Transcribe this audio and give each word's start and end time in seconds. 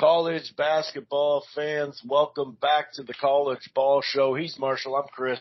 college 0.00 0.54
basketball 0.56 1.44
fans, 1.54 2.00
welcome 2.06 2.56
back 2.62 2.90
to 2.90 3.02
the 3.02 3.12
College 3.12 3.70
Ball 3.74 4.00
Show. 4.00 4.34
He's 4.34 4.58
Marshall, 4.58 4.96
I'm 4.96 5.06
Chris, 5.12 5.38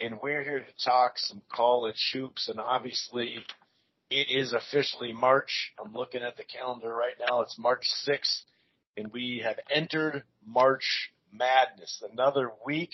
and 0.00 0.20
we're 0.22 0.44
here 0.44 0.60
to 0.60 0.84
talk 0.84 1.14
some 1.16 1.42
college 1.52 2.10
hoops. 2.12 2.48
And 2.48 2.60
obviously, 2.60 3.38
it 4.08 4.28
is 4.30 4.52
officially 4.52 5.12
March. 5.12 5.72
I'm 5.84 5.92
looking 5.92 6.22
at 6.22 6.36
the 6.36 6.44
calendar 6.44 6.94
right 6.94 7.16
now. 7.28 7.40
It's 7.40 7.58
March 7.58 7.86
6th, 8.06 8.42
and 8.96 9.12
we 9.12 9.42
have 9.44 9.58
entered 9.68 10.22
March 10.46 11.10
Madness. 11.32 12.04
Another 12.12 12.52
week, 12.64 12.92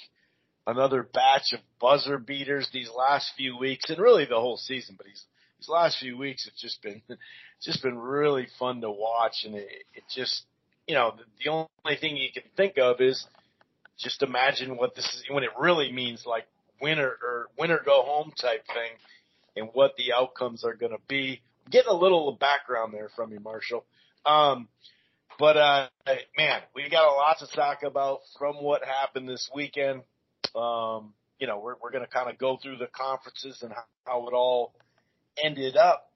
another 0.67 1.03
batch 1.03 1.53
of 1.53 1.61
buzzer 1.79 2.17
beaters 2.17 2.71
these 2.73 2.89
last 2.97 3.31
few 3.37 3.59
weeks, 3.59 3.91
and 3.91 3.99
really 3.99 4.25
the 4.25 4.41
whole 4.41 4.57
season. 4.57 4.95
But 4.97 5.05
these 5.05 5.27
these 5.59 5.69
last 5.69 5.99
few 5.99 6.17
weeks, 6.17 6.45
have 6.45 6.55
just 6.57 6.83
been 6.83 7.03
just 7.63 7.83
been 7.83 7.99
really 7.99 8.47
fun 8.59 8.81
to 8.81 8.91
watch, 8.91 9.45
and 9.45 9.55
it, 9.55 9.69
it 9.95 10.05
just 10.15 10.45
you 10.87 10.95
know 10.95 11.15
the, 11.45 11.51
only 11.51 11.97
thing 12.01 12.17
you 12.17 12.29
can 12.33 12.45
think 12.57 12.79
of 12.79 13.01
is 13.01 13.27
just 13.99 14.23
imagine 14.23 14.77
what 14.77 14.95
this 14.95 15.05
is 15.05 15.25
when 15.31 15.45
it 15.45 15.51
really 15.59 15.91
means 15.93 16.25
like 16.27 16.47
winner 16.81 17.17
or 17.23 17.47
winner 17.59 17.81
go 17.85 18.03
home 18.03 18.33
type 18.41 18.67
thing 18.67 18.93
and 19.57 19.71
what 19.73 19.97
the 19.97 20.13
outcomes 20.13 20.65
are 20.65 20.75
going 20.75 20.93
to 20.93 21.01
be. 21.09 21.41
Getting 21.71 21.91
a 21.91 21.97
little 21.97 22.31
background 22.33 22.93
there 22.93 23.09
from 23.17 23.33
you, 23.33 23.41
Marshall. 23.41 23.85
Um, 24.25 24.69
but 25.39 25.57
uh, 25.57 25.89
man, 26.37 26.61
we 26.75 26.89
got 26.89 27.09
a 27.09 27.17
lot 27.17 27.39
to 27.41 27.47
talk 27.49 27.83
about 27.83 28.21
from 28.39 28.57
what 28.63 28.83
happened 28.85 29.29
this 29.29 29.51
weekend. 29.55 30.03
Um, 30.55 31.15
you 31.39 31.47
know, 31.47 31.59
we're 31.59 31.75
we're 31.83 31.91
going 31.91 32.05
to 32.05 32.11
kind 32.11 32.31
of 32.31 32.39
go 32.39 32.59
through 32.63 32.77
the 32.77 32.87
conferences 32.87 33.63
and 33.63 33.73
how, 33.73 33.85
how 34.07 34.29
it 34.29 34.33
all 34.33 34.73
ended 35.43 35.77
up. 35.77 36.11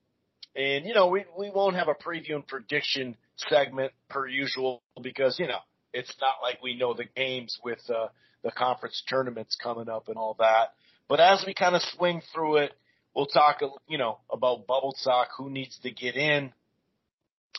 And 0.56 0.84
you 0.84 0.94
know, 0.94 1.08
we 1.08 1.24
we 1.38 1.50
won't 1.50 1.76
have 1.76 1.88
a 1.88 1.94
preview 1.94 2.34
and 2.34 2.46
prediction 2.46 3.16
segment 3.36 3.92
per 4.08 4.26
usual 4.26 4.82
because 5.00 5.38
you 5.38 5.46
know 5.46 5.60
it's 5.92 6.14
not 6.20 6.34
like 6.42 6.62
we 6.62 6.76
know 6.76 6.94
the 6.94 7.04
games 7.16 7.58
with 7.64 7.80
uh, 7.88 8.08
the 8.42 8.50
conference 8.50 9.02
tournaments 9.08 9.56
coming 9.62 9.88
up 9.88 10.08
and 10.08 10.16
all 10.16 10.36
that. 10.38 10.74
But 11.08 11.20
as 11.20 11.44
we 11.46 11.54
kind 11.54 11.74
of 11.74 11.82
swing 11.96 12.22
through 12.32 12.58
it, 12.58 12.72
we'll 13.14 13.26
talk, 13.26 13.60
you 13.88 13.98
know, 13.98 14.18
about 14.30 14.66
bubble 14.66 14.94
talk, 15.04 15.28
who 15.36 15.50
needs 15.50 15.78
to 15.82 15.90
get 15.90 16.16
in, 16.16 16.52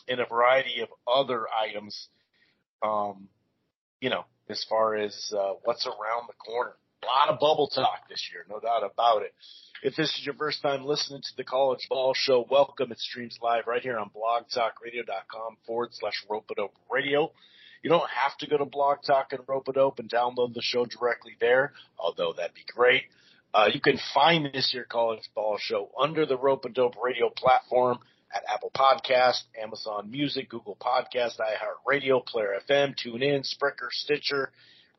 and 0.08 0.20
a 0.20 0.26
variety 0.26 0.80
of 0.80 0.88
other 1.06 1.46
items. 1.48 2.08
Um, 2.82 3.28
you 4.00 4.10
know, 4.10 4.24
as 4.48 4.64
far 4.68 4.96
as 4.96 5.32
uh, 5.36 5.52
what's 5.64 5.86
around 5.86 6.28
the 6.28 6.34
corner. 6.34 6.72
A 7.02 7.06
lot 7.06 7.30
of 7.30 7.40
bubble 7.40 7.68
talk 7.68 8.08
this 8.08 8.30
year, 8.32 8.44
no 8.48 8.60
doubt 8.60 8.84
about 8.84 9.22
it. 9.22 9.34
If 9.82 9.96
this 9.96 10.10
is 10.10 10.22
your 10.24 10.34
first 10.36 10.62
time 10.62 10.84
listening 10.84 11.22
to 11.22 11.36
the 11.36 11.42
College 11.42 11.88
Ball 11.88 12.14
Show, 12.14 12.46
welcome. 12.48 12.92
It 12.92 13.00
streams 13.00 13.38
live 13.42 13.66
right 13.66 13.82
here 13.82 13.98
on 13.98 14.10
blogtalkradio.com 14.10 15.56
forward 15.66 15.88
slash 15.92 16.24
rope-a-dope 16.30 16.74
radio. 16.88 17.32
You 17.82 17.90
don't 17.90 18.08
have 18.08 18.38
to 18.38 18.46
go 18.46 18.56
to 18.56 18.64
Blog 18.64 18.98
Talk 19.04 19.32
and 19.32 19.40
Rope-a-Dope 19.48 19.98
and 19.98 20.08
download 20.08 20.54
the 20.54 20.62
show 20.62 20.86
directly 20.86 21.32
there, 21.40 21.72
although 21.98 22.32
that'd 22.32 22.54
be 22.54 22.64
great. 22.72 23.02
Uh, 23.52 23.68
you 23.74 23.80
can 23.80 23.98
find 24.14 24.48
this 24.54 24.70
year 24.72 24.86
College 24.88 25.28
Ball 25.34 25.56
Show 25.58 25.90
under 26.00 26.24
the 26.24 26.38
Rope-a-Dope 26.38 26.94
radio 27.02 27.28
platform 27.30 27.98
at 28.32 28.44
Apple 28.48 28.70
Podcast, 28.72 29.42
Amazon 29.60 30.08
Music, 30.08 30.48
Google 30.48 30.76
Podcast, 30.80 31.40
iHeartRadio, 31.40 32.24
Player 32.24 32.54
FM, 32.70 32.94
TuneIn, 32.94 33.40
Spreaker, 33.40 33.90
Stitcher, 33.90 34.52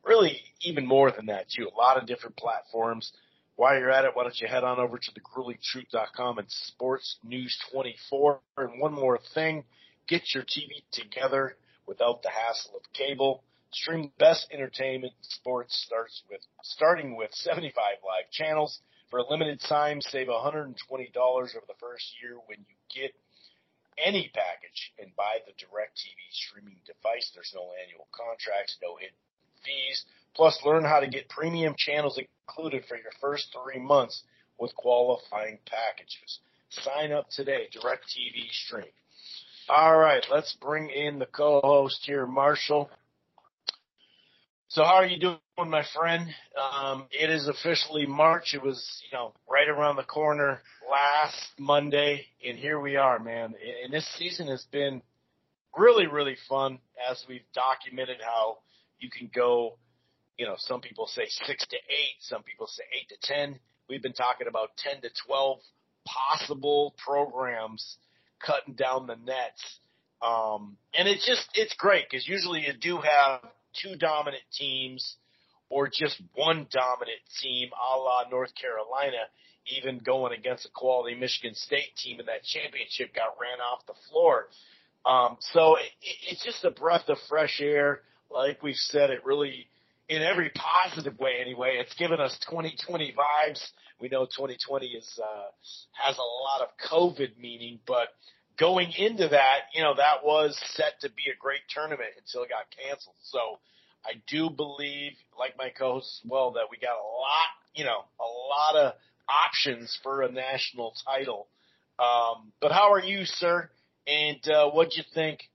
really 0.03 0.41
even 0.61 0.85
more 0.85 1.11
than 1.11 1.27
that 1.27 1.47
too. 1.49 1.67
A 1.73 1.77
lot 1.77 1.97
of 1.97 2.07
different 2.07 2.35
platforms. 2.35 3.11
While 3.55 3.77
you're 3.77 3.91
at 3.91 4.05
it, 4.05 4.11
why 4.13 4.23
don't 4.23 4.39
you 4.39 4.47
head 4.47 4.63
on 4.63 4.79
over 4.79 4.97
to 4.97 5.11
thegruelingtruth.com 5.11 6.39
and 6.39 6.47
Sports 6.49 7.17
News 7.23 7.55
24. 7.71 8.39
And 8.57 8.79
one 8.79 8.93
more 8.93 9.19
thing, 9.33 9.63
get 10.07 10.33
your 10.33 10.43
TV 10.43 10.81
together 10.91 11.55
without 11.85 12.23
the 12.23 12.29
hassle 12.29 12.75
of 12.75 12.81
cable. 12.93 13.43
Stream 13.71 14.11
best 14.19 14.47
entertainment 14.51 15.13
sports 15.21 15.83
starts 15.85 16.21
with 16.29 16.41
starting 16.63 17.15
with 17.15 17.31
75 17.33 17.73
live 18.05 18.29
channels. 18.31 18.79
For 19.09 19.19
a 19.19 19.29
limited 19.29 19.61
time, 19.61 20.01
save 20.01 20.27
$120 20.27 20.73
over 20.73 21.67
the 21.67 21.77
first 21.79 22.05
year 22.21 22.37
when 22.47 22.57
you 22.59 22.75
get 22.89 23.13
any 24.03 24.31
package 24.33 24.93
and 24.97 25.15
buy 25.15 25.37
the 25.45 25.53
DirecTV 25.53 26.17
streaming 26.31 26.77
device. 26.85 27.29
There's 27.33 27.53
no 27.53 27.69
annual 27.77 28.07
contracts, 28.09 28.77
no 28.81 28.97
hidden 28.97 29.13
fees. 29.65 30.05
Plus, 30.35 30.59
learn 30.65 30.83
how 30.83 30.99
to 30.99 31.07
get 31.07 31.29
premium 31.29 31.75
channels 31.77 32.19
included 32.47 32.83
for 32.85 32.95
your 32.95 33.11
first 33.21 33.53
three 33.53 33.79
months 33.79 34.23
with 34.57 34.75
qualifying 34.75 35.59
packages. 35.65 36.39
Sign 36.69 37.11
up 37.11 37.29
today, 37.29 37.67
DirecTV 37.75 38.49
Stream. 38.51 38.91
All 39.69 39.97
right, 39.97 40.25
let's 40.31 40.55
bring 40.59 40.89
in 40.89 41.19
the 41.19 41.25
co-host 41.25 42.01
here, 42.05 42.25
Marshall. 42.25 42.89
So 44.67 44.83
how 44.83 44.95
are 44.95 45.05
you 45.05 45.19
doing, 45.19 45.37
my 45.69 45.83
friend? 45.95 46.27
Um, 46.59 47.05
it 47.11 47.29
is 47.29 47.47
officially 47.47 48.07
March. 48.07 48.55
It 48.55 48.63
was, 48.63 49.03
you 49.05 49.15
know, 49.15 49.33
right 49.47 49.69
around 49.69 49.97
the 49.97 50.03
corner 50.03 50.61
last 50.89 51.51
Monday, 51.59 52.25
and 52.43 52.57
here 52.57 52.79
we 52.79 52.95
are, 52.95 53.19
man. 53.19 53.53
And 53.83 53.93
this 53.93 54.07
season 54.17 54.47
has 54.47 54.65
been 54.71 55.03
really, 55.77 56.07
really 56.07 56.37
fun 56.49 56.79
as 57.09 57.23
we've 57.29 57.45
documented 57.53 58.17
how 58.19 58.57
you 59.03 59.09
can 59.09 59.29
go, 59.33 59.77
you 60.37 60.45
know, 60.45 60.55
some 60.57 60.81
people 60.81 61.05
say 61.07 61.25
six 61.27 61.67
to 61.67 61.75
eight, 61.75 62.15
some 62.21 62.41
people 62.43 62.67
say 62.67 62.83
eight 62.97 63.09
to 63.09 63.17
ten. 63.21 63.59
We've 63.89 64.01
been 64.01 64.13
talking 64.13 64.47
about 64.47 64.69
ten 64.77 65.01
to 65.01 65.09
twelve 65.27 65.59
possible 66.05 66.95
programs 67.03 67.97
cutting 68.45 68.73
down 68.73 69.07
the 69.07 69.15
nets. 69.15 69.79
Um, 70.21 70.77
and 70.97 71.07
it's 71.07 71.25
just, 71.25 71.47
it's 71.53 71.75
great 71.77 72.05
because 72.09 72.27
usually 72.27 72.61
you 72.65 72.73
do 72.73 72.97
have 72.97 73.41
two 73.81 73.95
dominant 73.97 74.43
teams 74.57 75.17
or 75.69 75.87
just 75.87 76.21
one 76.33 76.67
dominant 76.71 77.19
team 77.41 77.69
a 77.73 77.97
la 77.97 78.29
North 78.29 78.51
Carolina, 78.55 79.27
even 79.67 79.99
going 79.99 80.37
against 80.37 80.65
a 80.65 80.69
quality 80.73 81.15
Michigan 81.15 81.55
State 81.55 81.95
team 81.97 82.19
in 82.19 82.25
that 82.27 82.43
championship 82.43 83.13
got 83.13 83.35
ran 83.39 83.59
off 83.59 83.85
the 83.85 83.93
floor. 84.09 84.47
Um, 85.05 85.37
so 85.39 85.75
it, 85.75 85.91
it's 86.29 86.43
just 86.43 86.63
a 86.63 86.71
breath 86.71 87.09
of 87.09 87.17
fresh 87.27 87.59
air. 87.61 88.01
Like 88.33 88.63
we've 88.63 88.75
said, 88.75 89.09
it 89.09 89.25
really, 89.25 89.67
in 90.09 90.21
every 90.21 90.51
positive 90.55 91.19
way 91.19 91.33
anyway, 91.39 91.77
it's 91.79 91.93
given 91.95 92.19
us 92.19 92.37
2020 92.49 93.13
vibes. 93.13 93.61
We 93.99 94.09
know 94.09 94.25
2020 94.25 94.87
is, 94.87 95.19
uh, 95.21 95.45
has 95.93 96.17
a 96.17 96.21
lot 96.21 96.61
of 96.61 96.69
COVID 96.89 97.37
meaning, 97.39 97.79
but 97.85 98.09
going 98.57 98.91
into 98.97 99.27
that, 99.29 99.69
you 99.73 99.81
know, 99.81 99.95
that 99.95 100.23
was 100.23 100.59
set 100.75 100.99
to 101.01 101.09
be 101.09 101.23
a 101.33 101.37
great 101.39 101.61
tournament 101.69 102.09
until 102.17 102.43
it 102.43 102.49
got 102.49 102.65
canceled. 102.75 103.15
So 103.23 103.59
I 104.05 104.13
do 104.27 104.49
believe, 104.49 105.13
like 105.37 105.57
my 105.57 105.69
co-host 105.69 106.21
as 106.23 106.29
well, 106.29 106.51
that 106.53 106.67
we 106.69 106.77
got 106.77 106.93
a 106.93 107.07
lot, 107.07 107.49
you 107.75 107.85
know, 107.85 108.03
a 108.19 108.23
lot 108.23 108.87
of 108.87 108.93
options 109.29 109.97
for 110.03 110.23
a 110.23 110.31
national 110.31 110.93
title. 111.05 111.47
Um, 111.99 112.51
but 112.59 112.71
how 112.71 112.91
are 112.91 113.03
you, 113.03 113.25
sir? 113.25 113.69
And 114.07 114.45
uh, 114.49 114.69
what 114.71 114.91
do 114.91 114.97
you 114.97 115.03
think 115.13 115.49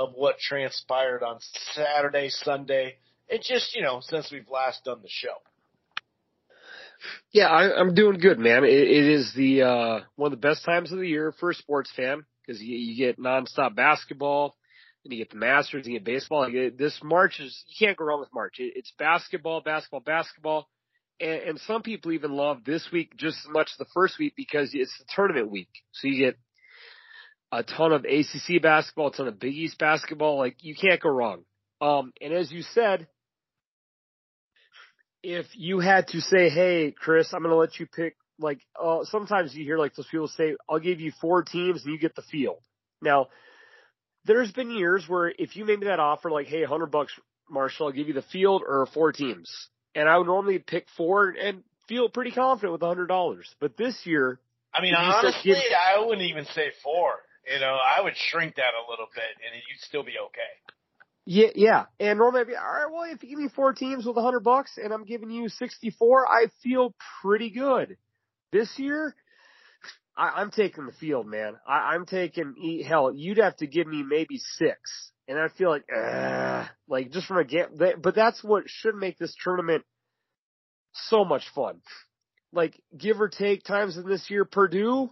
of 0.00 0.14
what 0.14 0.38
transpired 0.38 1.22
on 1.22 1.38
Saturday, 1.74 2.30
Sunday, 2.30 2.96
and 3.28 3.42
just 3.42 3.76
you 3.76 3.82
know 3.82 4.00
since 4.00 4.32
we've 4.32 4.48
last 4.50 4.82
done 4.84 5.00
the 5.02 5.08
show? 5.10 5.34
Yeah, 7.32 7.48
I, 7.48 7.78
I'm 7.78 7.94
doing 7.94 8.18
good, 8.18 8.38
man. 8.38 8.64
It, 8.64 8.70
it 8.70 9.06
is 9.06 9.32
the 9.36 9.62
uh, 9.62 10.00
one 10.16 10.32
of 10.32 10.40
the 10.40 10.48
best 10.48 10.64
times 10.64 10.90
of 10.90 10.98
the 10.98 11.06
year 11.06 11.34
for 11.38 11.50
a 11.50 11.54
sports 11.54 11.92
fan 11.94 12.24
because 12.40 12.62
you, 12.62 12.76
you 12.76 12.96
get 12.96 13.18
nonstop 13.18 13.74
basketball, 13.74 14.56
and 15.04 15.12
you 15.12 15.18
get 15.18 15.30
the 15.30 15.36
Masters, 15.36 15.86
you 15.86 15.92
get 15.92 16.04
baseball. 16.04 16.48
You 16.48 16.70
get, 16.70 16.78
this 16.78 16.98
March 17.02 17.38
is 17.38 17.62
you 17.68 17.86
can't 17.86 17.98
go 17.98 18.06
wrong 18.06 18.20
with 18.20 18.32
March. 18.32 18.54
It, 18.58 18.72
it's 18.76 18.92
basketball, 18.98 19.60
basketball, 19.60 20.00
basketball, 20.00 20.66
and, 21.20 21.42
and 21.42 21.60
some 21.60 21.82
people 21.82 22.12
even 22.12 22.32
love 22.32 22.64
this 22.64 22.88
week 22.90 23.18
just 23.18 23.36
as 23.46 23.52
much 23.52 23.68
as 23.72 23.76
the 23.78 23.92
first 23.92 24.18
week 24.18 24.32
because 24.34 24.70
it's 24.72 24.96
the 24.98 25.04
tournament 25.14 25.50
week. 25.50 25.68
So 25.92 26.08
you 26.08 26.24
get 26.24 26.38
a 27.52 27.62
ton 27.62 27.92
of 27.92 28.04
ACC 28.04 28.62
basketball, 28.62 29.08
a 29.08 29.12
ton 29.12 29.28
of 29.28 29.40
Big 29.40 29.54
East 29.54 29.78
basketball. 29.78 30.38
Like 30.38 30.56
you 30.62 30.74
can't 30.74 31.00
go 31.00 31.10
wrong. 31.10 31.44
Um, 31.80 32.12
and 32.20 32.32
as 32.32 32.52
you 32.52 32.62
said, 32.62 33.06
if 35.22 35.46
you 35.54 35.80
had 35.80 36.08
to 36.08 36.20
say, 36.20 36.48
"Hey, 36.48 36.94
Chris, 36.96 37.32
I'm 37.32 37.42
going 37.42 37.52
to 37.52 37.56
let 37.56 37.78
you 37.78 37.86
pick," 37.86 38.16
like 38.38 38.60
uh, 38.80 39.04
sometimes 39.04 39.54
you 39.54 39.64
hear 39.64 39.78
like 39.78 39.94
those 39.94 40.06
people 40.06 40.28
say, 40.28 40.56
"I'll 40.68 40.78
give 40.78 41.00
you 41.00 41.12
four 41.20 41.42
teams 41.42 41.84
and 41.84 41.92
you 41.92 41.98
get 41.98 42.14
the 42.14 42.22
field." 42.22 42.58
Now, 43.02 43.28
there's 44.24 44.52
been 44.52 44.70
years 44.70 45.04
where 45.08 45.28
if 45.28 45.56
you 45.56 45.64
made 45.64 45.80
me 45.80 45.86
that 45.86 46.00
offer, 46.00 46.30
like, 46.30 46.46
"Hey, 46.46 46.64
hundred 46.64 46.90
bucks, 46.90 47.12
Marshall, 47.48 47.86
I'll 47.86 47.92
give 47.92 48.08
you 48.08 48.14
the 48.14 48.22
field 48.22 48.62
or 48.66 48.86
four 48.86 49.12
teams," 49.12 49.50
and 49.94 50.08
I 50.08 50.16
would 50.18 50.26
normally 50.26 50.58
pick 50.58 50.86
four 50.96 51.30
and 51.30 51.64
feel 51.88 52.08
pretty 52.08 52.30
confident 52.30 52.72
with 52.72 52.82
a 52.82 52.86
hundred 52.86 53.08
dollars. 53.08 53.52
But 53.60 53.76
this 53.76 53.98
year, 54.04 54.38
I 54.72 54.80
mean, 54.80 54.94
honestly, 54.94 55.52
give, 55.52 55.56
I 55.56 55.98
wouldn't 56.04 56.22
even 56.22 56.44
say 56.46 56.70
four. 56.82 57.14
You 57.50 57.58
know, 57.58 57.76
I 57.76 58.00
would 58.00 58.14
shrink 58.16 58.56
that 58.56 58.72
a 58.78 58.90
little 58.90 59.08
bit, 59.14 59.24
and 59.44 59.54
you'd 59.68 59.80
still 59.80 60.04
be 60.04 60.12
okay. 60.26 60.74
Yeah, 61.26 61.48
yeah. 61.54 61.84
And 61.98 62.18
normally 62.18 62.42
I'd 62.42 62.46
be, 62.46 62.56
all 62.56 62.62
right, 62.64 62.92
well, 62.92 63.04
if 63.04 63.22
you 63.22 63.30
give 63.30 63.38
me 63.38 63.48
four 63.54 63.72
teams 63.72 64.06
with 64.06 64.16
a 64.16 64.22
hundred 64.22 64.40
bucks 64.40 64.78
and 64.82 64.92
I'm 64.92 65.04
giving 65.04 65.30
you 65.30 65.48
64, 65.48 66.26
I 66.26 66.46
feel 66.62 66.94
pretty 67.22 67.50
good. 67.50 67.96
This 68.52 68.68
year, 68.78 69.14
I, 70.16 70.30
I'm 70.36 70.50
taking 70.50 70.86
the 70.86 70.92
field, 70.92 71.26
man. 71.26 71.54
I, 71.66 71.94
I'm 71.94 72.06
taking, 72.06 72.82
hell, 72.86 73.12
you'd 73.14 73.38
have 73.38 73.56
to 73.58 73.66
give 73.66 73.86
me 73.86 74.02
maybe 74.02 74.38
six 74.38 75.12
and 75.28 75.38
I 75.38 75.48
feel 75.56 75.70
like, 75.70 75.84
uh, 75.96 76.66
like 76.88 77.12
just 77.12 77.26
from 77.26 77.38
a 77.38 77.44
game, 77.44 77.66
but 78.02 78.14
that's 78.14 78.42
what 78.42 78.64
should 78.66 78.96
make 78.96 79.16
this 79.16 79.34
tournament 79.44 79.84
so 80.92 81.24
much 81.24 81.44
fun. 81.54 81.80
Like 82.52 82.80
give 82.96 83.20
or 83.20 83.28
take 83.28 83.62
times 83.62 83.96
in 83.96 84.08
this 84.08 84.28
year, 84.28 84.44
Purdue, 84.44 85.10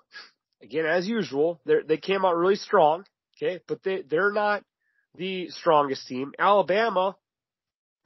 again 0.63 0.87
as 0.87 1.07
usual, 1.07 1.61
they 1.65 1.97
came 1.97 2.25
out 2.25 2.37
really 2.37 2.57
strong, 2.57 3.05
okay, 3.37 3.61
but 3.69 3.83
they 3.83 4.03
they're 4.03 4.33
not 4.33 4.63
the 5.17 5.51
strongest 5.51 6.07
team. 6.07 6.33
Alabama, 6.39 7.17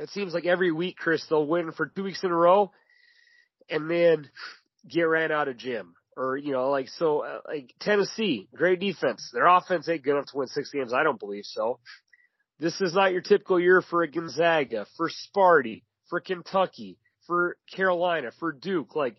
it 0.01 0.11
seems 0.11 0.35
like 0.35 0.47
every 0.47 0.73
week, 0.73 0.97
Chris, 0.97 1.25
they'll 1.29 1.47
win 1.47 1.73
for 1.73 1.87
two 1.87 2.05
weeks 2.05 2.25
in 2.25 2.31
a 2.31 2.37
row, 2.37 2.73
and 3.71 3.91
then 3.91 4.29
get 4.89 5.03
ran 5.03 5.33
out 5.33 5.49
of 5.49 5.57
gym. 5.57 5.95
Or, 6.15 6.37
you 6.37 6.53
know, 6.53 6.69
like, 6.69 6.89
so, 6.91 7.21
uh, 7.25 7.41
like, 7.49 7.75
Tennessee, 7.81 8.47
great 8.55 8.81
defense. 8.81 9.31
Their 9.33 9.47
offense 9.47 9.89
ain't 9.89 10.03
good 10.03 10.11
enough 10.11 10.27
to 10.27 10.37
win 10.37 10.49
six 10.49 10.71
games. 10.71 10.93
I 10.93 11.05
don't 11.05 11.19
believe 11.19 11.47
so. 11.47 11.79
This 12.61 12.79
is 12.83 12.95
not 12.95 13.13
your 13.13 13.23
typical 13.23 13.59
year 13.59 13.81
for 13.81 14.03
a 14.03 14.11
Gonzaga, 14.11 14.87
for 14.99 15.09
Sparty, 15.09 15.85
for 16.11 16.21
Kentucky, 16.21 16.99
for 17.27 17.57
Carolina, 17.75 18.31
for 18.39 18.53
Duke. 18.53 18.95
Like, 18.95 19.17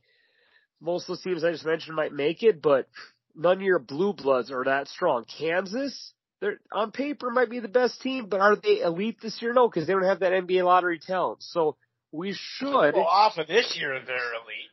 most 0.80 1.04
of 1.04 1.08
those 1.08 1.24
teams 1.24 1.44
I 1.44 1.52
just 1.52 1.66
mentioned 1.66 1.96
might 1.96 2.14
make 2.14 2.44
it, 2.44 2.62
but 2.62 2.88
none 3.36 3.58
of 3.58 3.62
your 3.62 3.80
blue 3.80 4.14
bloods 4.14 4.52
are 4.52 4.64
that 4.66 4.88
strong. 4.88 5.26
Kansas, 5.38 6.14
they're 6.40 6.60
on 6.72 6.92
paper 6.92 7.30
might 7.30 7.50
be 7.50 7.60
the 7.60 7.68
best 7.68 8.02
team, 8.02 8.28
but 8.28 8.42
are 8.42 8.56
they 8.56 8.82
elite 8.82 9.20
this 9.22 9.42
year? 9.42 9.54
No, 9.54 9.68
because 9.68 9.88
they 9.88 9.94
don't 9.94 10.04
have 10.04 10.20
that 10.20 10.32
NBA 10.32 10.64
lottery 10.64 11.00
talent. 11.00 11.44
So 11.44 11.78
we 12.12 12.34
should. 12.38 12.94
Well, 12.94 13.06
off 13.06 13.38
of 13.38 13.48
this 13.48 13.78
year, 13.80 14.00
they're 14.06 14.34
elite. 14.34 14.72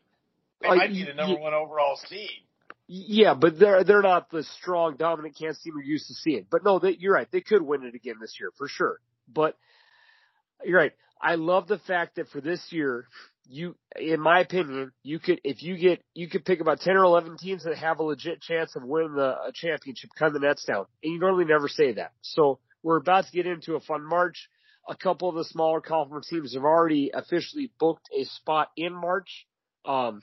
They 0.60 0.68
uh, 0.68 0.74
might 0.74 0.92
be 0.92 1.04
the 1.04 1.14
number 1.14 1.40
one 1.40 1.54
overall 1.54 1.98
seed. 2.08 2.28
Yeah, 2.92 3.34
but 3.34 3.58
they're 3.58 3.84
they're 3.84 4.02
not 4.02 4.30
the 4.30 4.42
strong, 4.42 4.96
dominant 4.96 5.36
Kansas 5.38 5.62
team 5.62 5.74
we're 5.76 5.82
used 5.82 6.08
to 6.08 6.14
seeing. 6.14 6.44
But 6.50 6.64
no, 6.64 6.80
they, 6.80 6.96
you're 6.98 7.14
right. 7.14 7.28
They 7.30 7.40
could 7.40 7.62
win 7.62 7.84
it 7.84 7.94
again 7.94 8.16
this 8.20 8.36
year 8.40 8.50
for 8.58 8.66
sure. 8.66 8.98
But 9.32 9.56
you're 10.64 10.78
right. 10.78 10.92
I 11.22 11.36
love 11.36 11.68
the 11.68 11.78
fact 11.78 12.16
that 12.16 12.28
for 12.30 12.40
this 12.40 12.60
year, 12.70 13.06
you, 13.50 13.74
in 13.98 14.20
my 14.20 14.40
opinion, 14.40 14.92
you 15.02 15.18
could 15.18 15.40
if 15.42 15.62
you 15.62 15.76
get 15.76 16.02
you 16.14 16.28
could 16.28 16.44
pick 16.44 16.60
about 16.60 16.80
ten 16.80 16.96
or 16.96 17.02
eleven 17.02 17.36
teams 17.36 17.64
that 17.64 17.76
have 17.76 17.98
a 17.98 18.02
legit 18.02 18.40
chance 18.40 18.76
of 18.76 18.84
winning 18.84 19.14
the 19.14 19.36
a 19.48 19.50
championship, 19.52 20.10
cut 20.16 20.32
the 20.32 20.38
nets 20.38 20.64
down, 20.64 20.86
and 21.02 21.12
you 21.12 21.18
normally 21.18 21.44
never 21.44 21.68
say 21.68 21.92
that. 21.94 22.12
So 22.22 22.60
we're 22.82 22.98
about 22.98 23.26
to 23.26 23.32
get 23.32 23.46
into 23.46 23.74
a 23.74 23.80
fun 23.80 24.04
March. 24.04 24.48
A 24.88 24.94
couple 24.94 25.28
of 25.28 25.34
the 25.34 25.44
smaller 25.44 25.80
conference 25.80 26.28
teams 26.28 26.54
have 26.54 26.64
already 26.64 27.10
officially 27.12 27.70
booked 27.78 28.08
a 28.16 28.24
spot 28.24 28.68
in 28.76 28.94
March. 28.94 29.46
Um, 29.84 30.22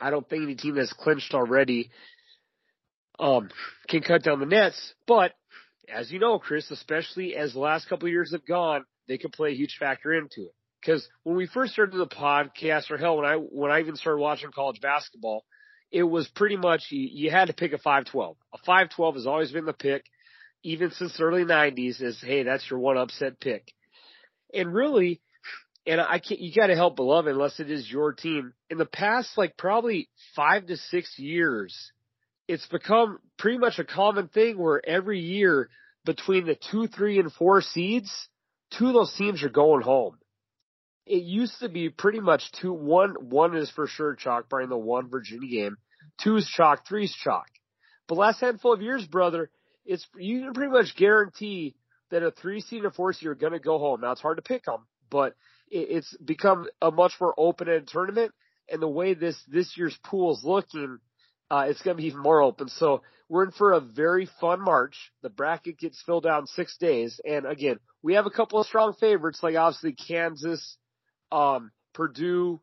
I 0.00 0.10
don't 0.10 0.28
think 0.28 0.42
any 0.44 0.54
team 0.54 0.74
that's 0.74 0.92
clinched 0.92 1.34
already 1.34 1.90
um, 3.18 3.48
can 3.88 4.02
cut 4.02 4.22
down 4.22 4.38
the 4.38 4.46
nets. 4.46 4.94
But 5.06 5.32
as 5.92 6.10
you 6.10 6.18
know, 6.18 6.38
Chris, 6.38 6.70
especially 6.70 7.36
as 7.36 7.52
the 7.52 7.58
last 7.58 7.88
couple 7.88 8.06
of 8.06 8.12
years 8.12 8.32
have 8.32 8.46
gone, 8.46 8.84
they 9.08 9.18
can 9.18 9.30
play 9.30 9.50
a 9.50 9.56
huge 9.56 9.76
factor 9.78 10.12
into 10.12 10.42
it. 10.42 10.54
Because 10.82 11.08
when 11.22 11.36
we 11.36 11.46
first 11.46 11.72
started 11.72 11.96
the 11.96 12.06
podcast, 12.06 12.90
or 12.90 12.98
hell, 12.98 13.16
when 13.16 13.26
I 13.26 13.36
when 13.36 13.70
I 13.70 13.80
even 13.80 13.96
started 13.96 14.20
watching 14.20 14.50
college 14.50 14.80
basketball, 14.80 15.44
it 15.92 16.02
was 16.02 16.26
pretty 16.28 16.56
much 16.56 16.86
you, 16.90 17.08
you 17.10 17.30
had 17.30 17.46
to 17.46 17.52
pick 17.52 17.72
a 17.72 17.78
5-12. 17.78 18.36
A 18.52 18.58
5-12 18.68 19.14
has 19.14 19.26
always 19.26 19.52
been 19.52 19.64
the 19.64 19.72
pick, 19.72 20.04
even 20.64 20.90
since 20.90 21.16
the 21.16 21.22
early 21.22 21.44
90s. 21.44 22.02
Is 22.02 22.20
hey, 22.20 22.42
that's 22.42 22.68
your 22.68 22.80
one 22.80 22.96
upset 22.96 23.38
pick. 23.38 23.72
And 24.52 24.74
really, 24.74 25.20
and 25.86 26.00
I 26.00 26.18
can't, 26.18 26.40
you 26.40 26.52
gotta 26.52 26.74
help 26.74 26.96
beloved 26.96 27.30
unless 27.30 27.60
it 27.60 27.70
is 27.70 27.90
your 27.90 28.12
team. 28.12 28.52
In 28.68 28.78
the 28.78 28.86
past, 28.86 29.38
like 29.38 29.56
probably 29.56 30.08
five 30.34 30.66
to 30.66 30.76
six 30.76 31.16
years, 31.16 31.92
it's 32.48 32.66
become 32.66 33.18
pretty 33.38 33.58
much 33.58 33.78
a 33.78 33.84
common 33.84 34.28
thing 34.28 34.58
where 34.58 34.84
every 34.84 35.20
year 35.20 35.68
between 36.04 36.44
the 36.44 36.58
two, 36.72 36.88
three, 36.88 37.20
and 37.20 37.32
four 37.32 37.62
seeds, 37.62 38.10
two 38.76 38.88
of 38.88 38.94
those 38.94 39.14
teams 39.14 39.44
are 39.44 39.48
going 39.48 39.82
home. 39.82 40.18
It 41.06 41.24
used 41.24 41.58
to 41.60 41.68
be 41.68 41.90
pretty 41.90 42.20
much 42.20 42.52
two, 42.60 42.72
one, 42.72 43.14
one 43.28 43.56
is 43.56 43.70
for 43.70 43.86
sure 43.86 44.14
chalk, 44.14 44.48
barring 44.48 44.68
the 44.68 44.76
one 44.76 45.08
Virginia 45.08 45.48
game. 45.48 45.76
Two 46.22 46.36
is 46.36 46.46
chalk, 46.46 46.86
three 46.86 47.04
is 47.04 47.14
chalk. 47.24 47.48
But 48.08 48.18
last 48.18 48.40
handful 48.40 48.72
of 48.72 48.82
years, 48.82 49.04
brother, 49.06 49.50
it's, 49.84 50.06
you 50.16 50.40
can 50.40 50.54
pretty 50.54 50.70
much 50.70 50.96
guarantee 50.96 51.74
that 52.10 52.22
a 52.22 52.30
three 52.30 52.60
seed 52.60 52.84
or 52.84 52.90
four 52.90 53.12
seed 53.12 53.28
are 53.28 53.34
going 53.34 53.52
to 53.52 53.58
go 53.58 53.78
home. 53.78 54.00
Now 54.00 54.12
it's 54.12 54.20
hard 54.20 54.36
to 54.36 54.42
pick 54.42 54.64
them, 54.64 54.86
but 55.10 55.34
it's 55.68 56.14
become 56.18 56.66
a 56.80 56.90
much 56.90 57.14
more 57.20 57.34
open-ended 57.36 57.88
tournament. 57.88 58.32
And 58.70 58.80
the 58.80 58.88
way 58.88 59.14
this, 59.14 59.36
this 59.48 59.76
year's 59.76 59.98
pool 60.04 60.34
is 60.34 60.44
looking, 60.44 60.98
uh, 61.50 61.66
it's 61.68 61.82
going 61.82 61.96
to 61.96 62.00
be 62.00 62.08
even 62.08 62.20
more 62.20 62.42
open. 62.42 62.68
So 62.68 63.02
we're 63.28 63.44
in 63.44 63.50
for 63.50 63.72
a 63.72 63.80
very 63.80 64.28
fun 64.40 64.60
March. 64.60 64.94
The 65.22 65.30
bracket 65.30 65.78
gets 65.78 66.02
filled 66.04 66.26
out 66.26 66.40
in 66.40 66.46
six 66.46 66.76
days. 66.76 67.18
And 67.24 67.46
again, 67.46 67.78
we 68.02 68.14
have 68.14 68.26
a 68.26 68.30
couple 68.30 68.60
of 68.60 68.66
strong 68.66 68.94
favorites, 69.00 69.40
like 69.42 69.56
obviously 69.56 69.94
Kansas, 69.94 70.76
um, 71.32 71.72
Purdue, 71.94 72.60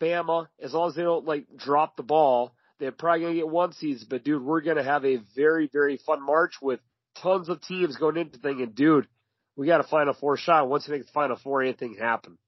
Bama. 0.00 0.48
As 0.60 0.72
long 0.72 0.88
as 0.88 0.94
they 0.94 1.02
don't 1.02 1.26
like 1.26 1.46
drop 1.56 1.96
the 1.96 2.02
ball, 2.02 2.52
they're 2.78 2.92
probably 2.92 3.26
to 3.26 3.34
get 3.34 3.48
one 3.48 3.72
seeds. 3.72 4.04
But 4.04 4.24
dude, 4.24 4.42
we're 4.42 4.60
to 4.76 4.84
have 4.84 5.04
a 5.04 5.18
very, 5.34 5.68
very 5.72 5.98
fun 5.98 6.24
March 6.24 6.54
with 6.62 6.80
tons 7.22 7.48
of 7.48 7.60
teams 7.62 7.96
going 7.96 8.16
into 8.16 8.38
thing. 8.38 8.60
And 8.62 8.74
dude, 8.74 9.08
we 9.56 9.66
got 9.66 9.80
a 9.80 9.84
Final 9.84 10.14
Four 10.14 10.36
shot. 10.36 10.68
Once 10.68 10.86
we 10.86 10.94
make 10.94 11.06
the 11.06 11.12
Final 11.12 11.36
Four, 11.36 11.62
anything 11.62 11.96
happen. 11.98 12.38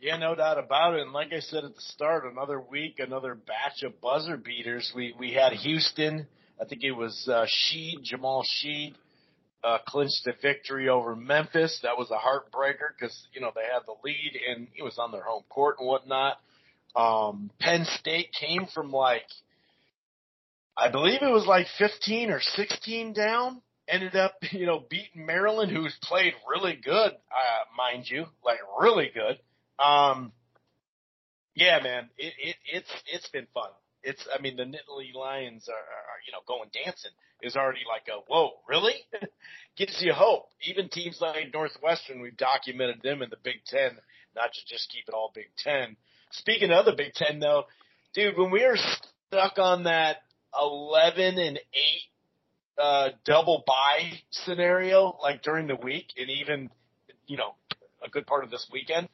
Yeah, 0.00 0.18
no 0.18 0.34
doubt 0.34 0.58
about 0.58 0.94
it. 0.94 1.00
And 1.00 1.12
like 1.12 1.32
I 1.32 1.40
said 1.40 1.64
at 1.64 1.74
the 1.74 1.80
start, 1.80 2.24
another 2.30 2.60
week, 2.60 2.98
another 2.98 3.34
batch 3.34 3.82
of 3.84 4.00
buzzer 4.00 4.36
beaters. 4.36 4.92
We 4.94 5.14
we 5.18 5.32
had 5.32 5.52
Houston. 5.54 6.26
I 6.60 6.66
think 6.66 6.84
it 6.84 6.92
was 6.92 7.26
uh, 7.26 7.46
Shead, 7.46 8.02
Jamal 8.02 8.44
Shead, 8.44 8.94
uh, 9.64 9.78
clinched 9.86 10.26
a 10.26 10.34
victory 10.40 10.88
over 10.88 11.16
Memphis. 11.16 11.80
That 11.82 11.96
was 11.96 12.10
a 12.10 12.16
heartbreaker 12.16 12.90
because 12.98 13.26
you 13.32 13.40
know 13.40 13.50
they 13.54 13.62
had 13.62 13.82
the 13.86 13.94
lead 14.04 14.38
and 14.48 14.68
it 14.76 14.82
was 14.82 14.98
on 14.98 15.12
their 15.12 15.22
home 15.22 15.44
court 15.48 15.76
and 15.78 15.88
whatnot. 15.88 16.38
Um, 16.94 17.50
Penn 17.58 17.86
State 17.98 18.28
came 18.38 18.66
from 18.72 18.92
like, 18.92 19.26
I 20.76 20.90
believe 20.90 21.22
it 21.22 21.32
was 21.32 21.46
like 21.46 21.66
15 21.78 22.30
or 22.30 22.40
16 22.40 23.12
down 23.12 23.62
ended 23.88 24.16
up, 24.16 24.36
you 24.50 24.66
know, 24.66 24.84
beating 24.88 25.26
Maryland, 25.26 25.72
who's 25.72 25.96
played 26.02 26.34
really 26.48 26.78
good, 26.82 27.12
uh, 27.12 27.64
mind 27.76 28.08
you, 28.08 28.26
like 28.44 28.58
really 28.78 29.10
good. 29.12 29.38
Um, 29.84 30.32
yeah, 31.54 31.80
man, 31.82 32.10
it, 32.16 32.32
it, 32.38 32.56
it's, 32.72 32.90
it's 33.12 33.28
been 33.28 33.46
fun. 33.54 33.70
It's, 34.04 34.26
I 34.32 34.40
mean, 34.40 34.56
the 34.56 34.64
Nittany 34.64 35.14
Lions 35.14 35.68
are, 35.68 35.72
are, 35.72 36.20
you 36.26 36.32
know, 36.32 36.40
going 36.46 36.68
dancing 36.72 37.10
is 37.42 37.56
already 37.56 37.80
like 37.88 38.06
a, 38.08 38.20
whoa, 38.28 38.50
really? 38.68 38.94
Gives 39.76 40.00
you 40.00 40.12
hope. 40.12 40.48
Even 40.62 40.88
teams 40.88 41.18
like 41.20 41.52
Northwestern, 41.52 42.20
we've 42.20 42.36
documented 42.36 43.02
them 43.02 43.22
in 43.22 43.30
the 43.30 43.36
Big 43.42 43.64
Ten, 43.66 43.92
not 44.36 44.52
to 44.52 44.60
just 44.66 44.90
keep 44.90 45.04
it 45.08 45.14
all 45.14 45.32
Big 45.34 45.50
Ten. 45.58 45.96
Speaking 46.32 46.70
of 46.70 46.84
the 46.84 46.92
Big 46.92 47.14
Ten 47.14 47.40
though, 47.40 47.64
dude, 48.14 48.36
when 48.36 48.50
we 48.50 48.64
were 48.64 48.78
stuck 49.30 49.58
on 49.58 49.84
that 49.84 50.18
11 50.60 51.38
and 51.38 51.58
8 51.58 51.62
uh, 52.76 53.08
double 53.24 53.62
bye 53.66 54.10
scenario, 54.30 55.16
like 55.22 55.42
during 55.42 55.66
the 55.66 55.76
week 55.76 56.08
and 56.16 56.28
even, 56.28 56.70
you 57.26 57.36
know, 57.36 57.54
a 58.04 58.10
good 58.10 58.26
part 58.26 58.44
of 58.44 58.50
this 58.50 58.66
weekend. 58.72 59.08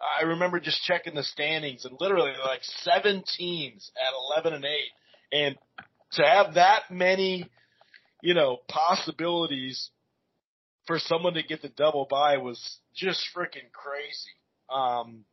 I 0.00 0.24
remember 0.24 0.60
just 0.60 0.82
checking 0.82 1.14
the 1.14 1.22
standings 1.22 1.84
and 1.84 1.96
literally 2.00 2.32
like 2.44 2.60
seven 2.62 3.24
teams 3.38 3.90
at 3.96 4.12
11 4.44 4.52
and 4.54 4.64
8. 4.64 4.70
And 5.32 5.56
to 6.12 6.22
have 6.22 6.54
that 6.54 6.90
many, 6.90 7.48
you 8.22 8.34
know, 8.34 8.58
possibilities 8.68 9.90
for 10.86 10.98
someone 10.98 11.34
to 11.34 11.42
get 11.42 11.62
the 11.62 11.68
double 11.68 12.06
bye 12.08 12.36
was 12.36 12.78
just 12.94 13.26
freaking 13.34 13.70
crazy. 13.72 14.36
Um, 14.70 15.24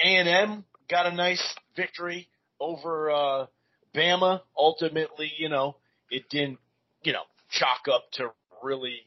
A&M 0.00 0.64
got 0.88 1.06
a 1.06 1.14
nice 1.14 1.42
victory 1.76 2.28
over, 2.60 3.10
uh, 3.10 3.46
Bama. 3.94 4.40
Ultimately, 4.56 5.32
you 5.38 5.48
know, 5.48 5.76
it 6.10 6.28
didn't, 6.30 6.58
you 7.02 7.12
know, 7.12 7.22
chalk 7.50 7.86
up 7.92 8.04
to 8.12 8.30
really 8.62 9.00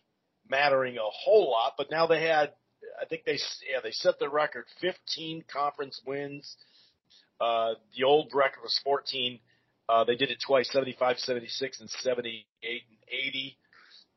mattering 0.50 0.98
a 0.98 1.02
whole 1.02 1.50
lot. 1.52 1.74
But 1.78 1.90
now 1.90 2.08
they 2.08 2.22
had, 2.22 2.52
I 3.02 3.06
think 3.06 3.24
they, 3.26 3.40
yeah, 3.70 3.80
they 3.84 3.92
set 3.92 4.20
the 4.20 4.30
record 4.30 4.66
15 4.82 5.44
conference 5.52 6.02
wins. 6.06 6.56
Uh, 7.40 7.74
the 7.98 8.04
old 8.04 8.32
record 8.34 8.62
was 8.62 8.80
14. 8.84 9.40
Uh, 9.88 10.04
they 10.04 10.16
did 10.16 10.32
it 10.32 10.38
twice, 10.46 10.70
75, 10.72 11.20
76, 11.20 11.80
and 11.82 11.90
78 11.90 12.46
and 12.64 13.00
80. 13.28 13.58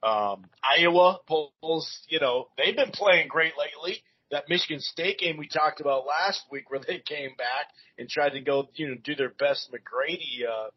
Um, 0.02 0.46
Iowa 0.62 1.18
pulls, 1.26 2.00
you 2.08 2.20
know, 2.20 2.48
they've 2.56 2.76
been 2.76 2.92
playing 2.92 3.28
great 3.28 3.52
lately. 3.58 4.02
That 4.30 4.44
Michigan 4.48 4.80
State 4.80 5.18
game 5.18 5.38
we 5.38 5.48
talked 5.48 5.80
about 5.80 6.04
last 6.06 6.42
week 6.50 6.70
where 6.70 6.80
they 6.80 6.98
came 6.98 7.30
back 7.36 7.66
and 7.98 8.08
tried 8.08 8.30
to 8.30 8.40
go, 8.40 8.68
you 8.74 8.88
know, 8.88 8.94
do 9.02 9.14
their 9.14 9.30
best 9.30 9.72
McGrady, 9.72 10.46
uh, 10.46 10.70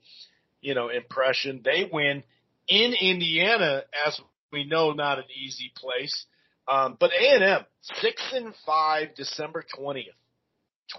you 0.62 0.74
know, 0.74 0.90
impression. 0.90 1.62
They 1.64 1.90
win 1.92 2.24
in 2.68 2.94
Indiana, 2.94 3.84
as 4.08 4.20
we 4.52 4.64
know, 4.64 4.92
not 4.94 5.20
an 5.20 5.26
easy 5.38 5.72
place. 5.76 6.26
Um, 6.68 6.98
but 7.00 7.12
A 7.12 7.36
and 7.36 7.44
M 7.44 7.66
six 8.02 8.22
and 8.34 8.54
five, 8.66 9.16
December 9.16 9.66
twentieth, 9.76 10.16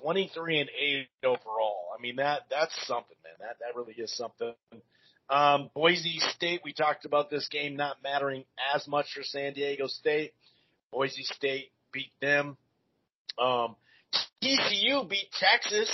twenty 0.01 0.31
three 0.35 0.61
and 0.61 0.71
eight 0.71 1.09
overall. 1.25 1.89
I 1.97 2.01
mean 2.01 2.17
that 2.17 2.43
that's 2.51 2.75
something, 2.87 3.17
man. 3.25 3.35
That 3.41 3.57
that 3.61 3.79
really 3.79 3.95
is 3.95 4.15
something. 4.17 4.55
Um, 5.31 5.71
Boise 5.75 6.19
State, 6.35 6.61
we 6.63 6.73
talked 6.75 7.05
about 7.07 7.31
this 7.31 7.49
game 7.49 7.77
not 7.77 8.03
mattering 8.03 8.45
as 8.75 8.87
much 8.87 9.07
for 9.15 9.23
San 9.23 9.55
Diego 9.55 9.87
State. 9.87 10.35
Boise 10.93 11.23
State 11.23 11.71
beat 11.91 12.13
them. 12.21 12.57
Um, 13.39 13.77
TCU 14.43 15.09
beat 15.09 15.29
Texas, 15.39 15.91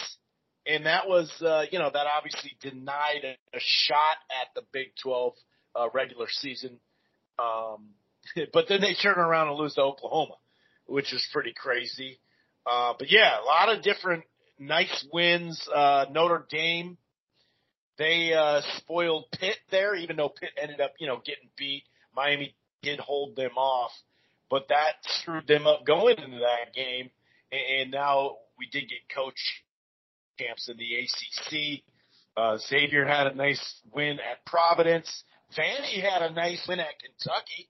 and 0.66 0.86
that 0.86 1.08
was, 1.08 1.30
uh, 1.40 1.66
you 1.70 1.78
know, 1.78 1.90
that 1.92 2.06
obviously 2.16 2.56
denied 2.60 3.22
a, 3.24 3.56
a 3.56 3.60
shot 3.60 4.16
at 4.42 4.48
the 4.56 4.62
Big 4.72 4.88
12 5.02 5.34
uh, 5.76 5.88
regular 5.94 6.26
season. 6.28 6.80
Um, 7.38 7.90
but 8.52 8.66
then 8.68 8.80
they 8.80 8.94
turn 8.94 9.18
around 9.18 9.48
and 9.48 9.58
lose 9.58 9.74
to 9.74 9.82
Oklahoma, 9.82 10.34
which 10.86 11.12
is 11.12 11.26
pretty 11.32 11.54
crazy. 11.56 12.18
Uh, 12.66 12.94
but 12.98 13.10
yeah, 13.10 13.40
a 13.40 13.44
lot 13.44 13.74
of 13.74 13.82
different 13.82 14.24
nice 14.58 15.06
wins. 15.12 15.66
Uh, 15.72 16.06
Notre 16.10 16.46
Dame, 16.50 16.98
they 17.96 18.32
uh, 18.34 18.60
spoiled 18.76 19.26
Pitt 19.32 19.56
there, 19.70 19.94
even 19.94 20.16
though 20.16 20.28
Pitt 20.28 20.50
ended 20.60 20.80
up, 20.80 20.92
you 20.98 21.06
know, 21.06 21.20
getting 21.24 21.48
beat. 21.56 21.84
Miami 22.14 22.54
did 22.82 23.00
hold 23.00 23.36
them 23.36 23.56
off, 23.56 23.92
but 24.50 24.68
that 24.68 24.94
screwed 25.02 25.46
them 25.46 25.66
up 25.66 25.86
going 25.86 26.18
into 26.18 26.38
that 26.38 26.74
game. 26.74 27.10
And, 27.50 27.80
and 27.80 27.90
now 27.90 28.36
we 28.58 28.66
did 28.66 28.88
get 28.88 29.14
coach 29.14 29.62
camps 30.38 30.68
in 30.68 30.76
the 30.76 30.94
ACC. 30.94 31.82
Uh, 32.36 32.58
Xavier 32.58 33.04
had 33.04 33.26
a 33.26 33.34
nice 33.34 33.80
win 33.92 34.18
at 34.20 34.44
Providence. 34.44 35.24
Vandy 35.56 36.00
had 36.02 36.22
a 36.22 36.32
nice 36.32 36.64
win 36.68 36.78
at 36.78 36.98
Kentucky. 37.00 37.68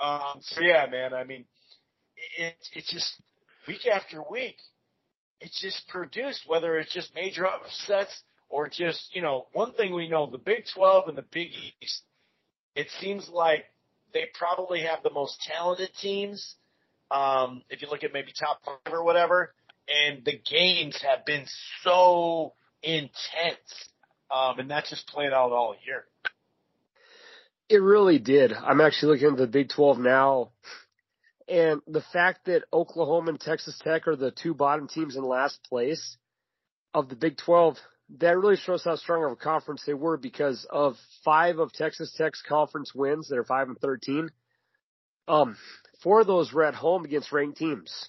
Um, 0.00 0.40
so 0.40 0.60
yeah, 0.60 0.86
man, 0.90 1.12
I 1.12 1.24
mean, 1.24 1.44
it, 2.38 2.54
it's 2.72 2.90
just 2.90 3.20
week 3.66 3.86
after 3.86 4.22
week, 4.30 4.56
it's 5.40 5.60
just 5.60 5.88
produced, 5.88 6.42
whether 6.46 6.78
it's 6.78 6.92
just 6.92 7.14
major 7.14 7.46
upsets 7.46 8.22
or 8.48 8.68
just, 8.68 9.14
you 9.14 9.22
know, 9.22 9.46
one 9.52 9.72
thing 9.72 9.94
we 9.94 10.08
know, 10.08 10.28
the 10.30 10.38
Big 10.38 10.64
12 10.74 11.08
and 11.08 11.18
the 11.18 11.24
Big 11.30 11.48
East, 11.80 12.02
it 12.74 12.88
seems 13.00 13.28
like 13.28 13.64
they 14.12 14.24
probably 14.34 14.82
have 14.82 15.02
the 15.02 15.10
most 15.10 15.38
talented 15.46 15.90
teams. 16.00 16.54
Um, 17.10 17.62
if 17.70 17.82
you 17.82 17.88
look 17.88 18.04
at 18.04 18.12
maybe 18.12 18.32
top 18.38 18.60
five 18.64 18.92
or 18.92 19.02
whatever, 19.02 19.54
and 19.88 20.24
the 20.24 20.38
games 20.50 21.00
have 21.02 21.24
been 21.24 21.46
so 21.82 22.54
intense. 22.82 23.88
Um, 24.30 24.58
and 24.58 24.70
that's 24.70 24.90
just 24.90 25.06
played 25.08 25.32
out 25.32 25.52
all 25.52 25.74
year. 25.86 26.04
It 27.68 27.82
really 27.82 28.18
did. 28.18 28.52
I'm 28.52 28.80
actually 28.80 29.12
looking 29.12 29.32
at 29.32 29.36
the 29.36 29.46
Big 29.46 29.68
12 29.68 29.98
now. 29.98 30.50
And 31.48 31.80
the 31.86 32.02
fact 32.12 32.46
that 32.46 32.64
Oklahoma 32.72 33.30
and 33.30 33.40
Texas 33.40 33.78
Tech 33.82 34.06
are 34.06 34.16
the 34.16 34.30
two 34.30 34.54
bottom 34.54 34.88
teams 34.88 35.16
in 35.16 35.22
last 35.22 35.58
place 35.68 36.16
of 36.94 37.08
the 37.08 37.16
Big 37.16 37.36
12, 37.36 37.76
that 38.18 38.38
really 38.38 38.56
shows 38.56 38.84
how 38.84 38.96
strong 38.96 39.24
of 39.24 39.32
a 39.32 39.36
conference 39.36 39.82
they 39.86 39.94
were 39.94 40.16
because 40.16 40.66
of 40.70 40.96
five 41.24 41.58
of 41.58 41.72
Texas 41.72 42.14
Tech's 42.16 42.42
conference 42.42 42.94
wins 42.94 43.28
that 43.28 43.38
are 43.38 43.44
five 43.44 43.68
and 43.68 43.78
13. 43.78 44.30
Um, 45.26 45.56
four 46.02 46.20
of 46.20 46.26
those 46.26 46.52
were 46.52 46.64
at 46.64 46.74
home 46.74 47.04
against 47.04 47.32
ranked 47.32 47.58
teams. 47.58 48.08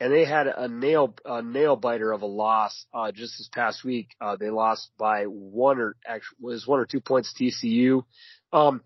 And 0.00 0.12
they 0.12 0.24
had 0.24 0.46
a 0.46 0.68
nail, 0.68 1.14
a 1.24 1.42
nail 1.42 1.74
biter 1.74 2.12
of 2.12 2.22
a 2.22 2.26
loss, 2.26 2.86
uh, 2.94 3.10
just 3.10 3.36
this 3.38 3.48
past 3.52 3.84
week. 3.84 4.08
Uh, 4.20 4.36
they 4.36 4.48
lost 4.48 4.90
by 4.96 5.24
one 5.24 5.80
or 5.80 5.96
actually 6.06 6.38
was 6.40 6.66
one 6.66 6.78
or 6.78 6.86
two 6.86 7.00
points 7.00 7.34
TCU. 7.38 8.04
Um, 8.52 8.82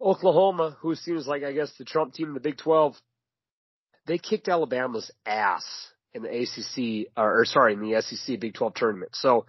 Oklahoma, 0.00 0.76
who 0.80 0.94
seems 0.94 1.26
like, 1.26 1.44
I 1.44 1.52
guess, 1.52 1.72
the 1.78 1.84
Trump 1.84 2.14
team 2.14 2.28
in 2.28 2.34
the 2.34 2.40
Big 2.40 2.56
12, 2.56 2.96
they 4.06 4.18
kicked 4.18 4.48
Alabama's 4.48 5.10
ass 5.26 5.64
in 6.12 6.22
the 6.22 6.28
ACC, 6.28 7.12
or, 7.16 7.40
or 7.40 7.44
sorry, 7.44 7.74
in 7.74 7.80
the 7.80 8.00
SEC 8.00 8.40
Big 8.40 8.54
12 8.54 8.74
tournament. 8.74 9.10
So, 9.14 9.46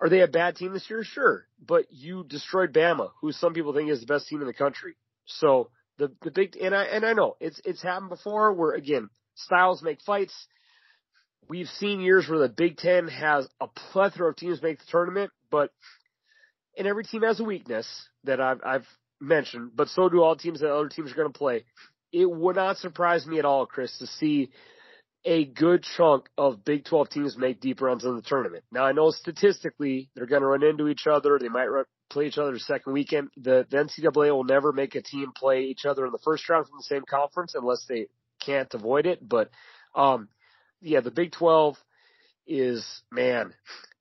are 0.00 0.10
they 0.10 0.20
a 0.20 0.28
bad 0.28 0.56
team 0.56 0.74
this 0.74 0.90
year? 0.90 1.02
Sure. 1.04 1.46
But 1.64 1.86
you 1.90 2.24
destroyed 2.24 2.74
Bama, 2.74 3.10
who 3.22 3.32
some 3.32 3.54
people 3.54 3.72
think 3.72 3.90
is 3.90 4.00
the 4.00 4.06
best 4.06 4.28
team 4.28 4.40
in 4.42 4.46
the 4.46 4.52
country. 4.52 4.96
So, 5.24 5.70
the, 5.98 6.12
the 6.22 6.30
big, 6.30 6.56
and 6.56 6.74
I, 6.74 6.84
and 6.84 7.04
I 7.06 7.14
know 7.14 7.36
it's, 7.40 7.60
it's 7.64 7.82
happened 7.82 8.10
before 8.10 8.52
where 8.52 8.72
again, 8.72 9.08
styles 9.36 9.82
make 9.82 10.00
fights. 10.02 10.34
We've 11.48 11.68
seen 11.68 12.00
years 12.00 12.28
where 12.28 12.40
the 12.40 12.48
Big 12.48 12.76
Ten 12.76 13.08
has 13.08 13.48
a 13.60 13.68
plethora 13.68 14.30
of 14.30 14.36
teams 14.36 14.60
make 14.62 14.78
the 14.78 14.84
tournament, 14.90 15.30
but, 15.50 15.70
and 16.76 16.86
every 16.86 17.04
team 17.04 17.22
has 17.22 17.38
a 17.38 17.44
weakness 17.44 17.86
that 18.24 18.40
I've, 18.40 18.60
I've 18.64 18.86
mentioned, 19.20 19.72
but 19.74 19.88
so 19.88 20.08
do 20.08 20.22
all 20.22 20.36
teams 20.36 20.60
that 20.60 20.72
other 20.72 20.88
teams 20.88 21.12
are 21.12 21.16
going 21.16 21.32
to 21.32 21.38
play. 21.38 21.64
It 22.12 22.30
would 22.30 22.56
not 22.56 22.78
surprise 22.78 23.26
me 23.26 23.38
at 23.38 23.44
all, 23.44 23.66
Chris, 23.66 23.96
to 23.98 24.06
see 24.06 24.50
a 25.24 25.44
good 25.44 25.84
chunk 25.96 26.28
of 26.38 26.64
Big 26.64 26.84
12 26.84 27.10
teams 27.10 27.36
make 27.36 27.60
deep 27.60 27.80
runs 27.80 28.04
in 28.04 28.14
the 28.14 28.22
tournament. 28.22 28.64
Now 28.70 28.84
I 28.84 28.92
know 28.92 29.10
statistically 29.10 30.08
they're 30.14 30.26
going 30.26 30.42
to 30.42 30.48
run 30.48 30.62
into 30.62 30.88
each 30.88 31.06
other. 31.06 31.38
They 31.38 31.48
might 31.48 31.66
run, 31.66 31.84
play 32.10 32.26
each 32.26 32.38
other 32.38 32.52
the 32.52 32.60
second 32.60 32.92
weekend. 32.92 33.28
The, 33.36 33.66
the 33.68 33.76
NCAA 33.76 34.30
will 34.30 34.44
never 34.44 34.72
make 34.72 34.94
a 34.94 35.02
team 35.02 35.32
play 35.34 35.62
each 35.62 35.84
other 35.84 36.06
in 36.06 36.12
the 36.12 36.20
first 36.24 36.48
round 36.48 36.68
from 36.68 36.78
the 36.78 36.84
same 36.84 37.02
conference 37.08 37.54
unless 37.56 37.84
they 37.88 38.06
can't 38.46 38.72
avoid 38.72 39.06
it. 39.06 39.26
But, 39.26 39.50
um, 39.94 40.28
yeah, 40.80 41.00
the 41.00 41.10
Big 41.10 41.32
12 41.32 41.76
is, 42.46 42.86
man, 43.10 43.52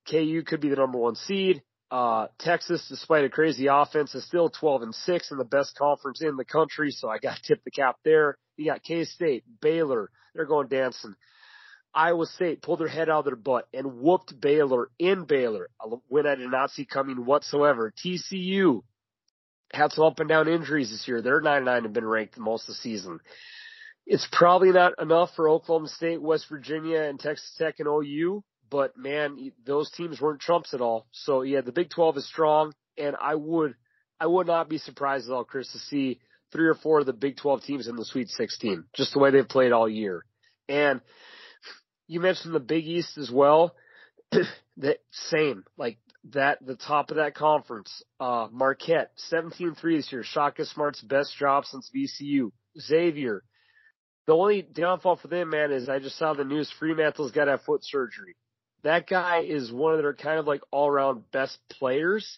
KU 0.09 0.43
could 0.45 0.61
be 0.61 0.69
the 0.69 0.75
number 0.75 0.99
one 0.99 1.15
seed. 1.15 1.63
Uh, 1.91 2.27
Texas, 2.39 2.85
despite 2.89 3.25
a 3.25 3.29
crazy 3.29 3.67
offense, 3.67 4.15
is 4.15 4.25
still 4.25 4.49
12 4.49 4.81
and 4.81 4.95
6 4.95 5.31
in 5.31 5.37
the 5.37 5.43
best 5.43 5.77
conference 5.77 6.21
in 6.21 6.35
the 6.35 6.45
country. 6.45 6.91
So 6.91 7.09
I 7.09 7.19
got 7.19 7.37
to 7.37 7.43
tip 7.47 7.63
the 7.63 7.71
cap 7.71 7.97
there. 8.03 8.37
You 8.57 8.65
got 8.65 8.83
K 8.83 9.03
State, 9.05 9.43
Baylor. 9.61 10.09
They're 10.33 10.45
going 10.45 10.67
dancing. 10.67 11.15
Iowa 11.93 12.25
State 12.25 12.61
pulled 12.61 12.79
their 12.79 12.89
head 12.89 13.09
out 13.09 13.19
of 13.19 13.25
their 13.25 13.35
butt 13.37 13.69
and 13.73 13.99
whooped 13.99 14.39
Baylor 14.39 14.89
in 14.99 15.23
Baylor, 15.23 15.69
a 15.79 15.95
win 16.09 16.27
I 16.27 16.35
did 16.35 16.51
not 16.51 16.71
see 16.71 16.85
coming 16.85 17.25
whatsoever. 17.25 17.93
TCU 18.05 18.81
had 19.71 19.93
some 19.93 20.03
up 20.03 20.19
and 20.19 20.27
down 20.27 20.49
injuries 20.49 20.91
this 20.91 21.07
year. 21.07 21.21
They're 21.21 21.39
9 21.39 21.63
9 21.63 21.85
and 21.85 21.93
been 21.93 22.05
ranked 22.05 22.37
most 22.37 22.63
of 22.63 22.75
the 22.75 22.81
season. 22.81 23.19
It's 24.05 24.27
probably 24.31 24.71
not 24.71 24.93
enough 25.01 25.31
for 25.35 25.49
Oklahoma 25.49 25.87
State, 25.87 26.21
West 26.21 26.45
Virginia, 26.49 27.01
and 27.01 27.19
Texas 27.19 27.51
Tech 27.57 27.79
and 27.79 27.87
OU, 27.87 28.43
but 28.69 28.95
man, 28.97 29.51
those 29.65 29.89
teams 29.91 30.21
weren't 30.21 30.41
trumps 30.41 30.73
at 30.73 30.81
all. 30.81 31.07
So 31.11 31.41
yeah, 31.41 31.61
the 31.61 31.71
Big 31.71 31.89
12 31.89 32.17
is 32.17 32.27
strong, 32.27 32.73
and 32.97 33.15
I 33.19 33.35
would, 33.35 33.75
I 34.19 34.27
would 34.27 34.47
not 34.47 34.69
be 34.69 34.77
surprised 34.77 35.27
at 35.27 35.33
all, 35.33 35.43
Chris, 35.43 35.71
to 35.71 35.79
see 35.79 36.19
three 36.51 36.67
or 36.67 36.75
four 36.75 36.99
of 36.99 37.07
the 37.07 37.13
Big 37.13 37.37
12 37.37 37.63
teams 37.63 37.87
in 37.87 37.95
the 37.95 38.05
Sweet 38.05 38.29
16, 38.29 38.85
just 38.93 39.13
the 39.13 39.19
way 39.19 39.31
they've 39.31 39.47
played 39.47 39.71
all 39.71 39.89
year. 39.89 40.23
And 40.69 41.01
you 42.07 42.19
mentioned 42.19 42.53
the 42.53 42.59
Big 42.59 42.85
East 42.85 43.17
as 43.17 43.31
well. 43.31 43.75
that 44.77 44.99
same, 45.11 45.63
like 45.77 45.97
that, 46.31 46.65
the 46.65 46.75
top 46.75 47.09
of 47.09 47.17
that 47.17 47.35
conference, 47.35 48.03
uh, 48.19 48.47
Marquette, 48.51 49.11
17-3 49.31 49.81
this 49.81 50.11
year. 50.11 50.23
Shaka 50.23 50.65
Smart's 50.65 51.01
best 51.01 51.35
job 51.37 51.65
since 51.65 51.89
VCU. 51.95 52.51
Xavier. 52.79 53.43
The 54.27 54.33
only 54.33 54.61
downfall 54.61 55.17
for 55.17 55.27
them, 55.27 55.51
man, 55.51 55.71
is 55.71 55.87
I 55.87 55.99
just 55.99 56.17
saw 56.17 56.33
the 56.33 56.43
news 56.43 56.71
Freemantle's 56.79 57.31
got 57.31 57.45
to 57.45 57.51
have 57.51 57.61
foot 57.63 57.83
surgery 57.83 58.35
that 58.85 59.07
guy 59.07 59.41
is 59.41 59.71
one 59.71 59.93
of 59.93 60.01
their 60.01 60.13
kind 60.13 60.39
of 60.39 60.45
like 60.45 60.61
all 60.71 60.87
around 60.87 61.29
best 61.31 61.57
players 61.71 62.37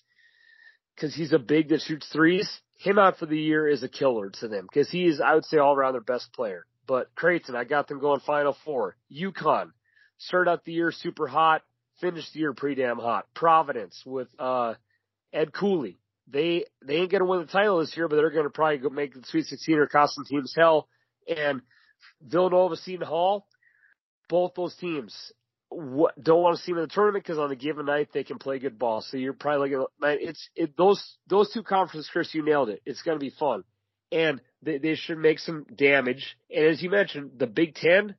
because 0.96 1.13
he's 1.13 1.34
a 1.34 1.39
big 1.39 1.70
that 1.70 1.82
shoots 1.82 2.08
threes. 2.12 2.50
Him 2.79 2.98
out 2.98 3.17
for 3.17 3.25
the 3.25 3.38
year 3.38 3.67
is 3.67 3.84
a 3.84 3.89
killer 3.89 4.29
to 4.39 4.48
them 4.48 4.65
because 4.65 4.89
he 4.89 5.06
is, 5.08 5.20
I 5.20 5.36
would 5.36 5.44
say, 5.46 5.58
all 5.58 5.75
around 5.75 5.94
their 5.94 6.01
best 6.01 6.32
player. 6.34 6.65
But 6.88 7.13
Creighton, 7.15 7.56
I 7.56 7.65
got 7.65 7.89
them 7.89 8.00
going 8.00 8.22
Final 8.22 8.56
Four. 8.63 8.96
UConn 9.12 9.72
started 10.20 10.50
out 10.50 10.63
the 10.63 10.72
year 10.72 10.94
super 10.94 11.27
hot, 11.27 11.63
finished 12.00 12.32
the 12.34 12.39
year 12.39 12.53
pretty 12.53 12.82
damn 12.82 12.98
hot. 12.98 13.25
Providence 13.36 14.01
with 14.06 14.29
uh 14.39 14.75
Ed 15.34 15.51
Cooley. 15.51 16.00
They 16.29 16.63
they 16.82 16.96
ain't 16.96 17.12
gonna 17.12 17.25
win 17.25 17.41
the 17.41 17.48
title 17.48 17.79
this 17.79 17.98
year, 17.98 18.08
but 18.08 18.15
they're 18.15 18.29
gonna 18.29 18.50
probably 18.50 18.77
go 18.77 18.89
make 18.89 19.13
the 19.13 19.24
Sweet 19.25 19.48
16 19.48 19.79
or 19.79 19.88
cost 19.88 20.15
some 20.15 20.24
teams 20.24 20.53
hell. 20.56 20.88
And 21.27 21.62
Villanova, 22.21 22.75
Seton 22.75 23.05
Hall, 23.05 23.47
both 24.29 24.53
those 24.55 24.75
teams 24.75 25.33
what, 25.69 26.21
don't 26.21 26.41
want 26.41 26.57
to 26.57 26.63
see 26.63 26.71
them 26.71 26.79
in 26.79 26.87
the 26.87 26.93
tournament 26.93 27.23
because 27.23 27.37
on 27.37 27.51
a 27.51 27.55
given 27.55 27.85
night 27.85 28.09
they 28.13 28.23
can 28.23 28.37
play 28.37 28.59
good 28.59 28.79
ball. 28.79 29.01
So 29.01 29.17
you're 29.17 29.33
probably 29.33 29.69
looking 29.69 29.85
at 30.03 30.21
it's 30.21 30.49
it 30.55 30.77
those 30.77 31.17
those 31.27 31.51
two 31.51 31.63
conferences, 31.63 32.09
Chris. 32.11 32.33
You 32.33 32.43
nailed 32.43 32.69
it. 32.69 32.81
It's 32.85 33.01
going 33.01 33.19
to 33.19 33.23
be 33.23 33.33
fun, 33.37 33.63
and 34.11 34.41
they, 34.61 34.77
they 34.77 34.95
should 34.95 35.17
make 35.17 35.39
some 35.39 35.65
damage. 35.75 36.37
And 36.49 36.65
as 36.65 36.81
you 36.81 36.89
mentioned, 36.89 37.31
the 37.37 37.47
Big 37.47 37.75
Ten, 37.75 38.15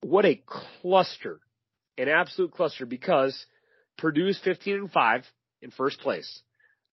what 0.00 0.24
a 0.24 0.42
cluster, 0.82 1.40
an 1.98 2.08
absolute 2.08 2.52
cluster 2.52 2.86
because 2.86 3.46
Purdue's 3.98 4.40
15 4.42 4.74
and 4.74 4.92
five 4.92 5.24
in 5.60 5.70
first 5.70 6.00
place. 6.00 6.42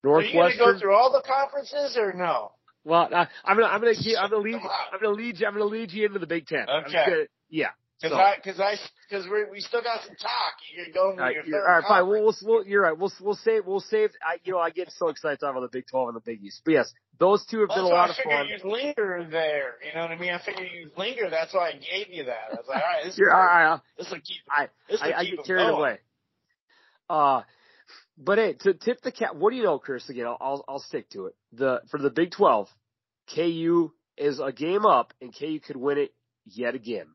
Northwestern. 0.03 0.39
Are 0.39 0.49
you 0.49 0.57
going 0.57 0.73
to 0.73 0.73
go 0.73 0.79
through 0.79 0.95
all 0.95 1.11
the 1.11 1.27
conferences 1.27 1.97
or 1.97 2.13
no? 2.13 2.51
Well, 2.87 3.09
I, 3.13 3.27
I'm 3.43 3.57
gonna 3.57 3.67
I'm 3.67 3.81
gonna 3.81 3.93
I'm 4.17 4.29
gonna 4.29 4.41
lead 4.41 4.55
I'm 4.93 4.99
gonna 5.01 5.13
lead 5.13 5.39
you 5.39 5.47
I'm 5.47 5.53
gonna 5.53 5.65
lead 5.65 5.91
you 5.91 6.05
into 6.05 6.19
the 6.19 6.27
Big 6.27 6.47
Ten. 6.47 6.65
Okay. 6.69 6.91
Gonna, 7.05 7.23
yeah. 7.49 7.67
Because 8.01 8.15
so. 8.15 8.19
I, 8.19 8.35
because 8.35 8.59
I, 8.59 8.75
because 9.09 9.25
we 9.25 9.45
we 9.51 9.59
still 9.59 9.81
got 9.81 10.01
some 10.05 10.15
talk. 10.15 10.53
You're 10.75 10.93
going 10.93 11.17
right, 11.17 11.35
your. 11.47 11.67
All 11.67 11.79
right, 11.79 11.83
fine. 11.87 12.07
We'll, 12.07 12.35
we'll, 12.43 12.63
you're 12.63 12.83
right. 12.83 12.95
We'll, 12.95 13.11
we'll 13.19 13.35
save, 13.35 13.65
we'll 13.65 13.79
save. 13.79 14.11
I, 14.23 14.37
you 14.43 14.53
know, 14.53 14.59
I 14.59 14.69
get 14.69 14.91
so 14.91 15.07
excited 15.07 15.39
talking 15.39 15.57
about 15.57 15.71
the 15.71 15.75
Big 15.75 15.87
Twelve 15.87 16.07
and 16.07 16.15
the 16.15 16.21
Big 16.21 16.43
East. 16.43 16.61
But 16.63 16.73
yes, 16.73 16.93
those 17.19 17.43
two 17.47 17.61
have 17.61 17.69
well, 17.69 17.77
been 17.77 17.85
a 17.85 17.95
lot 17.95 18.11
of 18.11 18.15
fun. 18.17 18.31
I 18.31 18.41
figured 18.43 18.61
you'd 18.63 18.71
linger 18.71 19.27
there. 19.31 19.73
You 19.83 19.95
know 19.95 20.01
what 20.01 20.11
I 20.11 20.19
mean? 20.19 20.31
I 20.31 20.39
figured 20.45 20.67
you'd 20.79 20.95
linger. 20.95 21.31
That's 21.31 21.55
why 21.55 21.69
I 21.69 21.71
gave 21.71 22.13
you 22.13 22.25
that. 22.25 22.51
I 22.51 22.55
was 22.55 22.65
like, 22.69 22.83
all 22.83 22.83
right, 22.83 23.03
this, 23.03 23.17
you're, 23.17 23.33
all 23.33 23.43
right, 23.43 23.79
this 23.97 24.11
will 24.11 24.17
keep. 24.17 24.41
I, 24.47 24.67
this 24.87 25.01
will 25.01 25.13
I, 25.13 25.17
I 25.17 25.25
keep 25.25 25.37
get 25.37 25.45
carried 25.47 25.63
going. 25.63 25.79
away. 25.79 25.99
Uh, 27.09 27.41
But 28.17 28.39
hey, 28.39 28.53
to 28.61 28.73
tip 28.73 29.01
the 29.01 29.11
cap, 29.11 29.35
what 29.35 29.51
do 29.51 29.57
you 29.57 29.63
know, 29.63 29.77
Chris? 29.77 30.09
Again, 30.09 30.25
I'll, 30.25 30.37
I'll, 30.41 30.65
I'll 30.67 30.79
stick 30.79 31.09
to 31.11 31.27
it. 31.27 31.35
The 31.53 31.81
for 31.91 31.99
the 31.99 32.09
Big 32.09 32.31
Twelve, 32.31 32.67
KU 33.35 33.91
is 34.17 34.39
a 34.39 34.51
game 34.51 34.85
up, 34.85 35.13
and 35.21 35.33
KU 35.37 35.59
could 35.59 35.77
win 35.77 35.99
it 35.99 36.13
yet 36.45 36.73
again. 36.73 37.07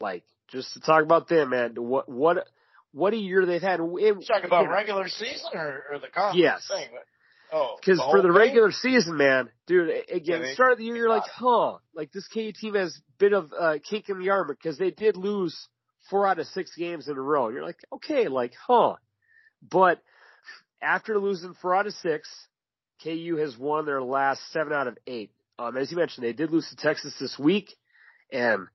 Like 0.00 0.24
just 0.50 0.74
to 0.74 0.80
talk 0.80 1.02
about 1.02 1.28
them, 1.28 1.50
man. 1.50 1.74
What 1.76 2.08
what 2.08 2.46
what 2.92 3.14
a 3.14 3.16
year 3.16 3.46
they've 3.46 3.62
had. 3.62 3.80
It, 3.80 4.26
talking 4.26 4.44
about 4.44 4.68
regular 4.68 5.08
season 5.08 5.50
or, 5.54 5.84
or 5.90 5.98
the 5.98 6.08
conference 6.08 6.38
yes. 6.38 6.68
thing? 6.68 6.88
Oh, 7.52 7.76
because 7.78 7.98
for 7.98 8.20
the 8.20 8.28
thing? 8.28 8.36
regular 8.36 8.72
season, 8.72 9.16
man, 9.16 9.48
dude, 9.66 9.90
again, 10.10 10.22
Yeah, 10.24 10.38
they- 10.38 10.54
start 10.54 10.72
of 10.72 10.78
the 10.78 10.84
year, 10.84 10.96
you're 10.96 11.08
like, 11.08 11.28
huh, 11.32 11.78
like 11.94 12.10
this 12.12 12.26
KU 12.28 12.52
team 12.52 12.74
has 12.74 12.96
a 12.96 13.12
bit 13.18 13.32
of 13.32 13.52
uh, 13.58 13.78
kink 13.88 14.08
in 14.08 14.18
the 14.18 14.30
armor 14.30 14.54
because 14.54 14.76
they 14.76 14.90
did 14.90 15.16
lose 15.16 15.68
four 16.10 16.26
out 16.26 16.38
of 16.38 16.46
six 16.48 16.74
games 16.76 17.08
in 17.08 17.16
a 17.16 17.20
row. 17.20 17.48
You're 17.48 17.64
like, 17.64 17.78
okay, 17.92 18.28
like, 18.28 18.54
huh, 18.66 18.96
but 19.62 20.00
after 20.84 21.18
losing 21.18 21.54
four 21.54 21.74
out 21.74 21.86
of 21.86 21.94
six, 21.94 22.28
KU 23.02 23.36
has 23.40 23.56
won 23.56 23.86
their 23.86 24.02
last 24.02 24.40
seven 24.52 24.72
out 24.72 24.86
of 24.86 24.98
eight. 25.06 25.30
Um, 25.58 25.76
as 25.76 25.90
you 25.90 25.96
mentioned, 25.96 26.24
they 26.24 26.32
did 26.32 26.50
lose 26.50 26.68
to 26.68 26.76
Texas 26.76 27.14
this 27.18 27.38
week, 27.38 27.74
and 28.32 28.66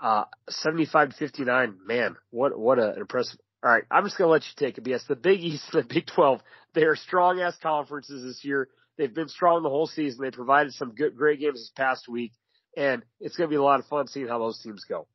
uh, 0.00 0.24
75 0.48 1.10
to 1.10 1.16
59. 1.16 1.78
Man, 1.86 2.16
what 2.30 2.58
what 2.58 2.78
an 2.78 2.94
impressive. 2.98 3.38
All 3.62 3.70
right, 3.70 3.84
I'm 3.90 4.04
just 4.04 4.18
gonna 4.18 4.30
let 4.30 4.42
you 4.42 4.52
take 4.56 4.78
it. 4.78 4.86
Yes, 4.86 5.04
the 5.08 5.16
Big 5.16 5.40
East 5.40 5.64
and 5.72 5.84
the 5.84 5.88
Big 5.94 6.06
12, 6.14 6.40
they 6.74 6.82
are 6.82 6.96
strong 6.96 7.40
ass 7.40 7.56
conferences 7.62 8.22
this 8.22 8.44
year. 8.44 8.68
They've 8.96 9.12
been 9.12 9.28
strong 9.28 9.62
the 9.62 9.70
whole 9.70 9.86
season. 9.86 10.22
They 10.22 10.30
provided 10.30 10.72
some 10.74 10.94
good, 10.94 11.16
great 11.16 11.40
games 11.40 11.54
this 11.54 11.72
past 11.76 12.08
week, 12.08 12.32
and 12.76 13.02
it's 13.20 13.36
gonna 13.36 13.48
be 13.48 13.56
a 13.56 13.62
lot 13.62 13.80
of 13.80 13.86
fun 13.86 14.06
seeing 14.08 14.28
how 14.28 14.38
those 14.38 14.60
teams 14.62 14.84
go. 14.88 15.06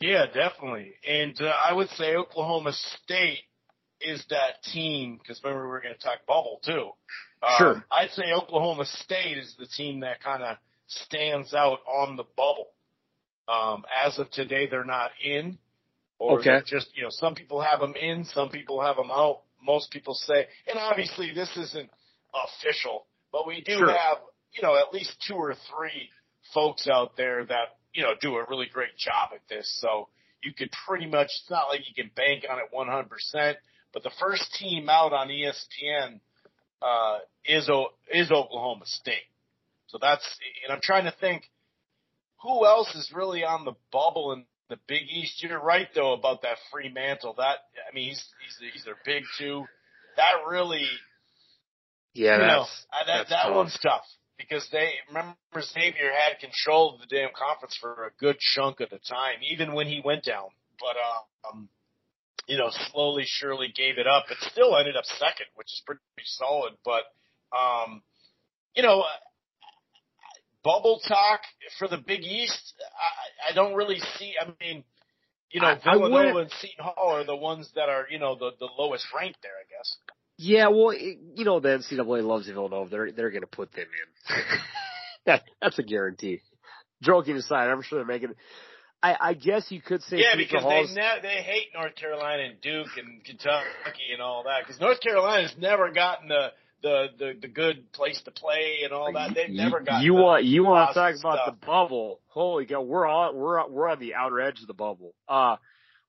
Yeah, 0.00 0.26
definitely. 0.26 0.94
And 1.08 1.40
uh, 1.40 1.52
I 1.64 1.72
would 1.72 1.88
say 1.90 2.16
Oklahoma 2.16 2.72
State 2.72 3.38
is 4.04 4.24
that 4.30 4.62
team 4.72 5.18
because 5.18 5.40
remember 5.42 5.64
we 5.64 5.70
were 5.70 5.80
going 5.80 5.94
to 5.94 6.00
talk 6.00 6.26
bubble 6.26 6.60
too. 6.64 6.90
Um, 7.42 7.50
Sure. 7.58 7.84
I'd 7.90 8.10
say 8.10 8.32
Oklahoma 8.32 8.84
State 8.84 9.38
is 9.38 9.54
the 9.58 9.66
team 9.66 10.00
that 10.00 10.22
kind 10.22 10.42
of 10.42 10.56
stands 10.86 11.54
out 11.54 11.80
on 11.86 12.16
the 12.16 12.24
bubble. 12.36 12.68
Um, 13.48 13.84
as 14.04 14.18
of 14.18 14.30
today, 14.30 14.66
they're 14.70 14.84
not 14.84 15.10
in. 15.24 15.58
Or 16.18 16.38
Okay. 16.38 16.60
just 16.66 16.96
you 16.96 17.02
know, 17.02 17.08
some 17.10 17.34
people 17.34 17.60
have 17.60 17.80
them 17.80 17.94
in, 17.96 18.24
some 18.26 18.48
people 18.48 18.80
have 18.80 18.96
them 18.96 19.10
out. 19.10 19.42
Most 19.60 19.90
people 19.90 20.14
say, 20.14 20.46
and 20.68 20.78
obviously 20.78 21.32
this 21.34 21.50
isn't 21.56 21.90
official, 22.32 23.06
but 23.32 23.46
we 23.46 23.60
do 23.62 23.78
Sure. 23.78 23.90
have 23.90 24.18
you 24.52 24.62
know 24.62 24.76
at 24.76 24.92
least 24.92 25.16
two 25.26 25.34
or 25.34 25.54
three 25.54 26.08
folks 26.54 26.86
out 26.88 27.16
there 27.16 27.44
that 27.46 27.76
you 27.92 28.02
know 28.02 28.14
do 28.20 28.36
a 28.36 28.44
really 28.48 28.66
great 28.66 28.96
job 28.96 29.30
at 29.34 29.40
this. 29.48 29.68
So 29.80 30.08
you 30.44 30.52
could 30.52 30.70
pretty 30.86 31.06
much 31.06 31.26
it's 31.26 31.50
not 31.50 31.68
like 31.68 31.80
you 31.88 31.94
can 31.94 32.10
bank 32.14 32.44
on 32.48 32.58
it 32.58 32.66
100%, 32.72 33.56
but 33.92 34.02
the 34.02 34.10
first 34.20 34.54
team 34.54 34.88
out 34.88 35.12
on 35.12 35.28
ESPN 35.28 36.20
uh, 36.80 37.18
is 37.44 37.68
O- 37.70 37.92
is 38.12 38.30
Oklahoma 38.30 38.84
State. 38.86 39.28
So 39.88 39.98
that's 40.00 40.26
and 40.64 40.72
I'm 40.72 40.80
trying 40.82 41.04
to 41.04 41.14
think 41.20 41.44
who 42.42 42.66
else 42.66 42.94
is 42.94 43.12
really 43.14 43.44
on 43.44 43.64
the 43.64 43.74
bubble 43.92 44.32
in 44.32 44.44
the 44.68 44.78
Big 44.88 45.02
East. 45.10 45.42
You're 45.42 45.60
right 45.60 45.88
though 45.94 46.12
about 46.14 46.42
that 46.42 46.56
Freemantle. 46.72 47.36
That 47.36 47.58
I 47.90 47.94
mean 47.94 48.08
he's 48.08 48.24
he's 48.44 48.72
he's 48.72 48.84
their 48.84 48.96
big 49.04 49.24
two. 49.38 49.64
That 50.16 50.46
really 50.48 50.88
Yeah, 52.14 52.34
you 52.34 52.38
know, 52.46 52.64
that's 53.06 53.06
that 53.06 53.28
that 53.30 53.46
tough. 53.46 53.56
one's 53.56 53.78
tough 53.82 54.04
because 54.38 54.66
they 54.72 54.90
remember 55.08 55.36
Xavier 55.60 56.10
had 56.12 56.38
control 56.40 56.94
of 56.94 57.00
the 57.00 57.06
damn 57.06 57.30
conference 57.36 57.76
for 57.80 58.06
a 58.06 58.10
good 58.18 58.38
chunk 58.38 58.80
of 58.80 58.90
the 58.90 58.98
time, 58.98 59.36
even 59.50 59.72
when 59.74 59.86
he 59.86 60.02
went 60.04 60.24
down. 60.24 60.48
But 60.80 60.96
uh, 60.96 61.48
um, 61.52 61.68
you 62.48 62.58
know, 62.58 62.70
slowly, 62.90 63.24
surely 63.26 63.72
gave 63.74 63.98
it 63.98 64.06
up, 64.06 64.24
but 64.28 64.38
still 64.50 64.76
ended 64.76 64.96
up 64.96 65.04
second, 65.04 65.46
which 65.54 65.66
is 65.66 65.82
pretty 65.86 66.00
solid. 66.24 66.74
But 66.84 67.02
um, 67.56 68.02
you 68.74 68.82
know, 68.82 69.04
bubble 70.64 71.00
talk 71.06 71.40
for 71.78 71.88
the 71.88 71.98
Big 71.98 72.22
East, 72.22 72.74
I, 72.80 73.52
I 73.52 73.54
don't 73.54 73.74
really 73.74 74.00
see. 74.18 74.34
I 74.40 74.52
mean. 74.60 74.84
You 75.54 75.60
know, 75.60 75.76
Villanova 75.84 76.38
and 76.38 76.50
Seton 76.62 76.82
Hall 76.82 77.10
are 77.10 77.24
the 77.24 77.36
ones 77.36 77.70
that 77.74 77.90
are, 77.90 78.06
you 78.08 78.18
know, 78.18 78.34
the, 78.36 78.52
the 78.58 78.68
lowest 78.78 79.04
ranked 79.14 79.42
there, 79.42 79.52
I 79.52 79.68
guess. 79.68 79.98
Yeah, 80.38 80.68
well, 80.68 80.90
it, 80.90 81.18
you 81.34 81.44
know, 81.44 81.60
the 81.60 81.68
NCAA 81.68 82.24
loves 82.24 82.48
Villanova. 82.48 82.90
They're 82.90 83.12
they're 83.12 83.30
going 83.30 83.42
to 83.42 83.46
put 83.46 83.70
them 83.72 83.84
in. 83.84 84.36
that, 85.26 85.42
that's 85.60 85.78
a 85.78 85.82
guarantee. 85.82 86.40
Joking 87.02 87.36
aside, 87.36 87.68
I'm 87.68 87.82
sure 87.82 87.98
they're 87.98 88.06
making. 88.06 88.34
I, 89.02 89.16
I 89.20 89.34
guess 89.34 89.66
you 89.70 89.80
could 89.80 90.02
say 90.04 90.18
Yeah, 90.18 90.36
because 90.36 90.62
Hall's- 90.62 90.94
they 90.94 91.00
ne- 91.00 91.20
they 91.22 91.42
hate 91.42 91.68
North 91.74 91.94
Carolina 91.96 92.44
and 92.44 92.60
Duke 92.60 92.96
and 92.96 93.24
Kentucky 93.24 93.66
and 94.12 94.22
all 94.22 94.44
that. 94.44 94.60
Because 94.64 94.80
North 94.80 95.00
Carolina's 95.00 95.54
never 95.58 95.90
gotten 95.90 96.28
the, 96.28 96.52
the 96.82 97.06
the 97.18 97.32
the 97.42 97.48
good 97.48 97.90
place 97.92 98.20
to 98.24 98.30
play 98.30 98.80
and 98.84 98.92
all 98.92 99.12
that. 99.12 99.34
They've 99.34 99.50
never 99.50 99.80
gotten. 99.80 100.02
You 100.04 100.14
want 100.14 100.44
you 100.44 100.64
want 100.64 100.90
to 100.90 100.94
talk 100.94 101.14
about 101.18 101.38
stuff. 101.44 101.58
the 101.60 101.66
bubble? 101.66 102.20
Holy 102.28 102.64
God, 102.64 102.82
we're 102.82 103.06
on 103.06 103.36
we're 103.36 103.68
we're 103.68 103.88
on 103.88 103.98
the 103.98 104.14
outer 104.14 104.40
edge 104.40 104.60
of 104.60 104.66
the 104.68 104.74
bubble. 104.74 105.14
Uh, 105.28 105.56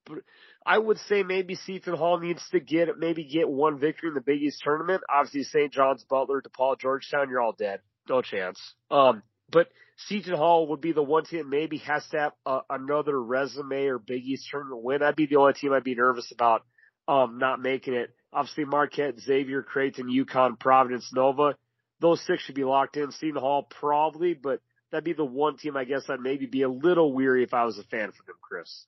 but 0.06 0.20
I 0.66 0.78
would 0.78 0.98
say 1.10 1.24
maybe 1.24 1.56
Seton 1.56 1.96
Hall 1.96 2.20
needs 2.20 2.44
to 2.52 2.60
get 2.60 2.90
maybe 2.98 3.24
get 3.26 3.50
one 3.50 3.80
victory 3.80 4.10
in 4.10 4.14
the 4.14 4.22
Big 4.22 4.42
East 4.42 4.62
tournament. 4.64 5.02
Obviously, 5.10 5.44
St. 5.44 5.72
John's, 5.74 6.04
Butler, 6.04 6.42
DePaul, 6.42 6.80
Georgetown, 6.80 7.30
you're 7.30 7.42
all 7.42 7.56
dead, 7.58 7.80
no 8.08 8.22
chance. 8.22 8.60
Um, 8.92 9.24
but 9.52 9.68
Seton 10.08 10.36
Hall 10.36 10.68
would 10.68 10.82
be 10.82 10.92
the 10.92 11.04
one 11.04 11.26
team 11.26 11.40
that 11.40 11.50
maybe 11.50 11.78
has 11.80 12.06
to 12.10 12.20
have 12.20 12.32
a, 12.46 12.60
another 12.70 13.22
resume 13.22 13.86
or 13.86 14.00
Big 14.00 14.24
East 14.26 14.48
tournament 14.50 14.84
win. 14.84 15.00
That'd 15.00 15.16
be 15.16 15.28
the 15.28 15.38
only 15.38 15.54
team 15.54 15.74
I'd 15.74 15.84
be 15.84 15.96
nervous 15.96 16.32
about 16.32 16.64
um 17.08 17.38
not 17.38 17.62
making 17.62 17.94
it. 17.94 18.14
Obviously, 18.32 18.66
Marquette, 18.66 19.20
Xavier, 19.20 19.62
Creighton, 19.62 20.08
UConn, 20.08 20.60
Providence, 20.60 21.12
Nova 21.14 21.56
those 22.04 22.22
six 22.28 22.44
should 22.44 22.54
be 22.54 22.66
locked 22.66 22.98
in. 22.98 23.12
Seton 23.14 23.40
Hall 23.40 23.64
probably, 23.64 24.34
but 24.34 24.60
that'd 24.92 25.06
be 25.06 25.14
the 25.14 25.26
one 25.26 25.58
team 25.58 25.78
I 25.78 25.86
guess 25.86 26.04
I'd 26.10 26.20
maybe 26.20 26.46
be 26.46 26.64
a 26.64 26.70
little 26.70 27.14
weary 27.14 27.44
if 27.44 27.54
I 27.54 27.64
was 27.64 27.80
a 27.80 27.84
fan 27.84 28.12
for 28.12 28.24
them, 28.28 28.36
Chris. 28.42 28.84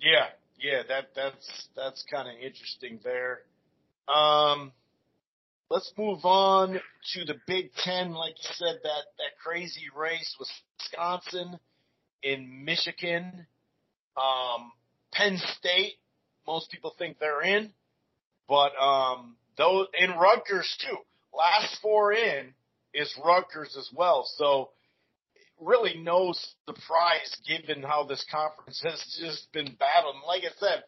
Yeah, 0.00 0.28
yeah, 0.58 0.82
that 0.88 1.10
that's 1.14 1.68
that's 1.76 2.04
kind 2.10 2.26
of 2.26 2.34
interesting 2.42 2.98
there. 3.04 3.42
Um, 4.08 4.72
let's 5.72 5.90
move 5.96 6.22
on 6.24 6.78
to 7.14 7.24
the 7.24 7.34
Big 7.46 7.72
Ten. 7.82 8.12
Like 8.12 8.34
you 8.36 8.50
said, 8.52 8.76
that 8.82 9.04
that 9.16 9.38
crazy 9.42 9.86
race 9.96 10.36
was 10.38 10.50
Wisconsin, 10.78 11.58
in 12.22 12.64
Michigan, 12.64 13.46
um, 14.16 14.70
Penn 15.12 15.38
State. 15.58 15.94
Most 16.46 16.70
people 16.70 16.94
think 16.98 17.18
they're 17.18 17.42
in, 17.42 17.70
but 18.48 18.72
um, 18.78 19.36
those 19.56 19.86
in 19.98 20.10
Rutgers 20.10 20.76
too. 20.86 20.96
Last 21.34 21.78
four 21.80 22.12
in 22.12 22.52
is 22.92 23.12
Rutgers 23.24 23.74
as 23.78 23.88
well. 23.94 24.28
So 24.36 24.70
really 25.58 25.96
no 26.02 26.34
surprise 26.66 27.34
given 27.48 27.82
how 27.82 28.04
this 28.04 28.24
conference 28.30 28.82
has 28.84 29.00
just 29.18 29.50
been 29.52 29.74
battled. 29.78 30.16
And 30.16 30.24
like 30.26 30.42
I 30.42 30.52
said, 30.58 30.82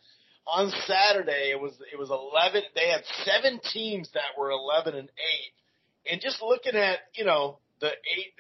on 0.47 0.73
Saturday 0.87 1.51
it 1.51 1.61
was 1.61 1.73
it 1.93 1.99
was 1.99 2.11
eleven. 2.11 2.63
They 2.75 2.89
had 2.91 3.03
seven 3.25 3.61
teams 3.73 4.11
that 4.15 4.39
were 4.39 4.51
eleven 4.51 4.95
and 4.95 5.09
eight, 5.09 6.11
and 6.11 6.21
just 6.21 6.43
looking 6.43 6.77
at 6.77 6.99
you 7.15 7.25
know 7.25 7.59
the 7.81 7.89
eight, 7.89 8.35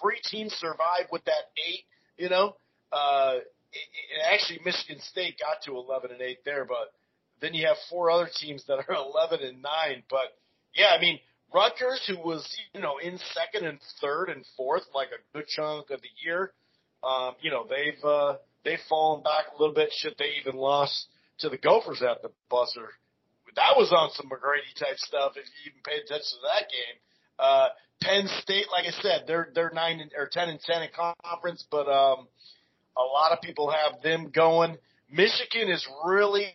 three 0.00 0.20
teams 0.24 0.52
survived 0.54 1.08
with 1.10 1.24
that 1.24 1.50
eight. 1.68 1.84
You 2.16 2.28
know, 2.28 2.56
uh, 2.92 3.34
it, 3.36 3.42
it, 3.72 4.32
actually 4.32 4.60
Michigan 4.64 5.00
State 5.00 5.38
got 5.38 5.62
to 5.64 5.76
eleven 5.76 6.10
and 6.10 6.20
eight 6.20 6.44
there, 6.44 6.64
but 6.64 6.92
then 7.40 7.54
you 7.54 7.66
have 7.66 7.76
four 7.88 8.10
other 8.10 8.28
teams 8.40 8.64
that 8.66 8.78
are 8.88 8.94
eleven 8.94 9.40
and 9.42 9.62
nine. 9.62 10.02
But 10.10 10.36
yeah, 10.74 10.94
I 10.96 11.00
mean. 11.00 11.18
Rutgers, 11.54 12.00
who 12.08 12.16
was 12.16 12.48
you 12.72 12.80
know 12.80 12.96
in 12.96 13.18
second 13.34 13.68
and 13.68 13.78
third 14.00 14.30
and 14.30 14.42
fourth 14.56 14.84
like 14.94 15.08
a 15.08 15.36
good 15.36 15.46
chunk 15.48 15.90
of 15.90 16.00
the 16.00 16.08
year, 16.24 16.50
um, 17.04 17.34
you 17.42 17.50
know 17.50 17.66
they've 17.68 18.02
uh, 18.02 18.36
they've 18.64 18.78
fallen 18.88 19.22
back 19.22 19.46
a 19.52 19.60
little 19.60 19.74
bit. 19.74 19.90
Shit, 19.92 20.16
they 20.18 20.40
even 20.40 20.58
lost 20.58 21.06
to 21.38 21.48
the 21.48 21.58
Gophers 21.58 22.02
at 22.02 22.22
the 22.22 22.30
buzzer. 22.50 22.88
That 23.56 23.76
was 23.76 23.92
on 23.92 24.10
some 24.12 24.26
McGrady 24.26 24.72
type 24.78 24.96
stuff. 24.96 25.32
If 25.36 25.44
you 25.44 25.70
even 25.70 25.82
paid 25.84 26.04
attention 26.04 26.38
to 26.40 26.48
that 26.54 26.70
game, 26.70 26.96
uh, 27.38 27.68
Penn 28.00 28.28
State, 28.40 28.66
like 28.72 28.86
I 28.86 29.02
said, 29.02 29.24
they're 29.26 29.48
they're 29.54 29.72
nine 29.74 30.00
and, 30.00 30.10
or 30.16 30.28
ten 30.30 30.48
and 30.48 30.60
ten 30.60 30.82
in 30.82 30.88
conference, 31.22 31.64
but 31.70 31.86
um, 31.88 32.26
a 32.96 33.02
lot 33.02 33.32
of 33.32 33.40
people 33.42 33.70
have 33.70 34.02
them 34.02 34.30
going. 34.34 34.76
Michigan 35.10 35.68
is 35.68 35.86
really 36.04 36.52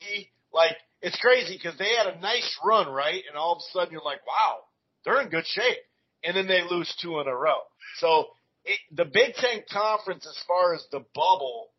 like 0.52 0.76
it's 1.02 1.18
crazy 1.20 1.60
because 1.62 1.78
they 1.78 1.94
had 1.96 2.08
a 2.08 2.20
nice 2.20 2.58
run, 2.66 2.88
right? 2.92 3.24
And 3.28 3.38
all 3.38 3.54
of 3.54 3.60
a 3.60 3.72
sudden 3.72 3.92
you're 3.92 4.02
like, 4.02 4.26
wow, 4.26 4.64
they're 5.06 5.22
in 5.22 5.30
good 5.30 5.46
shape. 5.46 5.78
And 6.24 6.36
then 6.36 6.48
they 6.48 6.62
lose 6.70 6.94
two 7.02 7.20
in 7.20 7.28
a 7.28 7.36
row. 7.36 7.60
So 8.00 8.28
it, 8.66 8.80
the 8.92 9.06
Big 9.06 9.36
Ten 9.36 9.62
Conference, 9.72 10.26
as 10.28 10.38
far 10.48 10.74
as 10.74 10.86
the 10.92 11.06
bubble, 11.14 11.70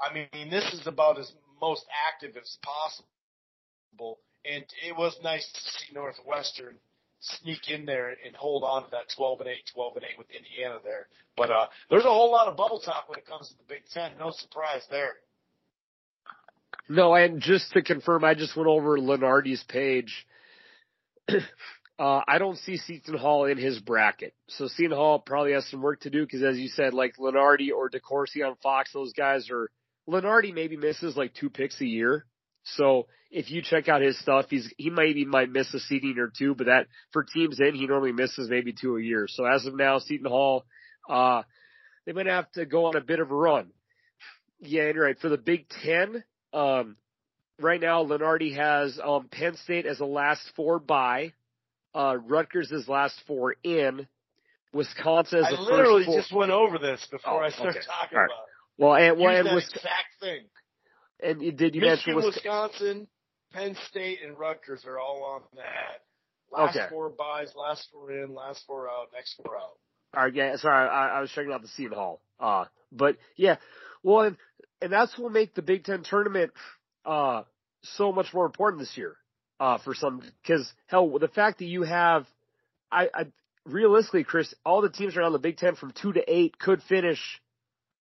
I 0.00 0.12
mean, 0.14 0.50
this 0.50 0.64
is 0.72 0.86
about 0.86 1.18
as 1.18 1.32
most 1.60 1.84
active 2.08 2.36
as 2.36 2.58
possible. 2.62 4.18
And 4.44 4.64
it 4.86 4.96
was 4.96 5.18
nice 5.22 5.50
to 5.52 5.60
see 5.60 5.94
Northwestern 5.94 6.76
sneak 7.20 7.68
in 7.68 7.84
there 7.84 8.08
and 8.08 8.34
hold 8.34 8.64
on 8.64 8.84
to 8.84 8.90
that 8.92 9.12
12 9.14 9.40
and 9.40 9.50
8, 9.50 9.56
12 9.74 9.96
and 9.96 10.04
8 10.04 10.18
with 10.18 10.26
Indiana 10.30 10.78
there. 10.82 11.08
But 11.36 11.50
uh, 11.50 11.66
there's 11.90 12.04
a 12.04 12.08
whole 12.08 12.30
lot 12.32 12.48
of 12.48 12.56
bubble 12.56 12.80
talk 12.80 13.08
when 13.08 13.18
it 13.18 13.26
comes 13.26 13.48
to 13.48 13.54
the 13.58 13.64
Big 13.68 13.82
Ten. 13.92 14.12
No 14.18 14.30
surprise 14.30 14.82
there. 14.90 15.12
No, 16.88 17.14
and 17.14 17.40
just 17.40 17.72
to 17.72 17.82
confirm, 17.82 18.24
I 18.24 18.34
just 18.34 18.56
went 18.56 18.68
over 18.68 18.98
Lunardi's 18.98 19.62
page. 19.68 20.26
uh, 21.28 22.20
I 22.26 22.38
don't 22.38 22.58
see 22.58 22.78
Seton 22.78 23.16
Hall 23.16 23.44
in 23.44 23.58
his 23.58 23.78
bracket. 23.78 24.34
So 24.48 24.66
Seton 24.66 24.96
Hall 24.96 25.20
probably 25.20 25.52
has 25.52 25.66
some 25.68 25.82
work 25.82 26.00
to 26.00 26.10
do 26.10 26.22
because 26.24 26.42
as 26.42 26.58
you 26.58 26.68
said, 26.68 26.94
like 26.94 27.16
Lunardi 27.16 27.68
or 27.70 27.90
DeCourcy 27.90 28.46
on 28.46 28.56
Fox, 28.62 28.92
those 28.92 29.12
guys 29.12 29.50
are, 29.50 29.70
Lunardi 30.10 30.52
maybe 30.52 30.76
misses 30.76 31.16
like 31.16 31.34
two 31.34 31.50
picks 31.50 31.80
a 31.80 31.86
year. 31.86 32.26
So 32.64 33.06
if 33.30 33.50
you 33.50 33.62
check 33.62 33.88
out 33.88 34.02
his 34.02 34.18
stuff, 34.18 34.46
he's, 34.50 34.72
he 34.76 34.90
maybe 34.90 35.24
might 35.24 35.50
miss 35.50 35.72
a 35.72 35.80
seating 35.80 36.18
or 36.18 36.30
two, 36.36 36.54
but 36.54 36.66
that 36.66 36.86
for 37.12 37.24
teams 37.24 37.58
in, 37.60 37.74
he 37.74 37.86
normally 37.86 38.12
misses 38.12 38.48
maybe 38.50 38.72
two 38.72 38.96
a 38.96 39.02
year. 39.02 39.26
So 39.28 39.44
as 39.44 39.64
of 39.66 39.74
now, 39.76 39.98
Seton 39.98 40.26
Hall, 40.26 40.64
uh, 41.08 41.42
they 42.04 42.12
might 42.12 42.26
have 42.26 42.50
to 42.52 42.66
go 42.66 42.86
on 42.86 42.96
a 42.96 43.00
bit 43.00 43.20
of 43.20 43.30
a 43.30 43.34
run. 43.34 43.70
Yeah, 44.60 44.90
you're 44.92 45.04
right. 45.04 45.18
For 45.18 45.28
the 45.28 45.38
Big 45.38 45.66
Ten, 45.82 46.22
um, 46.52 46.96
right 47.58 47.80
now, 47.80 48.04
Lunardi 48.04 48.56
has 48.56 48.98
um, 49.02 49.28
Penn 49.30 49.56
State 49.64 49.86
as 49.86 50.00
a 50.00 50.04
last 50.04 50.42
four 50.56 50.78
bye, 50.78 51.32
uh, 51.94 52.16
Rutgers 52.16 52.70
is 52.70 52.88
last 52.88 53.14
four 53.26 53.54
in, 53.64 54.06
Wisconsin 54.72 55.40
is 55.40 55.46
I 55.46 55.60
literally 55.60 56.04
just 56.04 56.32
went 56.32 56.52
over 56.52 56.78
this 56.78 57.04
before 57.10 57.42
Oh, 57.42 57.44
I 57.44 57.50
started 57.50 57.78
okay. 57.78 57.86
talking 57.86 58.18
right. 58.18 58.26
about 58.26 58.49
well, 58.80 58.94
and, 58.94 59.18
well, 59.18 59.30
Use 59.30 59.38
and, 59.38 59.46
that 59.48 59.54
Wis- 59.54 59.68
exact 59.68 60.20
thing. 60.20 60.44
and 61.22 61.42
you 61.42 61.52
did 61.52 61.74
you 61.74 61.80
Michigan, 61.82 62.14
mention 62.14 62.32
Wisconsin, 62.32 63.06
Penn 63.52 63.76
State, 63.88 64.18
and 64.24 64.38
Rutgers 64.38 64.84
are 64.86 64.98
all 64.98 65.22
on 65.24 65.42
that. 65.56 66.02
Last 66.50 66.76
Okay. 66.76 66.86
four 66.88 67.10
byes, 67.10 67.54
last 67.54 67.88
four 67.92 68.10
in, 68.10 68.34
last 68.34 68.64
four 68.66 68.88
out, 68.88 69.08
next 69.14 69.34
four 69.42 69.56
out. 69.56 69.78
All 70.16 70.24
right, 70.24 70.34
yeah, 70.34 70.56
sorry, 70.56 70.88
I, 70.88 71.18
I 71.18 71.20
was 71.20 71.30
checking 71.30 71.52
out 71.52 71.62
the 71.62 71.68
Seton 71.68 71.92
Hall. 71.96 72.20
Uh, 72.40 72.64
but 72.90 73.16
yeah, 73.36 73.56
well, 74.02 74.22
and, 74.22 74.36
and 74.82 74.92
that's 74.92 75.12
what 75.16 75.24
will 75.24 75.30
make 75.30 75.54
the 75.54 75.62
Big 75.62 75.84
Ten 75.84 76.02
tournament, 76.02 76.50
uh, 77.04 77.42
so 77.82 78.10
much 78.12 78.34
more 78.34 78.46
important 78.46 78.80
this 78.80 78.96
year, 78.96 79.16
uh, 79.60 79.78
for 79.78 79.94
some, 79.94 80.22
cause 80.46 80.72
hell, 80.86 81.18
the 81.18 81.28
fact 81.28 81.58
that 81.58 81.66
you 81.66 81.82
have, 81.82 82.26
I, 82.90 83.08
I, 83.14 83.26
realistically, 83.64 84.24
Chris, 84.24 84.52
all 84.64 84.80
the 84.82 84.90
teams 84.90 85.16
around 85.16 85.32
the 85.32 85.38
Big 85.38 85.58
Ten 85.58 85.76
from 85.76 85.92
two 85.92 86.12
to 86.12 86.22
eight 86.26 86.58
could 86.58 86.82
finish 86.88 87.20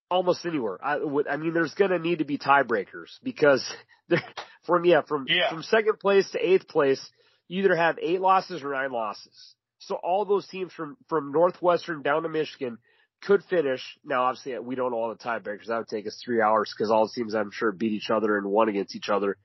almost 0.10 0.45
anywhere. 0.45 0.78
I 0.84 0.98
would, 0.98 1.28
I 1.28 1.38
mean, 1.38 1.54
there's 1.54 1.74
gonna 1.74 2.00
need 2.00 2.19
to 2.19 2.26
be 2.26 2.38
tiebreakers 2.38 3.10
because 3.24 3.63
from, 4.65 4.86
yeah, 4.86 5.02
from, 5.02 5.26
Yeah. 5.28 5.50
from 5.50 5.63
second 5.63 6.00
place 6.00 6.30
to 6.32 6.39
eighth 6.39 6.67
place, 6.67 7.04
you 7.48 7.63
either 7.63 7.76
have 7.76 7.98
eight 8.02 8.22
losses 8.22 8.63
or 8.63 8.74
nine 8.74 8.91
losses. 8.91 9.56
So 9.80 9.95
all 9.95 10.26
those 10.26 10.48
teams 10.48 10.74
from, 10.74 10.98
from 11.08 11.32
Northwestern 11.32 12.02
down 12.02 12.24
to 12.24 12.30
Michigan 12.30 12.78
could 13.22 13.43
finish. 13.50 13.82
Now, 14.04 14.24
obviously, 14.24 14.58
we 14.60 14.76
don't 14.76 14.91
know 14.91 14.98
all 14.98 15.10
the 15.10 15.15
tiebreakers. 15.15 15.67
That 15.67 15.78
would 15.80 15.88
take 15.88 16.08
us 16.08 16.22
three 16.24 16.41
hours 16.41 16.74
because 16.76 16.91
all 16.91 17.06
the 17.08 17.13
teams, 17.13 17.34
I'm 17.34 17.52
sure, 17.52 17.72
beat 17.72 17.93
each 17.93 18.10
other 18.10 18.38
and 18.38 18.48
won 18.48 18.69
against 18.69 18.95
each 18.95 19.10
other. 19.10 19.38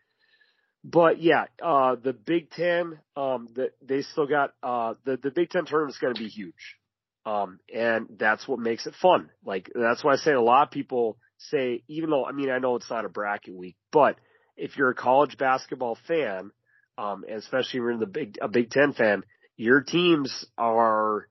But 0.84 1.20
yeah, 1.20 1.44
uh, 1.62 1.96
the 1.96 2.12
Big 2.12 2.50
Ten, 2.50 2.98
um, 3.16 3.48
the, 3.54 3.70
they 3.82 4.02
still 4.02 4.26
got, 4.26 4.52
uh, 4.62 4.94
the, 5.04 5.16
the 5.16 5.30
Big 5.30 5.50
Ten 5.50 5.64
tournament 5.64 5.94
is 5.94 5.98
going 5.98 6.14
to 6.14 6.20
be 6.20 6.28
huge. 6.28 6.76
Um, 7.26 7.58
and 7.74 8.06
that's 8.18 8.46
what 8.46 8.58
makes 8.58 8.86
it 8.86 8.94
fun. 9.00 9.30
Like, 9.44 9.70
that's 9.74 10.04
why 10.04 10.12
I 10.12 10.16
say 10.16 10.32
a 10.32 10.40
lot 10.40 10.64
of 10.64 10.70
people 10.70 11.16
say, 11.38 11.82
even 11.88 12.10
though, 12.10 12.26
I 12.26 12.32
mean, 12.32 12.50
I 12.50 12.58
know 12.58 12.76
it's 12.76 12.90
not 12.90 13.06
a 13.06 13.08
bracket 13.08 13.54
week, 13.54 13.76
but 13.90 14.16
if 14.56 14.76
you're 14.76 14.90
a 14.90 14.94
college 14.94 15.38
basketball 15.38 15.96
fan, 16.06 16.50
um, 16.98 17.24
and 17.26 17.38
especially 17.38 17.68
if 17.78 17.82
you're 17.82 17.90
in 17.92 18.00
the 18.00 18.06
big, 18.06 18.36
a 18.42 18.48
Big 18.48 18.70
Ten 18.70 18.92
fan, 18.92 19.24
your 19.56 19.80
teams 19.80 20.44
are, 20.58 21.28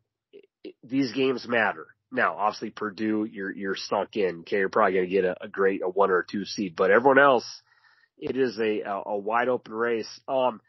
these 0.84 1.12
games 1.14 1.48
matter. 1.48 1.88
Now, 2.12 2.38
obviously 2.38 2.70
Purdue, 2.72 3.26
you're, 3.26 3.52
you're 3.52 3.76
stuck 3.76 4.16
in. 4.16 4.42
Okay. 4.42 4.58
You're 4.58 4.70
probably 4.70 4.94
going 4.94 5.10
to 5.10 5.12
get 5.12 5.26
a, 5.26 5.36
a 5.44 5.48
great, 5.48 5.82
a 5.84 5.90
one 5.90 6.10
or 6.10 6.20
a 6.20 6.26
two 6.26 6.46
seed, 6.46 6.76
but 6.76 6.92
everyone 6.92 7.20
else, 7.20 7.46
it 8.18 8.38
is 8.38 8.58
a, 8.60 8.82
a, 8.82 9.02
a 9.08 9.18
wide 9.18 9.50
open 9.50 9.74
race. 9.74 10.20
Um, 10.28 10.62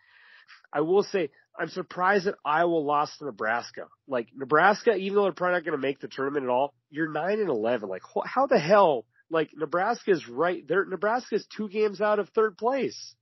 I 0.72 0.80
will 0.80 1.02
say, 1.02 1.30
I'm 1.58 1.68
surprised 1.68 2.26
that 2.26 2.34
Iowa 2.44 2.76
lost 2.76 3.18
to 3.18 3.26
Nebraska. 3.26 3.86
Like 4.08 4.28
Nebraska, 4.34 4.94
even 4.94 5.16
though 5.16 5.22
they're 5.24 5.32
probably 5.32 5.54
not 5.54 5.64
going 5.64 5.80
to 5.80 5.86
make 5.86 6.00
the 6.00 6.08
tournament 6.08 6.44
at 6.44 6.50
all, 6.50 6.74
you're 6.90 7.12
nine 7.12 7.38
and 7.40 7.48
eleven. 7.48 7.88
Like 7.88 8.02
wh- 8.02 8.26
how 8.26 8.46
the 8.46 8.58
hell? 8.58 9.04
Like 9.30 9.50
Nebraska 9.54 10.10
is 10.10 10.28
right 10.28 10.66
there. 10.66 10.84
Nebraska 10.84 11.36
is 11.36 11.46
two 11.56 11.68
games 11.68 12.00
out 12.00 12.18
of 12.18 12.28
third 12.30 12.56
place. 12.58 13.14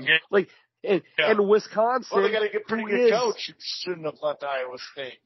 Yeah. 0.00 0.16
Like 0.30 0.48
and 0.84 1.02
Yeah. 1.18 1.30
and 1.32 1.48
Wisconsin, 1.48 2.08
Well, 2.18 2.26
they 2.26 2.32
got 2.32 2.44
a 2.44 2.48
good, 2.48 2.64
pretty 2.66 2.84
good 2.84 3.00
is- 3.06 3.10
coach. 3.10 3.50
Shouldn't 3.58 4.06
have 4.06 4.16
left 4.22 4.42
Iowa 4.44 4.76
State. 4.92 5.18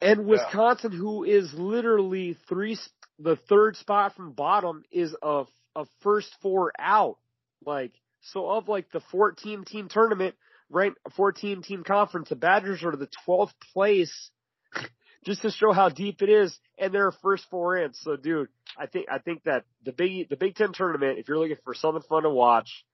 and 0.00 0.26
Wisconsin, 0.26 0.92
who 0.92 1.24
is 1.24 1.52
literally 1.54 2.36
three, 2.48 2.78
the 3.18 3.36
third 3.48 3.76
spot 3.76 4.14
from 4.14 4.32
bottom 4.32 4.82
is 4.90 5.14
a 5.22 5.44
a 5.74 5.84
first 6.02 6.34
four 6.42 6.72
out. 6.78 7.18
Like 7.64 7.92
so, 8.22 8.48
of 8.50 8.68
like 8.68 8.90
the 8.90 9.00
14 9.12 9.64
team 9.64 9.88
tournament, 9.90 10.34
right? 10.70 10.92
14 11.16 11.62
team 11.62 11.84
conference, 11.84 12.28
the 12.28 12.36
Badgers 12.36 12.82
are 12.82 12.96
the 12.96 13.08
12th 13.26 13.52
place, 13.72 14.30
just 15.24 15.42
to 15.42 15.50
show 15.50 15.72
how 15.72 15.88
deep 15.88 16.22
it 16.22 16.28
is, 16.28 16.56
and 16.78 16.92
they're 16.92 17.12
first 17.22 17.44
four 17.50 17.76
in. 17.76 17.94
So, 17.94 18.16
dude, 18.16 18.48
I 18.78 18.86
think 18.86 19.06
I 19.10 19.18
think 19.18 19.44
that 19.44 19.64
the 19.84 19.92
big 19.92 20.28
the 20.28 20.36
Big 20.36 20.54
Ten 20.54 20.72
tournament, 20.72 21.18
if 21.18 21.28
you're 21.28 21.38
looking 21.38 21.56
for 21.64 21.74
something 21.74 22.02
fun 22.08 22.24
to 22.24 22.30
watch, 22.30 22.84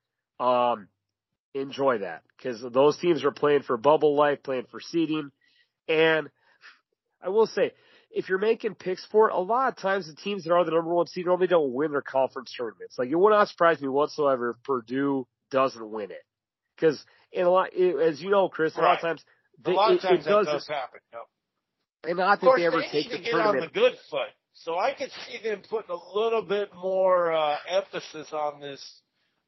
um, 0.41 0.89
enjoy 1.55 1.99
that 1.99 2.23
because 2.37 2.63
those 2.73 2.99
teams 2.99 3.25
are 3.25 3.31
playing 3.31 3.63
for 3.63 3.77
bubble 3.77 4.17
life, 4.17 4.43
playing 4.43 4.67
for 4.71 4.81
seeding, 4.81 5.31
and 5.89 6.31
I 7.23 7.29
will 7.29 7.47
say, 7.47 7.73
if 8.11 8.29
you're 8.29 8.39
making 8.39 8.75
picks 8.75 9.05
for 9.07 9.31
it, 9.31 9.35
a 9.35 9.41
lot 9.41 9.69
of 9.69 9.77
times 9.77 10.07
the 10.07 10.15
teams 10.15 10.45
that 10.45 10.53
are 10.53 10.65
the 10.65 10.71
number 10.71 10.93
one 10.93 11.07
seed 11.07 11.27
normally 11.27 11.47
don't 11.47 11.73
win 11.73 11.93
their 11.93 12.03
conference 12.03 12.53
tournaments. 12.57 12.97
Like 12.99 13.09
it 13.09 13.17
would 13.17 13.31
not 13.31 13.49
surprise 13.49 13.81
me 13.81 13.89
whatsoever 13.89 14.51
if 14.51 14.63
Purdue 14.65 15.27
doesn't 15.51 15.91
win 15.91 16.11
it, 16.11 16.25
because 16.77 17.03
in 17.33 17.47
a 17.47 17.51
lot, 17.51 17.71
as 17.75 18.21
you 18.21 18.31
know, 18.31 18.49
Chris, 18.49 18.77
a 18.77 18.81
lot 18.81 18.97
of 18.97 19.01
times, 19.01 19.25
A 19.65 19.71
lot 19.71 19.93
of 19.93 19.99
it, 19.99 20.03
times 20.03 20.27
it 20.27 20.29
does, 20.29 20.47
does 20.47 20.67
happen. 20.69 21.01
Yep. 21.13 21.23
and 22.11 22.19
not 22.19 22.35
Of 22.35 22.41
that 22.41 22.47
course, 22.47 22.61
they 22.61 22.67
ever 22.67 22.81
they 22.81 22.89
take 22.89 23.11
need 23.11 23.11
to 23.11 23.17
the 23.19 23.23
get 23.25 23.35
on 23.35 23.39
the 23.61 23.69
tournament. 23.69 23.73
good 23.75 23.95
foot. 24.11 24.29
So 24.55 24.79
I 24.79 24.93
could 24.95 25.11
see 25.27 25.39
them 25.49 25.63
putting 25.69 25.91
a 25.91 26.19
little 26.19 26.43
bit 26.43 26.71
more 26.75 27.33
uh, 27.33 27.57
emphasis 27.69 28.33
on 28.33 28.61
this, 28.61 28.83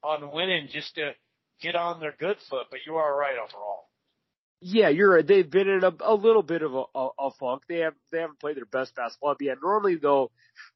on 0.02 0.32
winning, 0.32 0.68
just 0.72 0.94
to 0.94 1.12
get 1.60 1.76
on 1.76 2.00
their 2.00 2.14
good 2.18 2.36
foot. 2.48 2.66
But 2.70 2.80
you 2.86 2.94
are 2.96 3.16
right 3.16 3.36
overall. 3.36 3.88
Yeah, 4.66 4.88
you're 4.88 5.10
right. 5.10 5.26
They've 5.26 5.48
been 5.48 5.68
in 5.68 5.84
a, 5.84 5.92
a 6.00 6.14
little 6.14 6.42
bit 6.42 6.62
of 6.62 6.72
a, 6.74 6.84
a, 6.94 7.08
a 7.18 7.30
funk. 7.38 7.64
They 7.68 7.80
have 7.80 7.92
they 8.10 8.20
haven't 8.20 8.40
played 8.40 8.56
their 8.56 8.64
best 8.64 8.94
basketball. 8.96 9.34
But 9.38 9.44
yeah, 9.44 9.54
normally 9.62 9.96
though, 9.96 10.30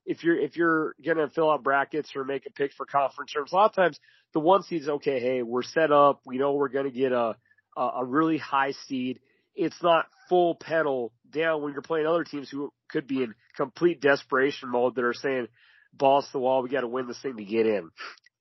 if 0.04 0.22
you're 0.22 0.38
if 0.38 0.58
you're 0.58 0.94
gonna 1.02 1.30
fill 1.30 1.50
out 1.50 1.62
brackets 1.64 2.10
or 2.14 2.22
make 2.22 2.44
a 2.44 2.50
pick 2.50 2.74
for 2.74 2.84
conference 2.84 3.32
terms, 3.32 3.50
a 3.50 3.54
lot 3.54 3.70
of 3.70 3.74
times 3.74 3.98
the 4.34 4.40
one 4.40 4.62
seed's 4.62 4.90
okay. 4.90 5.20
Hey, 5.20 5.42
we're 5.42 5.62
set 5.62 5.90
up. 5.90 6.20
We 6.26 6.36
know 6.36 6.52
we're 6.52 6.68
gonna 6.68 6.90
get 6.90 7.12
a 7.12 7.36
a, 7.78 7.82
a 8.00 8.04
really 8.04 8.36
high 8.36 8.72
seed. 8.86 9.20
It's 9.54 9.82
not 9.82 10.04
full 10.28 10.54
pedal 10.54 11.14
down 11.30 11.62
when 11.62 11.72
you're 11.72 11.80
playing 11.80 12.06
other 12.06 12.24
teams 12.24 12.50
who 12.50 12.70
could 12.90 13.06
be 13.06 13.22
in 13.22 13.34
complete 13.56 14.02
desperation 14.02 14.68
mode 14.68 14.96
that 14.96 15.04
are 15.04 15.14
saying, 15.14 15.48
"Balls 15.94 16.26
to 16.26 16.32
the 16.32 16.40
wall. 16.40 16.62
We 16.62 16.68
got 16.68 16.82
to 16.82 16.88
win 16.88 17.06
this 17.06 17.22
thing 17.22 17.38
to 17.38 17.44
get 17.44 17.64
in." 17.64 17.88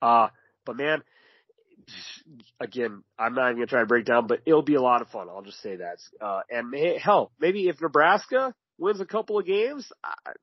Uh, 0.02 0.28
but 0.66 0.76
man, 0.76 1.04
again, 2.60 3.04
I'm 3.18 3.34
not 3.34 3.48
even 3.48 3.58
gonna 3.58 3.68
try 3.68 3.80
to 3.82 3.86
break 3.86 4.06
down, 4.06 4.28
but 4.28 4.42
it'll 4.46 4.62
be 4.62 4.76
a 4.76 4.82
lot 4.82 5.02
of 5.02 5.10
fun. 5.10 5.28
I'll 5.30 5.42
just 5.42 5.62
say 5.62 5.78
that. 5.78 5.98
Uh, 6.20 6.42
and 6.50 6.70
may, 6.70 6.98
hell, 6.98 7.32
maybe 7.40 7.68
if 7.70 7.82
Nebraska 7.82 8.54
wins 8.78 9.00
a 9.02 9.06
couple 9.06 9.40
of 9.40 9.46
games, 9.46 9.92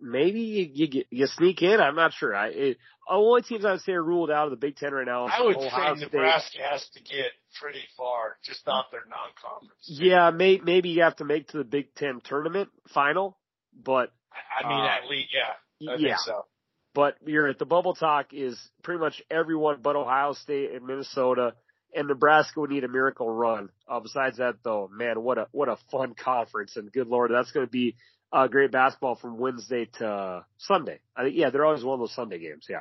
maybe 0.01 0.41
you, 0.41 0.71
you 0.73 0.87
get 0.89 1.07
you 1.11 1.27
sneak 1.27 1.63
in. 1.63 1.81
I'm 1.81 1.97
not 1.97 2.13
sure. 2.13 2.35
I 2.35 2.49
it, 2.49 2.79
only 3.09 3.43
teams 3.43 3.65
I 3.65 3.73
would 3.73 3.83
say 3.83 3.93
are 3.93 4.03
ruled 4.03 4.31
out 4.31 4.45
of 4.47 4.51
the 4.51 4.57
Big 4.57 4.77
Ten 4.77 4.93
right 4.93 5.07
now. 5.07 5.27
is 5.27 5.33
I 5.37 5.43
would 5.43 5.57
Ohio 5.57 5.95
say 5.95 6.01
State. 6.01 6.13
Nebraska 6.15 6.59
has 6.71 6.89
to 6.95 7.01
get 7.03 7.27
pretty 7.61 7.83
far, 7.97 8.37
just 8.43 8.67
not 8.67 8.87
their 8.91 9.03
non-conference. 9.09 9.73
Yeah, 9.87 10.31
may, 10.31 10.59
maybe 10.65 10.89
you 10.89 11.03
have 11.03 11.17
to 11.17 11.25
make 11.25 11.49
to 11.49 11.59
the 11.59 11.65
Big 11.65 11.95
Ten 11.95 12.21
tournament 12.25 12.71
final, 12.93 13.37
but 13.75 14.11
I 14.33 14.67
mean, 14.69 14.81
Uh, 14.81 14.89
at 14.89 15.09
least, 15.11 15.29
yeah, 15.35 15.91
I 15.93 15.97
yeah. 15.97 16.09
think 16.09 16.19
so. 16.21 16.47
But 16.95 17.17
you're 17.27 17.49
at 17.49 17.59
the 17.59 17.67
bubble 17.67 17.95
talk 17.95 18.33
is 18.33 18.59
pretty 18.83 19.01
much 19.01 19.23
everyone 19.31 19.79
but 19.83 19.97
Ohio 19.97 20.33
State 20.33 20.73
and 20.73 20.87
Minnesota 20.87 21.55
and 21.95 22.09
Nebraska 22.09 22.61
would 22.61 22.71
need 22.71 22.85
a 22.85 22.89
miracle 22.89 23.29
run. 23.29 23.71
Uh, 23.89 24.01
besides 24.01 24.39
that 24.39 24.57
though, 24.63 24.89
man, 24.93 25.23
what 25.23 25.39
a, 25.39 25.49
what 25.53 25.69
a 25.69 25.77
fun 25.91 26.15
conference 26.15 26.77
and 26.77 26.93
good 26.93 27.09
Lord, 27.09 27.31
that's 27.33 27.53
going 27.53 27.67
to 27.67 27.71
be 27.71 27.97
uh, 28.33 28.49
great 28.49 28.73
basketball 28.73 29.17
from 29.17 29.39
Wednesday 29.39 29.89
to 29.99 30.45
Sunday. 30.59 31.01
I 31.17 31.25
think, 31.25 31.37
yeah, 31.37 31.51
they're 31.51 31.65
always 31.65 31.85
one 31.85 31.95
of 31.95 32.01
those 32.01 32.15
Sunday 32.15 32.39
games. 32.39 32.67
Yeah. 32.69 32.81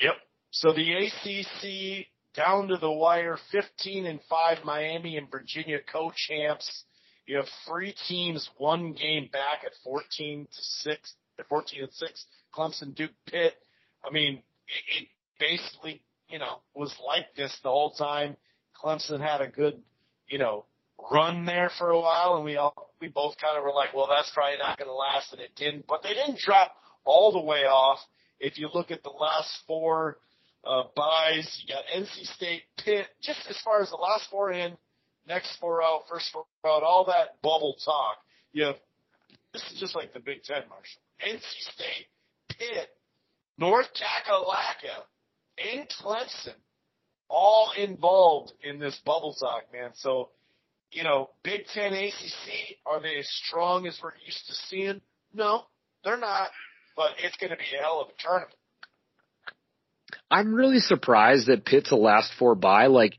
Yep. 0.00 0.14
So 0.50 0.72
the 0.72 0.92
ACC 0.92 2.06
down 2.34 2.68
to 2.68 2.76
the 2.76 2.90
wire, 2.90 3.38
15 3.50 4.06
and 4.06 4.20
5 4.28 4.58
Miami 4.64 5.16
and 5.16 5.30
Virginia 5.30 5.78
co-champs. 5.92 6.84
You 7.26 7.38
have 7.38 7.46
three 7.66 7.94
teams 8.08 8.48
one 8.58 8.92
game 8.92 9.28
back 9.32 9.64
at 9.64 9.72
14 9.82 10.46
to 10.46 10.62
6, 10.62 11.14
at 11.38 11.48
14 11.48 11.82
and 11.82 11.92
6, 11.92 12.26
Clemson, 12.54 12.94
Duke, 12.94 13.10
Pitt. 13.26 13.54
I 14.04 14.12
mean, 14.12 14.42
it, 14.68 15.02
it 15.02 15.08
basically, 15.38 16.02
you 16.28 16.38
know, 16.38 16.60
was 16.74 16.94
like 17.06 17.34
this 17.36 17.56
the 17.62 17.70
whole 17.70 17.92
time. 17.92 18.36
Clemson 18.82 19.20
had 19.20 19.40
a 19.40 19.48
good, 19.48 19.80
you 20.28 20.38
know, 20.38 20.66
run 21.10 21.44
there 21.44 21.70
for 21.78 21.90
a 21.90 22.00
while 22.00 22.36
and 22.36 22.44
we 22.44 22.56
all, 22.56 22.92
we 23.00 23.08
both 23.08 23.34
kind 23.40 23.58
of 23.58 23.64
were 23.64 23.72
like, 23.72 23.94
well, 23.94 24.08
that's 24.08 24.30
probably 24.34 24.58
not 24.58 24.78
going 24.78 24.88
to 24.88 24.94
last 24.94 25.32
and 25.32 25.40
it 25.40 25.50
didn't, 25.56 25.86
but 25.86 26.02
they 26.02 26.14
didn't 26.14 26.38
drop 26.38 26.74
all 27.04 27.32
the 27.32 27.40
way 27.40 27.64
off. 27.64 27.98
If 28.40 28.58
you 28.58 28.68
look 28.72 28.90
at 28.90 29.02
the 29.02 29.10
last 29.10 29.50
four, 29.66 30.18
uh, 30.66 30.84
byes. 30.96 31.62
You 31.64 31.74
got 31.74 31.84
NC 31.94 32.34
State, 32.34 32.62
Pitt. 32.78 33.06
Just 33.22 33.40
as 33.48 33.58
far 33.64 33.82
as 33.82 33.90
the 33.90 33.96
last 33.96 34.28
four 34.30 34.52
in, 34.52 34.76
next 35.28 35.56
four 35.60 35.82
out, 35.82 36.02
first 36.10 36.30
four 36.32 36.44
out, 36.66 36.82
all 36.82 37.04
that 37.06 37.40
bubble 37.42 37.76
talk. 37.84 38.18
You 38.52 38.64
have 38.64 38.76
this 39.52 39.62
is 39.72 39.78
just 39.78 39.94
like 39.94 40.12
the 40.12 40.20
Big 40.20 40.42
Ten, 40.42 40.62
Marshall. 40.68 41.00
NC 41.24 41.42
State, 41.74 42.06
Pitt, 42.58 42.88
North 43.58 43.88
Kakalaka, 43.94 45.04
and 45.58 45.88
Clemson, 45.88 46.54
all 47.28 47.72
involved 47.76 48.52
in 48.62 48.78
this 48.78 48.98
bubble 49.04 49.34
talk, 49.34 49.64
man. 49.72 49.90
So, 49.94 50.30
you 50.90 51.04
know, 51.04 51.30
Big 51.42 51.66
Ten, 51.72 51.92
ACC, 51.92 52.78
are 52.86 53.00
they 53.00 53.16
as 53.18 53.28
strong 53.28 53.86
as 53.86 53.98
we're 54.02 54.12
used 54.24 54.46
to 54.48 54.54
seeing? 54.68 55.00
No, 55.32 55.64
they're 56.04 56.16
not. 56.16 56.48
But 56.96 57.12
it's 57.22 57.36
going 57.36 57.50
to 57.50 57.56
be 57.56 57.76
a 57.78 57.82
hell 57.82 58.00
of 58.00 58.08
a 58.08 58.22
tournament. 58.22 58.54
I'm 60.30 60.54
really 60.54 60.78
surprised 60.78 61.48
that 61.48 61.64
Pitt's 61.64 61.90
the 61.90 61.96
last 61.96 62.32
four 62.38 62.54
bye. 62.54 62.86
Like, 62.86 63.14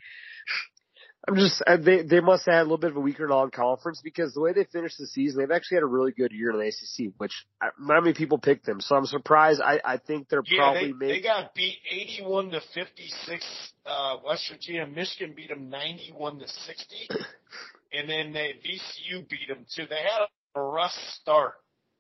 I'm 1.28 1.36
just 1.36 1.62
uh, 1.66 1.78
they 1.78 2.04
they 2.04 2.20
must 2.20 2.46
have 2.46 2.54
had 2.54 2.62
a 2.62 2.64
little 2.64 2.78
bit 2.78 2.92
of 2.92 2.98
a 2.98 3.00
weaker 3.00 3.28
non-conference 3.28 4.02
because 4.04 4.34
the 4.34 4.42
way 4.42 4.54
they 4.54 4.66
finished 4.66 4.98
the 5.00 5.08
season, 5.08 5.40
they've 5.40 5.52
actually 5.52 5.78
had 5.78 5.84
a 5.84 5.88
really 5.88 6.12
good 6.12 6.32
year 6.32 6.52
in 6.52 6.60
the 6.60 6.68
ACC, 6.68 7.14
which 7.18 7.46
uh, 7.62 7.70
not 7.80 8.04
many 8.04 8.14
people 8.14 8.38
picked 8.38 8.66
them. 8.66 8.80
So 8.80 8.96
I'm 8.96 9.06
surprised. 9.06 9.62
I 9.62 9.80
I 9.84 9.98
think 9.98 10.30
they're 10.30 10.44
yeah, 10.46 10.58
probably 10.58 10.92
they, 10.92 10.94
maybe 10.94 11.14
they 11.14 11.22
got 11.22 11.56
beat 11.56 11.78
81 11.90 12.52
to 12.52 12.62
56. 12.74 13.72
Uh, 13.86 14.18
West 14.26 14.50
Virginia, 14.52 14.86
Michigan 14.86 15.34
beat 15.36 15.50
them 15.50 15.70
91 15.70 16.40
to 16.40 16.48
60, 16.48 16.96
and 17.94 18.10
then 18.10 18.32
they 18.32 18.54
VCU 18.64 19.28
beat 19.28 19.48
them 19.48 19.66
too. 19.76 19.86
They 19.90 19.96
had 19.96 20.28
a 20.56 20.62
rough 20.62 20.94
start. 21.22 21.56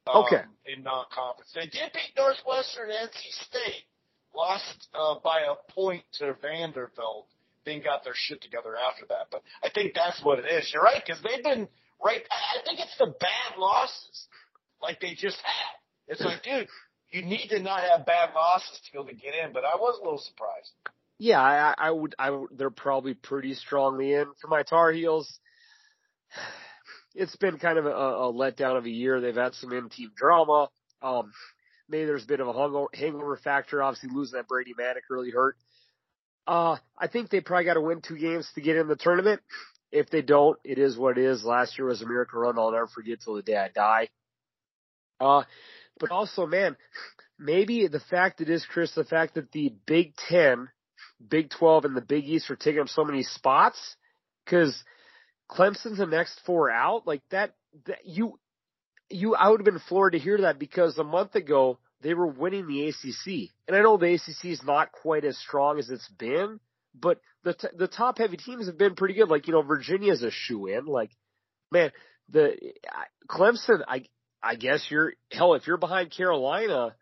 Um, 0.07 0.23
Okay. 0.23 0.43
In 0.67 0.83
non-conference, 0.83 1.51
they 1.55 1.65
did 1.65 1.91
beat 1.93 2.11
Northwestern 2.15 2.91
and 2.91 3.09
NC 3.09 3.45
State. 3.45 3.83
Lost 4.35 4.89
uh, 4.93 5.15
by 5.23 5.41
a 5.41 5.71
point 5.71 6.03
to 6.19 6.35
Vanderbilt. 6.41 7.27
Then 7.65 7.81
got 7.81 8.03
their 8.03 8.13
shit 8.15 8.41
together 8.41 8.75
after 8.75 9.05
that. 9.09 9.27
But 9.31 9.41
I 9.63 9.69
think 9.69 9.93
that's 9.95 10.23
what 10.23 10.39
it 10.39 10.45
is. 10.45 10.69
You're 10.73 10.83
right 10.83 11.01
because 11.05 11.21
they've 11.23 11.43
been 11.43 11.67
right. 12.03 12.21
I 12.31 12.63
think 12.63 12.79
it's 12.79 12.97
the 12.97 13.13
bad 13.19 13.57
losses, 13.57 14.27
like 14.81 14.99
they 14.99 15.15
just 15.15 15.37
had. 15.37 15.75
It's 16.07 16.21
like, 16.21 16.43
dude, 16.43 16.67
you 17.09 17.23
need 17.23 17.47
to 17.49 17.59
not 17.59 17.81
have 17.81 18.05
bad 18.05 18.29
losses 18.35 18.79
to 18.85 18.91
be 18.91 18.99
able 18.99 19.09
to 19.09 19.15
get 19.15 19.33
in. 19.33 19.53
But 19.53 19.63
I 19.63 19.75
was 19.75 19.97
a 19.99 20.03
little 20.03 20.19
surprised. 20.19 20.71
Yeah, 21.17 21.41
I, 21.41 21.73
I 21.77 21.91
would. 21.91 22.15
I 22.19 22.45
they're 22.51 22.69
probably 22.69 23.13
pretty 23.13 23.53
strongly 23.53 24.13
in 24.13 24.25
for 24.41 24.47
my 24.47 24.63
Tar 24.63 24.91
Heels. 24.91 25.39
It's 27.17 27.37
been 27.37 27.59
kind 27.59 27.77
of 27.77 27.85
a, 27.85 27.91
a 27.91 28.33
letdown 28.33 28.77
of 28.77 28.83
a 28.83 28.89
year. 28.89 29.21
They've 29.21 29.33
had 29.33 29.53
some 29.53 29.71
in-team 29.71 30.11
drama. 30.17 30.67
Um, 31.01 31.31
maybe 31.87 32.03
there's 32.03 32.25
a 32.25 32.27
bit 32.27 32.41
of 32.41 32.49
a 32.49 32.85
hangover 32.93 33.37
factor. 33.37 33.81
Obviously, 33.81 34.09
losing 34.13 34.35
that 34.35 34.49
Brady 34.49 34.73
Manek 34.77 35.07
really 35.09 35.31
hurt. 35.31 35.55
Uh, 36.47 36.77
I 36.97 37.07
think 37.07 37.29
they 37.29 37.41
probably 37.41 37.65
got 37.65 37.73
to 37.73 37.81
win 37.81 38.01
two 38.01 38.17
games 38.17 38.47
to 38.55 38.61
get 38.61 38.77
in 38.77 38.87
the 38.87 38.95
tournament. 38.95 39.41
If 39.91 40.09
they 40.09 40.21
don't, 40.21 40.59
it 40.63 40.77
is 40.77 40.97
what 40.97 41.17
it 41.17 41.23
is. 41.25 41.43
Last 41.43 41.77
year 41.77 41.87
was 41.87 42.01
a 42.01 42.07
miracle 42.07 42.39
run. 42.39 42.59
I'll 42.59 42.71
never 42.71 42.87
forget 42.87 43.19
till 43.23 43.35
the 43.35 43.41
day 43.41 43.55
I 43.55 43.69
die. 43.69 44.09
Uh, 45.19 45.43
but 45.99 46.11
also, 46.11 46.45
man, 46.45 46.75
maybe 47.39 47.87
the 47.87 47.99
fact 47.99 48.41
it 48.41 48.49
is, 48.49 48.65
Chris, 48.65 48.93
the 48.93 49.05
fact 49.05 49.35
that 49.35 49.51
the 49.51 49.73
Big 49.85 50.13
Ten, 50.29 50.69
Big 51.25 51.49
12, 51.49 51.85
and 51.85 51.97
the 51.97 52.01
Big 52.01 52.25
East 52.25 52.49
are 52.51 52.55
taking 52.55 52.81
up 52.81 52.89
so 52.89 53.05
many 53.05 53.23
spots, 53.23 53.95
cause 54.47 54.83
Clemson's 55.49 55.97
the 55.97 56.05
next 56.05 56.39
four 56.45 56.69
out, 56.69 57.07
like 57.07 57.21
that, 57.31 57.55
that 57.85 57.99
you, 58.05 58.37
you, 59.09 59.35
I 59.35 59.49
would 59.49 59.61
have 59.61 59.65
been 59.65 59.81
floored 59.87 60.13
to 60.13 60.19
hear 60.19 60.39
that 60.39 60.59
because 60.59 60.97
a 60.97 61.03
month 61.03 61.35
ago 61.35 61.79
they 62.01 62.13
were 62.13 62.27
winning 62.27 62.67
the 62.67 62.87
ACC. 62.87 63.51
And 63.67 63.75
I 63.75 63.81
know 63.81 63.97
the 63.97 64.13
ACC 64.13 64.45
is 64.45 64.63
not 64.63 64.91
quite 64.91 65.25
as 65.25 65.37
strong 65.37 65.79
as 65.79 65.89
it's 65.89 66.07
been, 66.09 66.59
but 66.93 67.19
the, 67.43 67.53
t- 67.53 67.67
the 67.75 67.87
top 67.87 68.17
heavy 68.17 68.37
teams 68.37 68.67
have 68.67 68.77
been 68.77 68.95
pretty 68.95 69.13
good. 69.13 69.29
Like, 69.29 69.47
you 69.47 69.53
know, 69.53 69.61
Virginia's 69.61 70.23
a 70.23 70.31
shoe 70.31 70.67
in. 70.67 70.85
Like, 70.85 71.11
man, 71.71 71.91
the, 72.29 72.57
Clemson, 73.29 73.83
I, 73.87 74.05
I 74.41 74.55
guess 74.55 74.85
you're, 74.89 75.13
hell, 75.31 75.55
if 75.55 75.67
you're 75.67 75.77
behind 75.77 76.11
Carolina, 76.11 76.95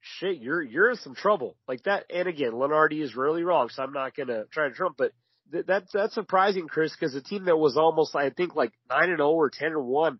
shit, 0.00 0.38
you're, 0.38 0.62
you're 0.62 0.90
in 0.90 0.96
some 0.96 1.14
trouble 1.14 1.56
like 1.66 1.84
that. 1.84 2.06
And 2.12 2.28
again, 2.28 2.52
Lunardi 2.52 3.02
is 3.02 3.16
really 3.16 3.42
wrong, 3.42 3.68
so 3.68 3.82
I'm 3.82 3.92
not 3.92 4.14
to 4.16 4.46
try 4.50 4.68
to 4.68 4.74
trump, 4.74 4.96
but 4.98 5.12
th- 5.52 5.66
that's, 5.66 5.92
that's 5.92 6.14
surprising, 6.14 6.66
Chris, 6.66 6.92
because 6.92 7.14
a 7.14 7.22
team 7.22 7.44
that 7.44 7.56
was 7.56 7.76
almost, 7.76 8.16
I 8.16 8.30
think, 8.30 8.54
like 8.54 8.72
9 8.90 9.10
and 9.10 9.18
0 9.18 9.30
or 9.30 9.50
10 9.50 9.68
and 9.68 9.86
1, 9.86 10.18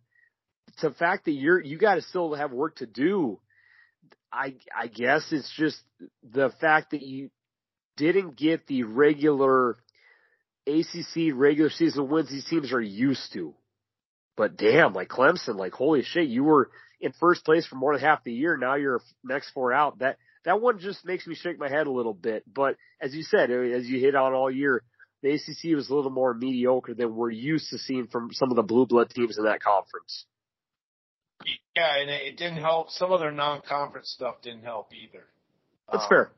the 0.82 0.90
fact 0.90 1.24
that 1.24 1.32
you're, 1.32 1.60
you 1.60 1.78
got 1.78 1.96
to 1.96 2.02
still 2.02 2.34
have 2.34 2.52
work 2.52 2.76
to 2.76 2.86
do. 2.86 3.40
I, 4.32 4.54
I 4.76 4.86
guess 4.88 5.26
it's 5.32 5.52
just 5.56 5.78
the 6.22 6.50
fact 6.60 6.90
that 6.90 7.02
you 7.02 7.30
didn't 7.96 8.36
get 8.36 8.66
the 8.66 8.84
regular 8.84 9.76
ACC 10.66 11.32
regular 11.34 11.70
season 11.70 12.08
wins 12.08 12.30
these 12.30 12.44
teams 12.44 12.72
are 12.72 12.80
used 12.80 13.32
to. 13.32 13.54
But 14.36 14.56
damn, 14.56 14.92
like 14.92 15.08
Clemson, 15.08 15.56
like 15.56 15.72
holy 15.72 16.02
shit, 16.02 16.28
you 16.28 16.44
were 16.44 16.70
in 17.00 17.12
first 17.12 17.44
place 17.44 17.66
for 17.66 17.76
more 17.76 17.94
than 17.94 18.04
half 18.04 18.22
the 18.24 18.32
year. 18.32 18.56
Now 18.56 18.74
you're 18.74 19.00
next 19.24 19.50
four 19.50 19.72
out. 19.72 19.98
That 20.00 20.18
that 20.44 20.60
one 20.60 20.78
just 20.78 21.04
makes 21.04 21.26
me 21.26 21.34
shake 21.34 21.58
my 21.58 21.68
head 21.68 21.86
a 21.86 21.92
little 21.92 22.14
bit. 22.14 22.44
But 22.52 22.76
as 23.00 23.14
you 23.14 23.22
said, 23.22 23.50
eh, 23.50 23.74
as 23.76 23.86
you 23.86 23.98
hit 23.98 24.14
on 24.14 24.34
all 24.34 24.50
year, 24.50 24.82
the 25.22 25.30
ACC 25.30 25.74
was 25.74 25.88
a 25.90 25.94
little 25.94 26.10
more 26.10 26.34
mediocre 26.34 26.94
than 26.94 27.16
we're 27.16 27.30
used 27.30 27.70
to 27.70 27.78
seeing 27.78 28.06
from 28.06 28.30
some 28.32 28.50
of 28.50 28.56
the 28.56 28.62
blue 28.62 28.86
blood 28.86 29.10
teams 29.10 29.38
in 29.38 29.44
that 29.44 29.62
conference. 29.62 30.24
Yeah, 31.76 31.96
and 32.00 32.10
it 32.10 32.36
didn't 32.36 32.58
help. 32.58 32.90
Some 32.90 33.12
of 33.12 33.20
their 33.20 33.30
non-conference 33.30 34.10
stuff 34.10 34.36
didn't 34.42 34.64
help 34.64 34.92
either. 34.92 35.24
That's 35.90 36.04
Um, 36.04 36.08
fair. 36.08 36.32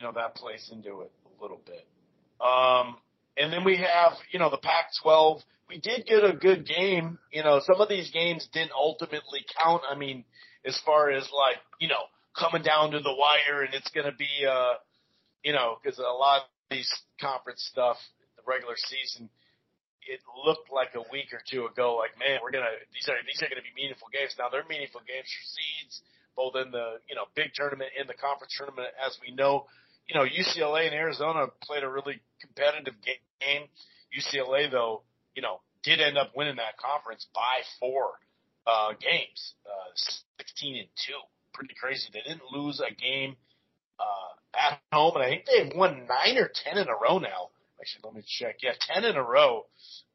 You 0.00 0.06
know 0.06 0.12
that 0.12 0.34
plays 0.34 0.70
into 0.72 1.02
it 1.02 1.12
a 1.26 1.42
little 1.42 1.60
bit. 1.64 1.86
Um, 2.40 2.96
and 3.36 3.52
then 3.52 3.64
we 3.64 3.76
have, 3.76 4.12
you 4.30 4.38
know, 4.38 4.50
the 4.50 4.58
Pac-12. 4.58 5.42
We 5.68 5.78
did 5.78 6.06
get 6.06 6.24
a 6.24 6.32
good 6.32 6.66
game. 6.66 7.18
You 7.32 7.42
know, 7.42 7.60
some 7.64 7.80
of 7.80 7.88
these 7.88 8.10
games 8.10 8.48
didn't 8.52 8.72
ultimately 8.72 9.44
count. 9.58 9.82
I 9.88 9.94
mean, 9.94 10.24
as 10.64 10.78
far 10.84 11.10
as 11.10 11.22
like, 11.32 11.56
you 11.78 11.88
know, 11.88 12.04
coming 12.38 12.62
down 12.62 12.90
to 12.92 13.00
the 13.00 13.14
wire 13.14 13.62
and 13.62 13.74
it's 13.74 13.90
going 13.90 14.06
to 14.06 14.16
be, 14.16 14.46
uh, 14.48 14.74
you 15.42 15.52
know, 15.52 15.78
because 15.82 15.98
a 15.98 16.02
lot 16.02 16.42
of 16.42 16.48
these 16.70 16.90
conference 17.20 17.66
stuff, 17.70 17.96
the 18.36 18.42
regular 18.46 18.74
season, 18.76 19.28
it 20.08 20.20
looked 20.44 20.70
like 20.70 20.94
a 20.94 21.04
week 21.12 21.32
or 21.32 21.42
two 21.44 21.66
ago, 21.66 21.96
like, 21.96 22.18
man, 22.18 22.40
we're 22.42 22.52
gonna 22.52 22.72
these 22.92 23.08
are 23.08 23.18
these 23.26 23.40
are 23.42 23.48
gonna 23.48 23.64
be 23.64 23.74
meaningful 23.74 24.08
games. 24.12 24.34
Now 24.38 24.48
they're 24.48 24.66
meaningful 24.68 25.00
games 25.06 25.28
for 25.28 25.44
seeds, 25.44 25.94
both 26.36 26.54
in 26.56 26.70
the 26.70 27.00
you 27.08 27.16
know 27.16 27.26
big 27.34 27.52
tournament 27.54 27.90
and 27.98 28.08
the 28.08 28.14
conference 28.14 28.54
tournament, 28.56 28.92
as 29.00 29.16
we 29.20 29.34
know. 29.34 29.66
You 30.06 30.14
know, 30.20 30.28
UCLA 30.28 30.86
and 30.86 30.94
Arizona 30.94 31.48
played 31.64 31.82
a 31.82 31.88
really 31.88 32.20
competitive 32.40 32.94
game. 33.00 33.64
UCLA 34.12 34.70
though, 34.70 35.02
you 35.34 35.42
know, 35.42 35.60
did 35.82 36.00
end 36.00 36.18
up 36.18 36.32
winning 36.36 36.56
that 36.56 36.76
conference 36.76 37.26
by 37.34 37.64
four 37.80 38.20
uh, 38.66 38.92
games, 39.00 39.54
uh, 39.64 39.90
sixteen 40.38 40.76
and 40.76 40.88
two. 40.96 41.18
Pretty 41.52 41.74
crazy. 41.74 42.08
They 42.12 42.20
didn't 42.20 42.50
lose 42.52 42.80
a 42.80 42.92
game 42.92 43.36
uh, 43.98 44.32
at 44.58 44.80
home, 44.92 45.16
and 45.16 45.24
I 45.24 45.28
think 45.28 45.44
they've 45.46 45.76
won 45.76 46.06
nine 46.08 46.38
or 46.38 46.50
ten 46.52 46.78
in 46.78 46.88
a 46.88 46.96
row 46.96 47.18
now. 47.18 47.53
Actually, 47.84 48.00
let 48.04 48.14
me 48.14 48.22
check. 48.26 48.56
Yeah, 48.62 48.72
ten 48.80 49.04
in 49.04 49.16
a 49.16 49.22
row. 49.22 49.66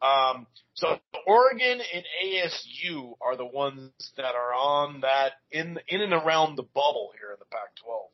Um, 0.01 0.47
so 0.73 0.97
Oregon 1.27 1.79
and 1.93 2.03
ASU 2.25 3.13
are 3.21 3.37
the 3.37 3.45
ones 3.45 3.91
that 4.17 4.33
are 4.33 4.53
on 4.55 5.01
that 5.01 5.33
in 5.51 5.77
in 5.87 6.01
and 6.01 6.13
around 6.13 6.55
the 6.55 6.63
bubble 6.63 7.11
here 7.19 7.29
in 7.31 7.37
the 7.37 7.45
Pac-12. 7.45 8.07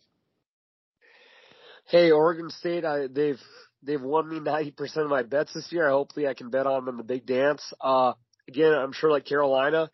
Hey, 1.87 2.11
Oregon 2.11 2.49
State, 2.49 2.83
I, 2.83 3.07
they've 3.07 3.39
they've 3.81 4.01
won 4.01 4.27
me 4.27 4.41
ninety 4.41 4.71
percent 4.71 5.05
of 5.05 5.09
my 5.09 5.23
bets 5.23 5.53
this 5.53 5.71
year. 5.71 5.89
Hopefully, 5.89 6.27
I 6.27 6.33
can 6.33 6.49
bet 6.49 6.67
on 6.67 6.83
them 6.83 6.89
in 6.89 6.97
the 6.97 7.03
big 7.03 7.25
dance. 7.25 7.63
Uh, 7.79 8.11
again, 8.49 8.73
I'm 8.73 8.91
sure 8.91 9.09
like 9.09 9.23
Carolina, 9.23 9.89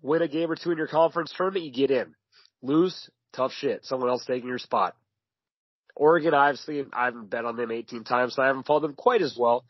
win 0.00 0.22
a 0.22 0.28
game 0.28 0.48
or 0.48 0.54
two 0.54 0.70
in 0.70 0.78
your 0.78 0.86
conference 0.86 1.34
tournament, 1.36 1.64
you 1.64 1.72
get 1.72 1.90
in. 1.90 2.14
Lose, 2.62 3.10
tough 3.32 3.50
shit. 3.50 3.84
Someone 3.84 4.10
else 4.10 4.24
taking 4.26 4.48
your 4.48 4.58
spot. 4.58 4.94
Oregon, 6.00 6.32
obviously, 6.32 6.82
I 6.94 7.04
haven't 7.04 7.28
bet 7.28 7.44
on 7.44 7.56
them 7.56 7.70
18 7.70 8.04
times, 8.04 8.34
so 8.34 8.42
I 8.42 8.46
haven't 8.46 8.64
followed 8.64 8.84
them 8.84 8.94
quite 8.94 9.20
as 9.20 9.36
well. 9.38 9.66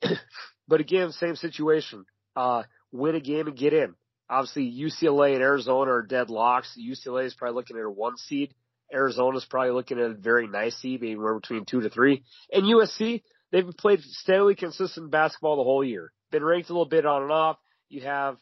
but 0.68 0.80
again, 0.80 1.10
same 1.10 1.34
situation. 1.34 2.04
Uh, 2.36 2.62
win 2.92 3.16
a 3.16 3.20
game 3.20 3.48
and 3.48 3.56
get 3.56 3.72
in. 3.72 3.94
Obviously, 4.30 4.70
UCLA 4.70 5.32
and 5.32 5.42
Arizona 5.42 5.90
are 5.90 6.06
deadlocks. 6.06 6.78
UCLA 6.78 7.24
is 7.24 7.34
probably 7.34 7.56
looking 7.56 7.76
at 7.76 7.82
a 7.82 7.90
one 7.90 8.16
seed. 8.16 8.54
Arizona's 8.94 9.44
probably 9.44 9.72
looking 9.72 9.98
at 9.98 10.12
a 10.12 10.14
very 10.14 10.46
nice 10.46 10.76
seed, 10.76 11.00
maybe 11.00 11.14
anywhere 11.14 11.34
between 11.34 11.64
two 11.64 11.80
to 11.80 11.90
three. 11.90 12.22
And 12.52 12.62
USC, 12.62 13.24
they've 13.50 13.66
played 13.76 14.02
steadily 14.02 14.54
consistent 14.54 15.10
basketball 15.10 15.56
the 15.56 15.64
whole 15.64 15.82
year. 15.82 16.12
Been 16.30 16.44
ranked 16.44 16.70
a 16.70 16.74
little 16.74 16.88
bit 16.88 17.04
on 17.04 17.24
and 17.24 17.32
off. 17.32 17.56
You 17.88 18.02
have 18.02 18.36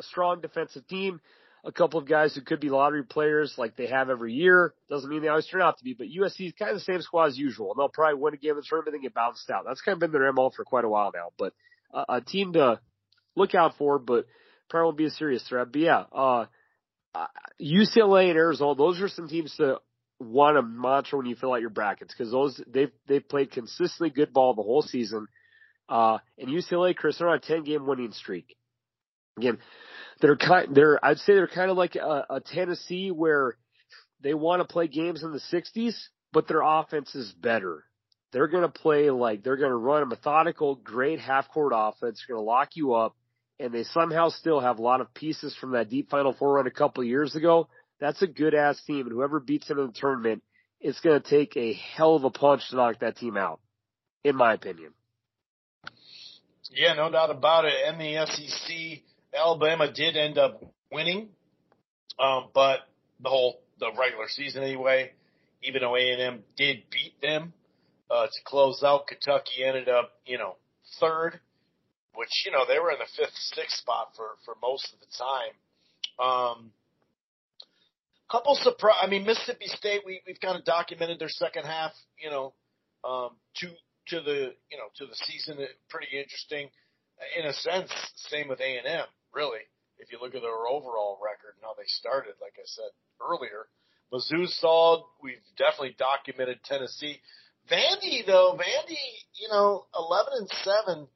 a 0.00 0.02
strong 0.02 0.40
defensive 0.40 0.84
team, 0.88 1.20
a 1.64 1.72
couple 1.72 2.00
of 2.00 2.08
guys 2.08 2.34
who 2.34 2.40
could 2.40 2.60
be 2.60 2.70
lottery 2.70 3.04
players 3.04 3.54
like 3.56 3.76
they 3.76 3.86
have 3.86 4.10
every 4.10 4.32
year. 4.32 4.74
Doesn't 4.90 5.08
mean 5.08 5.22
they 5.22 5.28
always 5.28 5.46
turn 5.46 5.62
out 5.62 5.78
to 5.78 5.84
be, 5.84 5.94
but 5.94 6.08
USC 6.08 6.46
is 6.46 6.52
kind 6.58 6.72
of 6.72 6.78
the 6.78 6.80
same 6.80 7.00
squad 7.02 7.26
as 7.26 7.38
usual. 7.38 7.70
And 7.70 7.78
they'll 7.78 7.88
probably 7.88 8.20
win 8.20 8.34
a 8.34 8.36
game 8.36 8.52
in 8.52 8.56
the 8.56 8.64
tournament 8.68 8.94
and 8.94 9.02
get 9.02 9.14
bounced 9.14 9.48
out. 9.48 9.64
That's 9.66 9.80
kind 9.80 9.94
of 9.94 10.00
been 10.00 10.12
their 10.12 10.32
MO 10.32 10.50
for 10.50 10.64
quite 10.64 10.84
a 10.84 10.88
while 10.88 11.12
now. 11.14 11.28
But 11.38 11.54
uh, 11.94 12.04
a 12.08 12.20
team 12.20 12.54
to 12.54 12.80
look 13.36 13.54
out 13.54 13.76
for, 13.78 13.98
but 13.98 14.26
probably 14.68 14.86
won't 14.86 14.98
be 14.98 15.04
a 15.06 15.10
serious 15.10 15.46
threat. 15.48 15.68
But 15.70 15.80
yeah, 15.80 16.04
uh, 16.12 16.46
uh, 17.14 17.26
UCLA 17.60 18.30
and 18.30 18.38
Arizona, 18.38 18.74
those 18.74 19.00
are 19.00 19.08
some 19.08 19.28
teams 19.28 19.54
to 19.56 19.78
want 20.18 20.56
to 20.56 20.62
monitor 20.62 21.16
when 21.16 21.26
you 21.26 21.36
fill 21.36 21.52
out 21.52 21.60
your 21.60 21.70
brackets 21.70 22.14
because 22.16 22.32
those 22.32 22.60
they've 22.66 22.92
they've 23.06 23.28
played 23.28 23.50
consistently 23.50 24.10
good 24.10 24.32
ball 24.32 24.54
the 24.54 24.62
whole 24.62 24.82
season. 24.82 25.26
Uh, 25.88 26.18
and 26.38 26.48
UCLA, 26.48 26.96
Chris, 26.96 27.18
they're 27.18 27.28
on 27.28 27.36
a 27.36 27.40
ten 27.40 27.64
game 27.64 27.86
winning 27.86 28.12
streak. 28.12 28.56
Again, 29.36 29.58
they're 30.22 30.36
kind 30.36 30.74
they're 30.74 31.04
I'd 31.04 31.18
say 31.18 31.34
they're 31.34 31.48
kind 31.48 31.70
of 31.70 31.76
like 31.76 31.96
a, 31.96 32.26
a 32.30 32.40
Tennessee 32.40 33.10
where 33.10 33.56
they 34.22 34.32
want 34.32 34.66
to 34.66 34.72
play 34.72 34.86
games 34.86 35.22
in 35.22 35.32
the 35.32 35.42
60s, 35.52 35.94
but 36.32 36.46
their 36.46 36.62
offense 36.62 37.14
is 37.14 37.32
better. 37.32 37.84
They're 38.32 38.46
going 38.46 38.62
to 38.62 38.68
play 38.68 39.10
like 39.10 39.42
they're 39.42 39.56
going 39.56 39.70
to 39.70 39.76
run 39.76 40.04
a 40.04 40.06
methodical, 40.06 40.76
great 40.76 41.18
half 41.18 41.50
court 41.50 41.72
offense. 41.74 42.22
They're 42.26 42.36
going 42.36 42.44
to 42.44 42.48
lock 42.48 42.70
you 42.76 42.94
up, 42.94 43.14
and 43.58 43.74
they 43.74 43.82
somehow 43.82 44.30
still 44.30 44.60
have 44.60 44.78
a 44.78 44.82
lot 44.82 45.02
of 45.02 45.12
pieces 45.12 45.54
from 45.60 45.72
that 45.72 45.90
deep 45.90 46.08
Final 46.08 46.32
Four 46.32 46.54
run 46.54 46.66
a 46.66 46.70
couple 46.70 47.02
of 47.02 47.08
years 47.08 47.34
ago. 47.34 47.68
That's 48.00 48.22
a 48.22 48.26
good 48.26 48.54
ass 48.54 48.80
team, 48.86 49.06
and 49.06 49.12
whoever 49.12 49.40
beats 49.40 49.68
them 49.68 49.80
in 49.80 49.88
the 49.88 49.92
tournament, 49.92 50.42
it's 50.80 51.00
going 51.00 51.20
to 51.20 51.28
take 51.28 51.56
a 51.56 51.74
hell 51.74 52.16
of 52.16 52.24
a 52.24 52.30
punch 52.30 52.62
to 52.70 52.76
knock 52.76 53.00
that 53.00 53.16
team 53.16 53.36
out, 53.36 53.60
in 54.24 54.36
my 54.36 54.54
opinion. 54.54 54.94
Yeah, 56.70 56.94
no 56.94 57.10
doubt 57.10 57.30
about 57.30 57.66
it. 57.66 57.74
And 57.86 58.00
the 58.00 58.24
SEC, 58.26 59.02
Alabama 59.34 59.90
did 59.92 60.16
end 60.16 60.38
up 60.38 60.62
winning, 60.90 61.28
um, 62.18 62.48
but 62.54 62.80
the 63.22 63.28
whole 63.28 63.60
the 63.78 63.90
regular 63.98 64.28
season 64.28 64.62
anyway. 64.62 65.12
Even 65.62 65.82
though 65.82 65.96
A 65.96 66.00
and 66.00 66.20
M 66.20 66.44
did 66.56 66.82
beat 66.90 67.20
them 67.22 67.52
uh, 68.10 68.26
to 68.26 68.42
close 68.44 68.82
out, 68.82 69.06
Kentucky 69.06 69.64
ended 69.64 69.88
up 69.88 70.12
you 70.26 70.38
know 70.38 70.56
third, 71.00 71.40
which 72.14 72.42
you 72.44 72.52
know 72.52 72.64
they 72.68 72.78
were 72.78 72.90
in 72.90 72.98
the 72.98 73.08
fifth, 73.16 73.34
sixth 73.34 73.78
spot 73.78 74.10
for 74.16 74.26
for 74.44 74.54
most 74.60 74.92
of 74.92 75.00
the 75.00 75.06
time. 75.18 76.58
Um, 76.58 76.72
couple 78.30 78.54
surprise. 78.56 78.96
I 79.02 79.06
mean, 79.06 79.24
Mississippi 79.24 79.66
State. 79.66 80.02
We 80.04 80.20
we've 80.26 80.40
kind 80.40 80.58
of 80.58 80.64
documented 80.64 81.18
their 81.18 81.28
second 81.28 81.64
half. 81.64 81.92
You 82.18 82.30
know, 82.30 82.52
um, 83.04 83.30
to 83.56 83.68
to 84.08 84.20
the 84.20 84.54
you 84.70 84.78
know 84.78 84.88
to 84.96 85.06
the 85.06 85.14
season. 85.14 85.58
Pretty 85.88 86.18
interesting, 86.18 86.68
in 87.38 87.46
a 87.46 87.52
sense. 87.52 87.90
Same 88.28 88.48
with 88.48 88.60
A 88.60 88.78
and 88.78 88.86
M. 88.86 89.04
Really, 89.34 89.64
if 89.98 90.12
you 90.12 90.18
look 90.20 90.34
at 90.34 90.42
their 90.42 90.66
overall 90.68 91.18
record 91.22 91.56
and 91.56 91.64
how 91.64 91.74
they 91.76 91.86
started, 91.86 92.34
like 92.40 92.54
I 92.58 92.66
said 92.66 92.92
earlier, 93.20 93.66
Mizzou's 94.12 94.58
solid. 94.60 95.04
We've 95.22 95.40
definitely 95.56 95.96
documented 95.98 96.62
Tennessee. 96.64 97.20
Vandy 97.70 98.26
though, 98.26 98.58
Vandy, 98.58 99.00
you 99.40 99.48
know, 99.48 99.86
eleven 99.96 100.32
and 100.38 100.48
seven. 100.62 101.08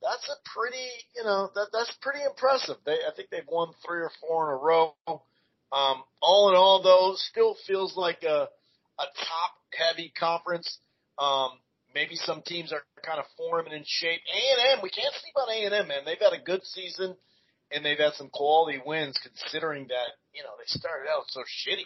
That's 0.00 0.30
a 0.30 0.38
pretty, 0.54 0.88
you 1.16 1.24
know, 1.24 1.50
that 1.54 1.68
that's 1.72 1.92
pretty 2.00 2.20
impressive. 2.24 2.76
They, 2.86 2.92
I 2.92 3.10
think 3.16 3.30
they've 3.30 3.42
won 3.50 3.72
three 3.84 4.00
or 4.00 4.10
four 4.20 4.48
in 4.48 4.54
a 4.54 4.56
row. 4.56 4.94
Um, 5.70 6.02
all 6.22 6.48
in 6.48 6.56
all, 6.56 6.82
though, 6.82 7.14
still 7.16 7.56
feels 7.66 7.96
like 7.96 8.22
a 8.22 8.48
a 8.98 9.04
top 9.04 9.52
heavy 9.76 10.12
conference. 10.18 10.78
Um, 11.18 11.50
maybe 11.94 12.14
some 12.14 12.42
teams 12.42 12.72
are 12.72 12.82
kind 13.04 13.18
of 13.18 13.26
forming 13.36 13.72
in 13.72 13.82
shape. 13.84 14.20
A 14.32 14.52
and 14.52 14.78
M, 14.78 14.82
we 14.82 14.90
can't 14.90 15.14
sleep 15.20 15.34
on 15.36 15.50
A 15.50 15.64
and 15.66 15.74
M, 15.74 15.88
man. 15.88 16.02
They've 16.06 16.16
had 16.18 16.32
a 16.32 16.42
good 16.42 16.64
season 16.64 17.16
and 17.72 17.84
they've 17.84 17.98
had 17.98 18.14
some 18.14 18.28
quality 18.30 18.80
wins, 18.84 19.18
considering 19.22 19.88
that 19.88 20.08
you 20.34 20.42
know 20.42 20.50
they 20.58 20.66
started 20.66 21.08
out 21.10 21.24
so 21.28 21.40
shitty. 21.40 21.84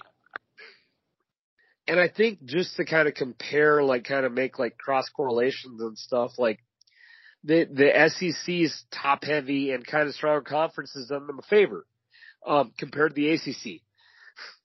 And 1.89 1.99
I 1.99 2.09
think 2.09 2.45
just 2.45 2.77
to 2.77 2.85
kind 2.85 3.09
of 3.09 3.15
compare, 3.15 3.83
like 3.83 4.05
kind 4.05 4.25
of 4.25 4.33
make 4.33 4.59
like 4.59 4.79
cross 4.79 5.09
correlations 5.09 5.81
and 5.81 5.99
stuff, 5.99 6.33
like 6.39 6.61
the 7.45 7.65
the 7.65 8.09
SEC's 8.09 8.85
top 8.93 9.25
heavy 9.25 9.73
and 9.73 9.87
kind 9.87 10.09
of 10.09 10.15
stronger 10.15 10.43
conferences 10.43 11.09
done 11.09 11.27
them 11.27 11.41
a 11.41 11.43
favor 11.43 11.87
um, 12.47 12.73
compared 12.79 13.15
to 13.15 13.21
the 13.21 13.31
ACC. 13.31 13.83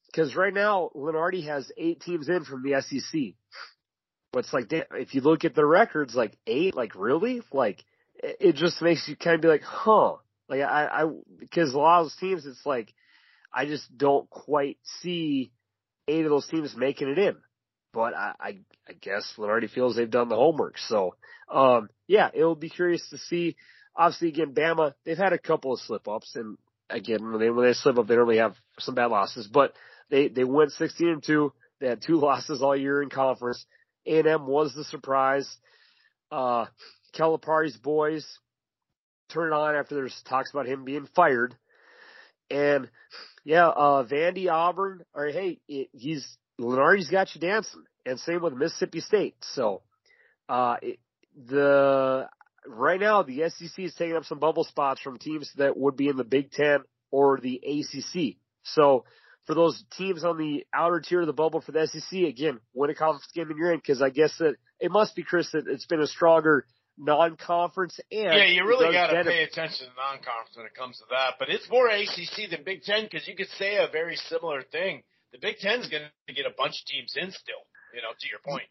Because 0.07 0.35
right 0.35 0.53
now, 0.53 0.89
Lunardi 0.95 1.45
has 1.47 1.71
eight 1.77 2.01
teams 2.01 2.29
in 2.29 2.43
from 2.43 2.63
the 2.63 2.81
SEC. 2.81 3.33
But 4.31 4.39
it's 4.39 4.53
like, 4.53 4.65
if 4.71 5.13
you 5.13 5.21
look 5.21 5.45
at 5.45 5.55
the 5.55 5.65
records, 5.65 6.15
like 6.15 6.37
eight, 6.45 6.75
like 6.75 6.95
really? 6.95 7.41
Like, 7.51 7.83
it 8.15 8.55
just 8.55 8.81
makes 8.81 9.07
you 9.07 9.15
kind 9.15 9.35
of 9.35 9.41
be 9.41 9.47
like, 9.47 9.63
huh. 9.63 10.15
Like, 10.49 10.61
I, 10.61 10.85
I, 10.85 11.03
because 11.39 11.73
a 11.73 11.77
lot 11.77 11.99
of 11.99 12.05
those 12.05 12.15
teams, 12.15 12.45
it's 12.45 12.65
like, 12.65 12.93
I 13.53 13.65
just 13.65 13.97
don't 13.97 14.29
quite 14.29 14.77
see 15.01 15.51
eight 16.07 16.25
of 16.25 16.31
those 16.31 16.47
teams 16.47 16.75
making 16.75 17.09
it 17.09 17.17
in. 17.17 17.35
But 17.93 18.13
I, 18.13 18.33
I, 18.39 18.57
I 18.87 18.93
guess 18.99 19.33
Lunardi 19.37 19.69
feels 19.69 19.95
they've 19.95 20.09
done 20.09 20.29
the 20.29 20.35
homework. 20.35 20.77
So, 20.77 21.15
um, 21.51 21.89
yeah, 22.07 22.29
it'll 22.33 22.55
be 22.55 22.69
curious 22.69 23.07
to 23.09 23.17
see. 23.17 23.55
Obviously, 23.95 24.29
again, 24.29 24.53
Bama, 24.53 24.93
they've 25.05 25.17
had 25.17 25.33
a 25.33 25.39
couple 25.39 25.73
of 25.73 25.79
slip 25.79 26.07
ups 26.07 26.35
and 26.35 26.57
again, 26.89 27.23
when 27.23 27.39
they, 27.39 27.49
when 27.49 27.65
they 27.65 27.73
slip 27.73 27.97
up, 27.97 28.07
they 28.07 28.15
normally 28.15 28.37
have 28.37 28.55
some 28.79 28.95
bad 28.95 29.07
losses, 29.07 29.47
but 29.47 29.73
they, 30.09 30.27
they 30.27 30.43
went 30.43 30.71
16 30.71 31.07
and 31.07 31.23
2. 31.23 31.51
They 31.79 31.87
had 31.87 32.01
two 32.01 32.15
losses 32.19 32.61
all 32.61 32.75
year 32.75 33.01
in 33.01 33.09
conference. 33.09 33.65
A&M 34.05 34.47
was 34.47 34.73
the 34.73 34.83
surprise. 34.85 35.49
Uh, 36.31 36.65
Calipari's 37.13 37.77
boys 37.77 38.25
turned 39.29 39.53
on 39.53 39.75
after 39.75 39.95
there's 39.95 40.19
talks 40.27 40.51
about 40.51 40.67
him 40.67 40.85
being 40.85 41.07
fired. 41.15 41.55
And 42.49 42.89
yeah, 43.43 43.67
uh, 43.67 44.05
Vandy 44.05 44.49
Auburn, 44.51 45.03
or 45.13 45.27
hey, 45.27 45.59
it, 45.67 45.89
he's, 45.93 46.37
Lunardi's 46.59 47.09
got 47.09 47.33
you 47.35 47.41
dancing. 47.41 47.83
And 48.05 48.19
same 48.19 48.41
with 48.41 48.53
Mississippi 48.53 49.01
State. 49.01 49.35
So, 49.41 49.81
uh, 50.47 50.77
it, 50.81 50.99
the, 51.35 52.27
right 52.65 52.99
now 52.99 53.23
the 53.23 53.49
SEC 53.49 53.79
is 53.79 53.95
taking 53.95 54.15
up 54.15 54.25
some 54.25 54.39
bubble 54.39 54.63
spots 54.63 55.01
from 55.01 55.17
teams 55.17 55.51
that 55.57 55.77
would 55.77 55.97
be 55.97 56.07
in 56.07 56.17
the 56.17 56.23
Big 56.23 56.51
Ten 56.51 56.79
or 57.11 57.39
the 57.39 57.61
ACC. 57.63 58.37
So 58.63 59.05
for 59.45 59.55
those 59.55 59.81
teams 59.97 60.23
on 60.23 60.37
the 60.37 60.65
outer 60.73 60.99
tier 60.99 61.21
of 61.21 61.27
the 61.27 61.33
bubble 61.33 61.61
for 61.61 61.71
the 61.71 61.87
SEC, 61.87 62.19
again, 62.19 62.59
win 62.73 62.89
a 62.89 62.95
conference 62.95 63.27
game 63.33 63.49
and 63.49 63.57
you're 63.57 63.71
in 63.71 63.79
because 63.79 64.01
I 64.01 64.09
guess 64.09 64.37
that 64.39 64.55
it 64.79 64.91
must 64.91 65.15
be 65.15 65.23
Chris 65.23 65.51
that 65.51 65.67
it's 65.67 65.85
been 65.85 66.01
a 66.01 66.07
stronger 66.07 66.65
non-conference 66.97 67.99
and 68.11 68.23
yeah, 68.23 68.45
you 68.45 68.65
really 68.65 68.91
got 68.91 69.07
to 69.07 69.23
pay 69.23 69.43
attention 69.43 69.87
to 69.87 69.93
non-conference 69.95 70.55
when 70.55 70.65
it 70.65 70.73
comes 70.73 70.97
to 70.97 71.05
that. 71.11 71.35
But 71.39 71.49
it's 71.49 71.69
more 71.69 71.87
ACC 71.87 72.49
than 72.49 72.63
Big 72.63 72.83
Ten 72.83 73.03
because 73.03 73.27
you 73.27 73.35
could 73.35 73.49
say 73.57 73.77
a 73.77 73.87
very 73.91 74.15
similar 74.15 74.63
thing. 74.63 75.03
The 75.31 75.39
Big 75.39 75.57
Ten's 75.57 75.87
going 75.87 76.03
to 76.27 76.33
get 76.33 76.45
a 76.45 76.53
bunch 76.57 76.81
of 76.81 76.85
teams 76.87 77.13
in 77.15 77.31
still. 77.31 77.63
You 77.93 78.01
know, 78.01 78.09
to 78.19 78.27
your 78.29 78.39
point. 78.45 78.67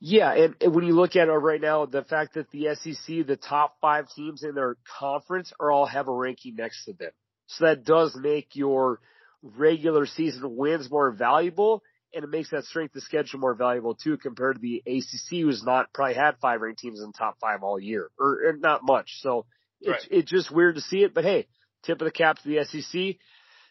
Yeah, 0.00 0.32
and, 0.32 0.54
and 0.60 0.74
when 0.74 0.84
you 0.84 0.94
look 0.94 1.16
at 1.16 1.28
it 1.28 1.32
right 1.32 1.60
now, 1.60 1.86
the 1.86 2.04
fact 2.04 2.34
that 2.34 2.50
the 2.50 2.74
SEC, 2.74 3.26
the 3.26 3.36
top 3.36 3.76
five 3.80 4.06
teams 4.14 4.42
in 4.42 4.54
their 4.54 4.76
conference, 4.98 5.52
are 5.58 5.70
all 5.70 5.86
have 5.86 6.08
a 6.08 6.12
ranking 6.12 6.56
next 6.56 6.84
to 6.84 6.92
them, 6.92 7.10
so 7.46 7.64
that 7.64 7.84
does 7.84 8.16
make 8.16 8.54
your 8.54 9.00
regular 9.42 10.06
season 10.06 10.56
wins 10.56 10.90
more 10.90 11.10
valuable, 11.10 11.82
and 12.14 12.24
it 12.24 12.30
makes 12.30 12.50
that 12.50 12.64
strength 12.64 12.96
of 12.96 13.02
schedule 13.02 13.40
more 13.40 13.54
valuable 13.54 13.94
too, 13.94 14.16
compared 14.16 14.56
to 14.56 14.60
the 14.60 14.82
ACC, 14.86 15.42
who's 15.42 15.62
not 15.62 15.92
probably 15.92 16.14
had 16.14 16.36
five 16.40 16.60
ranked 16.60 16.80
teams 16.80 17.00
in 17.00 17.06
the 17.06 17.12
top 17.18 17.38
five 17.40 17.62
all 17.62 17.78
year, 17.78 18.10
or, 18.18 18.48
or 18.48 18.56
not 18.56 18.84
much. 18.84 19.10
So 19.20 19.46
it's 19.80 20.06
right. 20.10 20.18
it's 20.18 20.30
just 20.30 20.50
weird 20.50 20.76
to 20.76 20.80
see 20.80 20.98
it, 20.98 21.14
but 21.14 21.24
hey, 21.24 21.46
tip 21.82 22.00
of 22.00 22.04
the 22.04 22.10
cap 22.10 22.38
to 22.38 22.48
the 22.48 22.64
SEC 22.64 23.16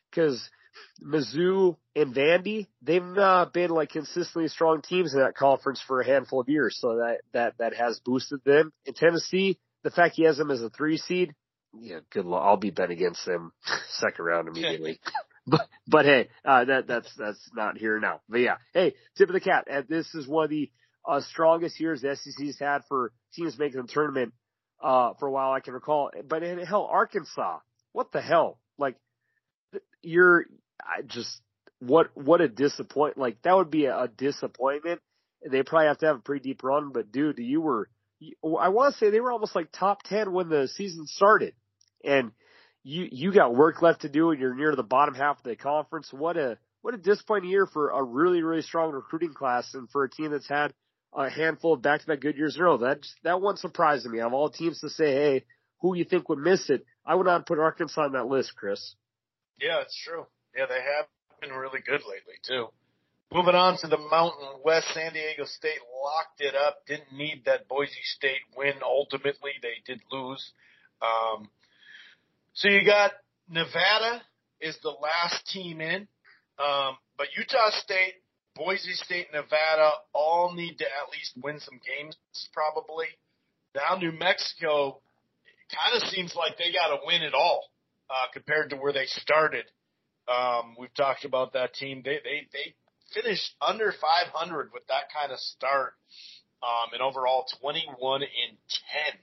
because 0.09 0.49
Mizzou 1.03 1.77
and 1.95 2.13
Vandy, 2.13 2.67
they've 2.81 3.03
not 3.03 3.53
been 3.53 3.69
like 3.69 3.89
consistently 3.89 4.47
strong 4.47 4.81
teams 4.81 5.13
in 5.13 5.19
that 5.19 5.35
conference 5.35 5.81
for 5.85 6.01
a 6.01 6.05
handful 6.05 6.41
of 6.41 6.49
years. 6.49 6.77
So 6.79 6.97
that, 6.97 7.19
that, 7.33 7.53
that 7.59 7.75
has 7.75 7.99
boosted 8.03 8.41
them. 8.45 8.71
In 8.85 8.93
Tennessee, 8.93 9.59
the 9.83 9.91
fact 9.91 10.15
he 10.15 10.23
has 10.23 10.37
them 10.37 10.51
as 10.51 10.61
a 10.61 10.69
three 10.69 10.97
seed, 10.97 11.33
yeah, 11.77 11.99
good 12.09 12.25
luck. 12.25 12.41
I'll 12.43 12.57
be 12.57 12.71
bet 12.71 12.89
against 12.89 13.25
them 13.25 13.51
second 13.89 14.25
round 14.25 14.47
immediately. 14.47 14.99
But, 15.49 15.67
but 15.87 16.05
hey, 16.05 16.29
uh, 16.45 16.65
that, 16.65 16.87
that's, 16.87 17.13
that's 17.17 17.49
not 17.53 17.77
here 17.77 17.99
now. 17.99 18.21
But 18.29 18.39
yeah, 18.39 18.57
hey, 18.73 18.95
tip 19.17 19.29
of 19.29 19.33
the 19.33 19.39
cap. 19.39 19.65
And 19.69 19.87
this 19.87 20.13
is 20.15 20.27
one 20.27 20.45
of 20.45 20.49
the, 20.49 20.71
uh, 21.07 21.21
strongest 21.21 21.79
years 21.79 22.01
the 22.01 22.15
SEC's 22.15 22.59
had 22.59 22.79
for 22.87 23.11
teams 23.33 23.57
making 23.57 23.81
the 23.81 23.87
tournament, 23.87 24.33
uh, 24.81 25.13
for 25.19 25.27
a 25.27 25.31
while 25.31 25.51
I 25.51 25.59
can 25.59 25.73
recall. 25.73 26.11
But 26.27 26.43
in 26.43 26.59
hell, 26.59 26.87
Arkansas, 26.91 27.59
what 27.93 28.11
the 28.11 28.21
hell? 28.21 28.59
Like, 28.77 28.95
you're 30.01 30.45
I 30.81 31.01
just 31.01 31.41
what 31.79 32.15
what 32.15 32.41
a 32.41 32.47
disappoint 32.47 33.17
like 33.17 33.41
that 33.43 33.55
would 33.55 33.71
be 33.71 33.85
a, 33.85 34.03
a 34.03 34.07
disappointment. 34.07 35.01
They 35.49 35.63
probably 35.63 35.87
have 35.87 35.97
to 35.99 36.05
have 36.07 36.15
a 36.17 36.21
pretty 36.21 36.49
deep 36.49 36.63
run, 36.63 36.91
but 36.93 37.11
dude, 37.11 37.39
you 37.39 37.61
were 37.61 37.89
I 38.43 38.69
want 38.69 38.93
to 38.93 38.99
say 38.99 39.09
they 39.09 39.21
were 39.21 39.31
almost 39.31 39.55
like 39.55 39.69
top 39.71 40.03
ten 40.03 40.33
when 40.33 40.49
the 40.49 40.67
season 40.67 41.07
started, 41.07 41.53
and 42.03 42.31
you 42.89 43.07
you 43.11 43.31
got 43.31 43.55
work 43.55 43.81
left 43.81 44.01
to 44.01 44.09
do, 44.09 44.31
and 44.31 44.39
you're 44.39 44.55
near 44.55 44.75
the 44.75 44.83
bottom 44.83 45.13
half 45.13 45.37
of 45.37 45.43
the 45.43 45.55
conference. 45.55 46.11
What 46.11 46.37
a 46.37 46.57
what 46.81 46.95
a 46.95 46.97
disappointing 46.97 47.51
year 47.51 47.67
for 47.67 47.91
a 47.91 48.01
really 48.03 48.41
really 48.41 48.63
strong 48.63 48.91
recruiting 48.91 49.33
class, 49.33 49.73
and 49.75 49.89
for 49.89 50.03
a 50.03 50.09
team 50.09 50.31
that's 50.31 50.49
had 50.49 50.73
a 51.13 51.29
handful 51.29 51.73
of 51.73 51.81
back 51.81 52.01
to 52.01 52.07
back 52.07 52.21
good 52.21 52.35
years 52.35 52.55
in 52.55 52.61
a 52.61 52.65
row. 52.65 52.77
That 52.77 53.05
that 53.23 53.41
one 53.41 53.57
surprised 53.57 54.07
me. 54.07 54.19
Of 54.19 54.33
all 54.33 54.49
teams 54.49 54.79
to 54.81 54.89
say, 54.89 55.13
hey, 55.13 55.45
who 55.81 55.95
you 55.95 56.03
think 56.03 56.29
would 56.29 56.39
miss 56.39 56.69
it, 56.69 56.83
I 57.05 57.15
would 57.15 57.27
not 57.27 57.45
put 57.45 57.59
Arkansas 57.59 58.01
on 58.01 58.13
that 58.13 58.25
list, 58.25 58.55
Chris. 58.55 58.95
Yeah, 59.59 59.81
it's 59.81 59.97
true. 60.03 60.25
Yeah, 60.57 60.65
they 60.67 60.81
have 60.81 61.05
been 61.41 61.51
really 61.51 61.81
good 61.85 62.01
lately 62.01 62.39
too. 62.47 62.67
Moving 63.31 63.53
on 63.53 63.77
to 63.77 63.87
the 63.87 63.99
Mountain 63.99 64.61
West, 64.65 64.87
San 64.95 65.13
Diego 65.13 65.45
State 65.45 65.77
locked 66.03 66.41
it 66.41 66.55
up. 66.55 66.79
Didn't 66.87 67.13
need 67.13 67.43
that 67.45 67.67
Boise 67.67 67.91
State 68.17 68.41
win. 68.57 68.73
Ultimately, 68.83 69.51
they 69.61 69.77
did 69.85 70.01
lose. 70.11 70.51
Um, 71.03 71.49
so 72.59 72.67
you 72.67 72.85
got 72.85 73.11
Nevada 73.49 74.21
is 74.61 74.77
the 74.83 74.89
last 74.89 75.47
team 75.47 75.81
in, 75.81 76.07
um, 76.59 76.97
but 77.17 77.27
Utah 77.35 77.71
State 77.71 78.15
Boise 78.59 78.93
State, 78.93 79.27
Nevada 79.31 79.91
all 80.13 80.53
need 80.53 80.77
to 80.79 80.85
at 80.85 81.09
least 81.13 81.31
win 81.41 81.59
some 81.61 81.79
games, 81.79 82.17
probably. 82.51 83.07
Now 83.73 83.95
New 83.97 84.11
Mexico 84.11 84.99
kind 85.71 85.95
of 85.95 86.09
seems 86.09 86.35
like 86.35 86.57
they 86.57 86.73
got 86.73 86.93
to 86.93 86.99
win 87.05 87.21
it 87.21 87.33
all 87.33 87.63
uh, 88.09 88.27
compared 88.33 88.71
to 88.71 88.75
where 88.75 88.91
they 88.91 89.05
started. 89.05 89.63
Um, 90.27 90.75
we've 90.77 90.93
talked 90.93 91.23
about 91.23 91.53
that 91.53 91.73
team. 91.73 92.01
They 92.03 92.19
they 92.23 92.47
they 92.51 92.75
finished 93.13 93.55
under 93.61 93.93
500 93.93 94.71
with 94.73 94.85
that 94.87 95.07
kind 95.17 95.31
of 95.31 95.39
start, 95.39 95.93
um, 96.61 96.91
and 96.91 97.01
overall 97.01 97.45
21 97.61 98.23
and 98.23 98.57
10 99.13 99.19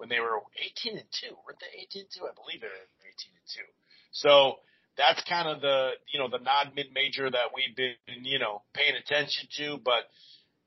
when 0.00 0.08
they 0.08 0.18
were 0.18 0.40
18 0.56 0.96
and 0.96 1.12
two. 1.12 1.36
Weren't 1.44 1.60
they 1.60 1.84
18 1.84 2.08
and 2.08 2.10
two? 2.10 2.24
I 2.24 2.32
believe 2.32 2.64
they 2.64 2.72
were 2.72 2.88
18 3.04 3.36
and 3.36 3.48
two. 3.52 3.68
So 4.16 4.64
that's 4.96 5.20
kind 5.28 5.44
of 5.46 5.60
the 5.60 5.92
you 6.08 6.18
know 6.18 6.32
the 6.32 6.40
non 6.40 6.72
mid 6.74 6.88
major 6.96 7.28
that 7.30 7.52
we've 7.52 7.76
been 7.76 8.00
you 8.24 8.40
know 8.40 8.64
paying 8.72 8.96
attention 8.96 9.44
to. 9.60 9.76
But 9.84 10.08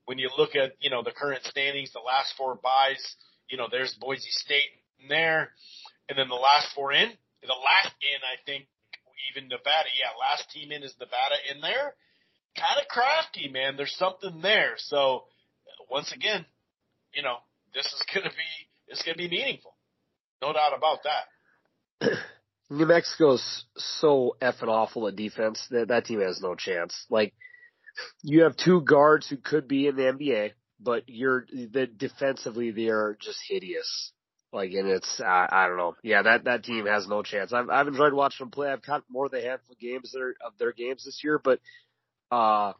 when 0.05 0.21
you 0.21 0.29
look 0.37 0.53
at 0.55 0.77
you 0.79 0.93
know 0.93 1.01
the 1.01 1.11
current 1.11 1.43
standings, 1.49 1.91
the 1.91 2.05
last 2.05 2.37
four 2.37 2.53
buys, 2.61 3.01
you 3.49 3.57
know 3.57 3.65
there's 3.69 3.97
Boise 3.97 4.29
State 4.29 4.69
in 5.01 5.09
there, 5.09 5.49
and 6.07 6.13
then 6.13 6.29
the 6.29 6.37
last 6.37 6.69
four 6.77 6.93
in, 6.93 7.09
the 7.41 7.57
last 7.57 7.93
in 8.05 8.21
I 8.21 8.37
think 8.45 8.69
even 9.33 9.49
Nevada. 9.49 9.89
Yeah, 9.97 10.13
last 10.13 10.45
team 10.53 10.71
in 10.71 10.85
is 10.85 10.93
Nevada 11.01 11.41
in 11.49 11.59
there. 11.59 11.97
Kind 12.53 12.77
of 12.77 12.87
crafty, 12.87 13.49
man. 13.49 13.77
There's 13.77 13.97
something 13.97 14.41
there. 14.45 14.77
So 14.77 15.25
once 15.89 16.13
again, 16.13 16.45
you 17.13 17.23
know 17.23 17.37
this 17.73 17.87
is 17.87 18.03
gonna 18.13 18.29
be 18.29 18.53
it's 18.93 19.03
gonna 19.03 19.17
be 19.17 19.29
meaningful, 19.29 19.75
no 20.41 20.53
doubt 20.53 20.77
about 20.77 20.99
that. 21.03 22.11
New 22.69 22.85
Mexico's 22.85 23.65
so 23.75 24.35
effing 24.41 24.69
awful 24.69 25.07
at 25.07 25.15
defense 25.15 25.65
that 25.69 25.89
that 25.89 26.05
team 26.05 26.21
has 26.21 26.41
no 26.41 26.55
chance. 26.55 27.05
Like 27.09 27.33
you 28.21 28.43
have 28.43 28.55
two 28.55 28.81
guards 28.81 29.27
who 29.27 29.37
could 29.37 29.67
be 29.67 29.87
in 29.87 29.95
the 29.95 30.03
NBA, 30.03 30.51
but 30.79 31.03
you're 31.07 31.45
the 31.51 31.87
defensively 31.87 32.71
they 32.71 32.87
are 32.87 33.17
just 33.19 33.39
hideous. 33.49 34.11
Like 34.51 34.71
and 34.71 34.87
it's 34.87 35.19
I, 35.19 35.47
I 35.51 35.67
don't 35.67 35.77
know. 35.77 35.95
Yeah, 36.03 36.21
that 36.23 36.45
that 36.45 36.63
team 36.63 36.85
has 36.85 37.07
no 37.07 37.23
chance. 37.23 37.51
I've 37.51 37.69
I've 37.69 37.87
enjoyed 37.87 38.13
watching 38.13 38.45
them 38.45 38.51
play. 38.51 38.69
I've 38.69 38.83
caught 38.83 39.03
more 39.09 39.27
than 39.29 39.41
a 39.41 39.47
handful 39.49 39.73
of 39.73 39.79
games 39.79 40.11
that 40.11 40.21
are, 40.21 40.35
of 40.45 40.53
their 40.59 40.71
games 40.71 41.03
this 41.05 41.21
year, 41.23 41.39
but 41.43 41.59
uh 42.31 42.73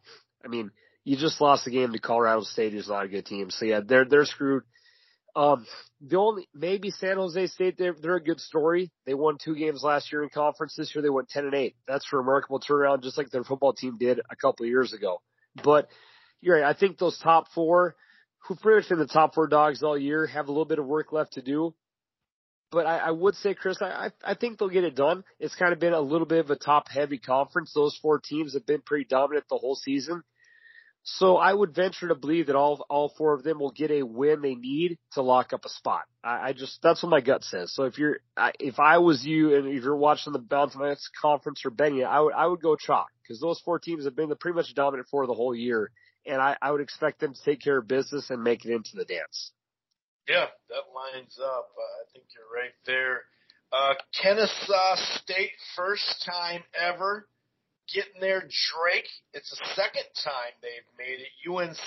I 0.46 0.50
mean, 0.50 0.72
you 1.04 1.18
just 1.18 1.42
lost 1.42 1.66
the 1.66 1.72
game 1.72 1.92
to 1.92 2.00
Colorado 2.00 2.42
State, 2.42 2.74
who's 2.74 2.90
not 2.90 3.06
a 3.06 3.10
good 3.10 3.26
team. 3.26 3.50
So 3.50 3.66
yeah, 3.66 3.82
they're 3.86 4.06
they're 4.06 4.26
screwed. 4.26 4.64
Um, 5.36 5.66
the 6.00 6.18
only 6.18 6.48
maybe 6.54 6.92
San 6.92 7.18
Jose 7.18 7.48
State 7.48 7.76
they're 7.78 7.96
they're 8.00 8.18
a 8.18 8.24
good 8.24 8.40
story. 8.40 8.92
They 9.06 9.16
won 9.16 9.38
two 9.44 9.56
games 9.56 9.82
last 9.84 10.12
year 10.12 10.22
in 10.22 10.30
conference. 10.30 10.76
This 10.78 10.94
year 10.94 11.02
they 11.02 11.10
went 11.10 11.30
ten 11.30 11.46
and 11.46 11.56
eight. 11.56 11.76
That's 11.88 12.06
a 12.12 12.18
remarkable 12.18 12.60
turnaround, 12.60 13.02
just 13.02 13.18
like 13.18 13.32
their 13.32 13.44
football 13.44 13.74
team 13.74 13.98
did 13.98 14.20
a 14.30 14.36
couple 14.36 14.66
of 14.66 14.70
years 14.70 14.94
ago. 14.94 15.22
But 15.64 15.88
you're 16.42 16.62
right. 16.62 16.76
I 16.76 16.78
think 16.78 16.98
those 17.00 17.18
top 17.18 17.48
four, 17.56 17.96
who 18.48 18.56
pretty 18.56 18.82
much 18.82 18.90
been 18.90 19.00
the 19.00 19.08
top 19.08 19.34
four 19.34 19.48
dogs 19.48 19.82
all 19.82 19.98
year, 19.98 20.28
have 20.28 20.48
a 20.48 20.52
little 20.52 20.66
bit 20.66 20.80
of 20.80 20.86
work 20.86 21.12
left 21.12 21.34
to 21.34 21.42
do. 21.42 21.74
But 22.72 22.86
I, 22.86 22.98
I 22.98 23.12
would 23.12 23.36
say, 23.36 23.56
Chris, 23.56 23.78
I 23.82 24.12
I 24.24 24.36
think 24.36 24.60
they'll 24.60 24.70
get 24.70 24.84
it 24.84 24.96
done. 24.96 25.24
It's 25.40 25.56
kind 25.56 25.74
of 25.74 25.80
been 25.80 25.94
a 25.94 26.02
little 26.02 26.28
bit 26.28 26.40
of 26.40 26.52
a 26.52 26.56
top 26.56 26.90
heavy 26.90 27.18
conference. 27.18 27.72
Those 27.74 27.98
four 28.02 28.20
teams 28.20 28.54
have 28.54 28.68
been 28.68 28.82
pretty 28.82 29.06
dominant 29.06 29.46
the 29.50 29.58
whole 29.58 29.76
season. 29.76 30.24
So 31.06 31.36
I 31.36 31.54
would 31.54 31.76
venture 31.76 32.08
to 32.08 32.16
believe 32.16 32.48
that 32.48 32.56
all 32.56 32.86
all 32.90 33.14
four 33.18 33.34
of 33.34 33.44
them 33.44 33.60
will 33.60 33.72
get 33.72 33.92
a 33.92 34.04
win 34.04 34.42
they 34.42 34.56
need 34.56 34.98
to 35.14 35.22
lock 35.22 35.52
up 35.52 35.66
a 35.66 35.70
spot. 35.70 36.04
I, 36.24 36.50
I 36.50 36.54
just 36.54 36.80
that's 36.82 37.04
what 37.04 37.10
my 37.10 37.20
gut 37.20 37.44
says. 37.44 37.74
So 37.74 37.84
if 37.84 37.98
you're 37.98 38.20
I, 38.38 38.54
if 38.58 38.80
I 38.80 39.00
was 39.00 39.26
you 39.26 39.56
and 39.56 39.68
if 39.68 39.84
you're 39.84 39.98
watching 39.98 40.32
the 40.32 40.44
West 40.80 41.10
Conference 41.22 41.62
or 41.66 41.72
betting 41.72 42.06
I 42.06 42.22
would 42.22 42.34
I 42.34 42.48
would 42.48 42.62
go 42.62 42.78
chalk 42.78 43.08
because 43.22 43.42
those 43.42 43.60
four 43.66 43.80
teams 43.80 44.06
have 44.06 44.16
been 44.16 44.30
the 44.30 44.38
pretty 44.38 44.56
much 44.56 44.74
dominant 44.76 45.10
for 45.12 45.28
the 45.28 45.34
whole 45.34 45.54
year, 45.54 45.92
and 46.26 46.42
I, 46.42 46.56
I 46.62 46.72
would 46.72 46.82
expect 46.82 47.20
them 47.20 47.34
to 47.34 47.44
take 47.44 47.60
care 47.60 47.80
of 47.80 47.88
business 47.88 48.30
and 48.30 48.42
make 48.42 48.64
it 48.64 48.72
into 48.72 48.92
the 48.96 49.06
dance. 49.06 49.52
Yeah, 50.28 50.46
that 50.70 50.84
lines 50.96 51.38
up. 51.38 51.70
Uh, 51.78 51.82
I 51.82 52.04
think 52.14 52.26
you're 52.34 52.62
right 52.62 52.74
there. 52.86 53.24
Uh, 53.74 53.96
Kennesaw 54.22 54.96
State, 55.18 55.52
first 55.76 56.24
time 56.26 56.64
ever 56.80 57.28
getting 57.92 58.20
there. 58.20 58.42
Drake, 58.42 59.10
it's 59.34 59.50
the 59.50 59.66
second 59.76 60.08
time 60.24 60.54
they've 60.62 60.90
made 60.98 61.20
it. 61.20 61.32
UNC 61.50 61.78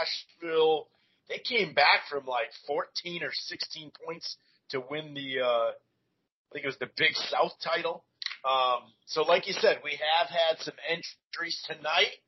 Asheville, 0.00 0.88
they 1.28 1.38
came 1.38 1.74
back 1.74 2.08
from 2.10 2.26
like 2.26 2.50
14 2.66 3.22
or 3.22 3.32
16 3.32 3.92
points 4.04 4.36
to 4.70 4.80
win 4.80 5.14
the, 5.14 5.40
uh, 5.40 5.70
I 5.72 6.48
think 6.52 6.64
it 6.64 6.68
was 6.68 6.78
the 6.78 6.90
Big 6.96 7.14
South 7.30 7.52
title. 7.62 8.04
Um, 8.44 8.90
so 9.06 9.22
like 9.22 9.46
you 9.46 9.54
said, 9.54 9.78
we 9.84 9.98
have 10.18 10.28
had 10.28 10.58
some 10.60 10.74
entries 10.88 11.62
tonight. 11.66 12.18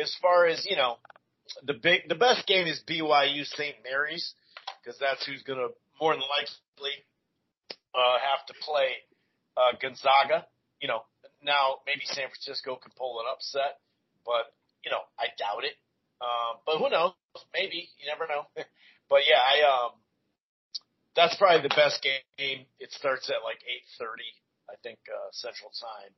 As 0.00 0.14
far 0.20 0.46
as 0.46 0.66
you 0.68 0.76
know, 0.76 0.96
the 1.64 1.74
big, 1.74 2.08
the 2.08 2.14
best 2.14 2.46
game 2.46 2.66
is 2.66 2.82
BYU 2.88 3.44
St. 3.44 3.76
Mary's 3.84 4.34
because 4.82 4.98
that's 4.98 5.24
who's 5.26 5.42
going 5.42 5.58
to 5.58 5.68
more 6.00 6.14
than 6.14 6.22
likely 6.22 6.96
uh, 7.94 8.18
have 8.18 8.46
to 8.46 8.54
play 8.64 9.04
uh, 9.56 9.76
Gonzaga. 9.80 10.46
You 10.80 10.88
know, 10.88 11.02
now, 11.42 11.82
maybe 11.86 12.06
San 12.06 12.30
Francisco 12.30 12.78
can 12.78 12.94
pull 12.96 13.20
an 13.20 13.26
upset, 13.30 13.82
but 14.24 14.54
you 14.82 14.90
know, 14.90 15.02
I 15.18 15.30
doubt 15.38 15.66
it. 15.66 15.78
Um, 16.22 16.62
but 16.66 16.78
who 16.78 16.90
knows? 16.90 17.14
Maybe 17.54 17.90
you 17.98 18.06
never 18.06 18.30
know. 18.30 18.46
but 19.10 19.26
yeah, 19.26 19.42
I 19.42 19.66
um, 19.66 19.98
that's 21.14 21.34
probably 21.36 21.66
the 21.66 21.74
best 21.74 22.02
game. 22.02 22.66
It 22.78 22.90
starts 22.94 23.26
at 23.30 23.42
like 23.42 23.58
eight 23.66 23.86
thirty, 23.98 24.30
I 24.70 24.78
think, 24.82 25.02
uh, 25.10 25.30
Central 25.34 25.74
Time, 25.74 26.14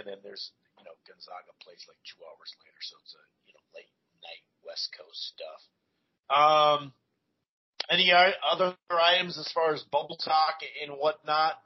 and 0.00 0.08
then 0.08 0.24
there's 0.24 0.52
you 0.80 0.84
know 0.84 0.96
Gonzaga 1.04 1.52
plays 1.60 1.84
like 1.84 2.00
two 2.08 2.20
hours 2.24 2.50
later, 2.64 2.80
so 2.80 2.96
it's 3.04 3.14
a 3.16 3.24
you 3.48 3.52
know 3.52 3.64
late 3.76 3.92
night 4.24 4.44
West 4.64 4.92
Coast 4.96 5.36
stuff. 5.36 5.62
Um, 6.32 6.96
any 7.90 8.12
other 8.12 8.76
items 8.88 9.36
as 9.36 9.50
far 9.52 9.74
as 9.74 9.82
bubble 9.92 10.16
talk 10.16 10.64
and 10.82 10.96
whatnot? 10.96 11.60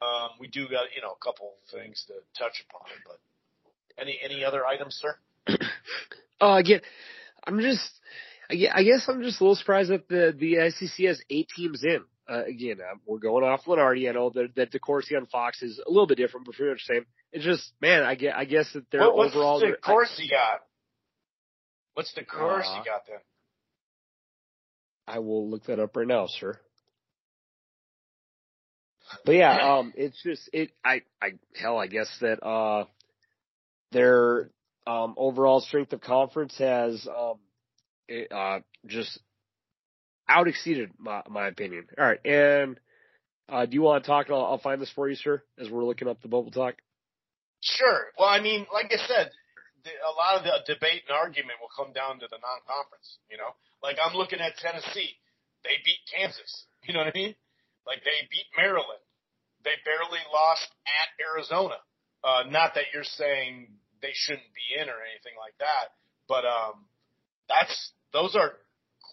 Um, 0.00 0.30
we 0.38 0.46
do 0.46 0.68
got 0.68 0.86
you 0.94 1.02
know 1.02 1.10
a 1.10 1.24
couple 1.24 1.54
things 1.72 2.04
to 2.06 2.14
touch 2.38 2.64
upon, 2.68 2.86
but 3.04 3.18
any 4.00 4.18
any 4.22 4.44
other 4.44 4.64
items, 4.64 4.94
sir? 4.94 5.16
uh, 6.40 6.56
again, 6.56 6.80
I'm 7.44 7.60
just, 7.60 7.90
I 8.50 8.82
guess 8.82 9.06
I'm 9.08 9.22
just 9.22 9.40
a 9.40 9.44
little 9.44 9.56
surprised 9.56 9.90
that 9.90 10.08
the 10.08 10.34
the 10.38 10.70
SEC 10.70 11.06
has 11.06 11.20
eight 11.30 11.48
teams 11.54 11.82
in. 11.84 12.04
Uh, 12.28 12.44
again, 12.44 12.76
uh, 12.80 12.96
we're 13.06 13.18
going 13.18 13.42
off 13.42 13.64
Lunardi. 13.64 14.08
I 14.08 14.12
know 14.12 14.30
that 14.30 14.54
that 14.56 14.70
DeCourcy 14.70 15.16
on 15.16 15.26
Fox 15.26 15.62
is 15.62 15.80
a 15.84 15.90
little 15.90 16.06
bit 16.06 16.18
different, 16.18 16.46
but 16.46 16.54
pretty 16.54 16.72
much 16.72 16.84
the 16.86 16.94
same. 16.94 17.06
It's 17.32 17.44
just, 17.44 17.72
man, 17.80 18.02
I 18.02 18.14
get, 18.14 18.36
I 18.36 18.44
guess 18.44 18.70
that 18.74 18.84
they're 18.90 19.00
what, 19.00 19.30
overall. 19.30 19.60
What's 19.60 19.76
the 19.76 19.82
course 19.82 20.20
you 20.22 20.30
got? 20.30 20.60
What's 21.94 22.12
the 22.14 22.24
course 22.24 22.66
uh, 22.68 22.78
you 22.78 22.84
got 22.84 23.06
then? 23.08 23.18
I 25.06 25.20
will 25.20 25.50
look 25.50 25.64
that 25.64 25.80
up 25.80 25.96
right 25.96 26.06
now, 26.06 26.26
sir. 26.26 26.60
But 29.24 29.34
yeah, 29.36 29.76
um, 29.76 29.92
it's 29.96 30.20
just 30.22 30.48
it. 30.52 30.70
I 30.84 31.02
I 31.20 31.32
hell, 31.54 31.78
I 31.78 31.86
guess 31.86 32.08
that 32.20 32.44
uh, 32.44 32.84
their 33.92 34.50
um 34.86 35.14
overall 35.16 35.60
strength 35.60 35.92
of 35.92 36.00
conference 36.00 36.56
has 36.58 37.06
um, 37.06 37.38
it, 38.08 38.30
uh, 38.32 38.60
just 38.86 39.18
out 40.28 40.48
exceeded 40.48 40.90
my 40.98 41.22
my 41.28 41.48
opinion. 41.48 41.86
All 41.98 42.04
right, 42.04 42.24
and 42.24 42.78
uh, 43.48 43.66
do 43.66 43.74
you 43.74 43.82
want 43.82 44.04
to 44.04 44.08
talk? 44.08 44.26
I'll, 44.30 44.44
I'll 44.44 44.58
find 44.58 44.80
this 44.80 44.92
for 44.94 45.08
you, 45.08 45.16
sir, 45.16 45.42
as 45.58 45.70
we're 45.70 45.84
looking 45.84 46.08
up 46.08 46.20
the 46.22 46.28
bubble 46.28 46.50
talk. 46.50 46.74
Sure. 47.60 48.12
Well, 48.18 48.28
I 48.28 48.40
mean, 48.40 48.66
like 48.72 48.92
I 48.92 49.06
said, 49.06 49.30
a 49.86 50.12
lot 50.14 50.38
of 50.38 50.44
the 50.44 50.74
debate 50.74 51.02
and 51.08 51.16
argument 51.16 51.58
will 51.60 51.72
come 51.74 51.92
down 51.92 52.20
to 52.20 52.26
the 52.30 52.38
non-conference. 52.38 53.18
You 53.30 53.38
know, 53.38 53.56
like 53.82 53.96
I'm 54.04 54.16
looking 54.16 54.40
at 54.40 54.56
Tennessee. 54.58 55.16
They 55.64 55.80
beat 55.84 55.98
Kansas. 56.14 56.66
You 56.84 56.94
know 56.94 57.00
what 57.00 57.08
I 57.08 57.18
mean? 57.18 57.34
Like 57.88 58.04
they 58.04 58.28
beat 58.28 58.46
Maryland. 58.52 59.00
They 59.64 59.74
barely 59.82 60.20
lost 60.28 60.68
at 60.86 61.08
Arizona. 61.18 61.80
Uh, 62.22 62.44
not 62.52 62.76
that 62.76 62.92
you're 62.92 63.08
saying 63.08 63.72
they 64.02 64.12
shouldn't 64.12 64.52
be 64.52 64.76
in 64.76 64.88
or 64.88 65.00
anything 65.08 65.34
like 65.40 65.56
that, 65.58 65.96
but 66.28 66.44
um, 66.44 66.84
that's 67.48 67.92
those 68.12 68.36
are 68.36 68.52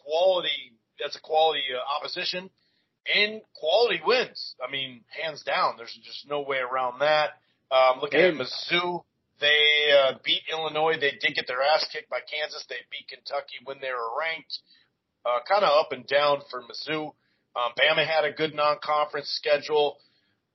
quality. 0.04 0.76
That's 1.00 1.16
a 1.16 1.22
quality 1.22 1.64
uh, 1.72 1.80
opposition 1.98 2.50
and 3.14 3.42
quality 3.56 4.02
wins. 4.06 4.56
I 4.66 4.72
mean, 4.72 5.02
hands 5.10 5.44
down. 5.44 5.76
There's 5.78 5.98
just 6.04 6.28
no 6.28 6.42
way 6.42 6.58
around 6.58 7.00
that. 7.00 7.38
Um, 7.72 8.02
looking 8.02 8.20
at 8.20 8.34
Mizzou, 8.34 9.04
they 9.40 9.92
uh, 9.94 10.14
beat 10.24 10.42
Illinois. 10.52 10.96
They 11.00 11.12
did 11.20 11.36
get 11.36 11.48
their 11.48 11.62
ass 11.62 11.88
kicked 11.92 12.10
by 12.10 12.20
Kansas. 12.20 12.66
They 12.70 12.82
beat 12.92 13.08
Kentucky 13.10 13.60
when 13.64 13.78
they 13.82 13.90
were 13.90 14.20
ranked. 14.20 14.60
Uh, 15.26 15.40
kind 15.48 15.64
of 15.64 15.74
up 15.74 15.92
and 15.92 16.06
down 16.06 16.42
for 16.50 16.62
Mizzou. 16.62 17.14
Um, 17.56 17.72
Bama 17.80 18.06
had 18.06 18.26
a 18.26 18.32
good 18.32 18.54
non-conference 18.54 19.30
schedule. 19.30 19.98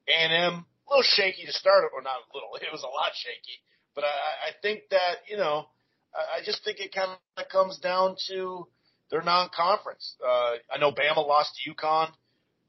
A&M, 0.09 0.65
a 0.65 0.91
little 0.91 1.03
shaky 1.03 1.47
to 1.47 1.53
start, 1.53 1.85
or 1.95 2.03
not 2.03 2.17
a 2.17 2.37
little, 2.37 2.55
it 2.61 2.73
was 2.73 2.83
a 2.83 2.87
lot 2.87 3.13
shaky. 3.15 3.61
But 3.95 4.05
I, 4.05 4.09
I 4.09 4.53
think 4.63 4.83
that, 4.91 5.25
you 5.29 5.37
know, 5.37 5.67
I, 6.15 6.41
I 6.41 6.45
just 6.45 6.65
think 6.65 6.81
it 6.81 6.95
kind 6.95 7.11
of 7.37 7.49
comes 7.49 7.79
down 7.79 8.17
to 8.29 8.67
their 9.11 9.23
non-conference. 9.23 10.17
Uh, 10.25 10.55
I 10.73 10.79
know 10.79 10.93
Bama 10.93 11.27
lost 11.27 11.59
to 11.65 11.71
UConn. 11.71 12.09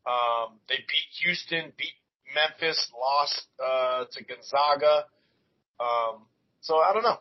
Um, 0.05 0.57
they 0.67 0.77
beat 0.77 1.23
Houston, 1.23 1.71
beat 1.77 1.93
Memphis, 2.33 2.89
lost 2.99 3.45
uh, 3.63 4.05
to 4.11 4.23
Gonzaga. 4.23 5.05
Um, 5.79 6.25
so 6.61 6.77
I 6.77 6.93
don't 6.93 7.03
know. 7.03 7.19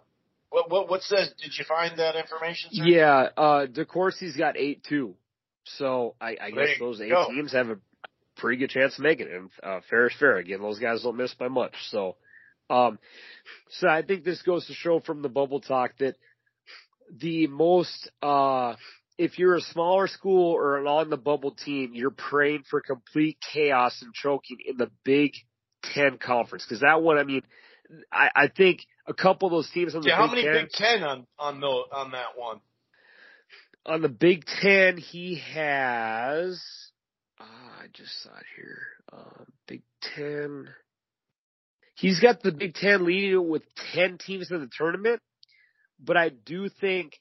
What 0.51 0.71
what 0.71 0.91
what's 0.91 1.09
this? 1.09 1.31
Did 1.41 1.53
you 1.59 1.65
find 1.65 1.99
that 1.99 2.17
information? 2.17 2.71
Sir? 2.73 2.85
Yeah, 2.85 3.29
uh, 3.37 3.67
DeCourcy's 3.67 4.37
got 4.37 4.57
eight 4.57 4.85
two, 4.89 5.15
so 5.77 6.15
I, 6.21 6.37
I 6.41 6.51
guess 6.51 6.79
those 6.79 7.01
eight 7.01 7.11
go. 7.11 7.29
teams 7.29 7.53
have 7.53 7.69
a 7.69 7.79
pretty 8.37 8.59
good 8.59 8.71
chance 8.71 8.99
of 8.99 9.05
making 9.05 9.29
it. 9.29 9.35
And 9.35 9.51
uh, 9.63 9.81
fair 9.89 10.07
is 10.09 10.15
fair. 10.19 10.37
Again, 10.37 10.61
those 10.61 10.79
guys 10.79 11.03
don't 11.03 11.17
miss 11.17 11.35
by 11.35 11.49
much. 11.49 11.75
So, 11.91 12.17
um, 12.69 12.99
so 13.71 13.89
I 13.89 14.03
think 14.03 14.25
this 14.25 14.43
goes 14.43 14.67
to 14.67 14.73
show 14.73 15.01
from 15.01 15.23
the 15.23 15.29
bubble 15.29 15.61
talk 15.61 15.99
that 15.99 16.17
the 17.15 17.47
most, 17.49 18.11
uh, 18.23 18.75
if 19.19 19.39
you're 19.39 19.57
a 19.57 19.61
smaller 19.61 20.07
school 20.07 20.53
or 20.53 20.79
an 20.79 20.87
on 20.87 21.11
the 21.11 21.17
bubble 21.17 21.53
team, 21.53 21.91
you're 21.93 22.11
praying 22.11 22.65
for 22.71 22.81
complete 22.81 23.39
chaos 23.53 24.01
and 24.03 24.15
choking 24.15 24.59
in 24.67 24.77
the 24.77 24.91
Big 25.05 25.33
Ten 25.83 26.19
conference. 26.19 26.65
Cause 26.67 26.81
that 26.81 27.03
one, 27.03 27.19
I 27.19 27.25
mean, 27.25 27.43
I, 28.13 28.31
I 28.35 28.49
think 28.49 28.81
a 29.07 29.15
couple 29.15 29.49
of 29.49 29.53
those 29.53 29.71
teams 29.71 29.95
on 29.95 30.03
the 30.03 30.09
Yeah, 30.09 30.17
how 30.17 30.27
many 30.29 30.43
Ten, 30.43 30.53
Big 30.53 30.71
Ten 30.71 31.03
on 31.03 31.27
on 31.39 31.61
the 31.61 31.67
on 31.67 32.13
that 32.13 32.37
one? 32.37 32.61
On 33.87 34.03
the 34.03 34.09
Big 34.09 34.45
Ten, 34.61 34.97
he 34.97 35.41
has. 35.55 36.63
ah, 37.41 37.83
I 37.83 37.87
just 37.93 38.23
saw 38.23 38.31
it 38.31 38.47
here. 38.57 38.83
Uh, 39.13 39.45
Big 39.67 39.83
Ten. 40.17 40.69
He's 41.95 42.21
got 42.21 42.43
the 42.43 42.53
Big 42.53 42.75
Ten 42.75 43.05
leading 43.05 43.49
with 43.49 43.63
ten 43.93 44.19
teams 44.19 44.51
in 44.51 44.61
the 44.61 44.71
tournament, 44.77 45.21
but 45.99 46.17
I 46.17 46.31
do 46.31 46.69
think 46.69 47.13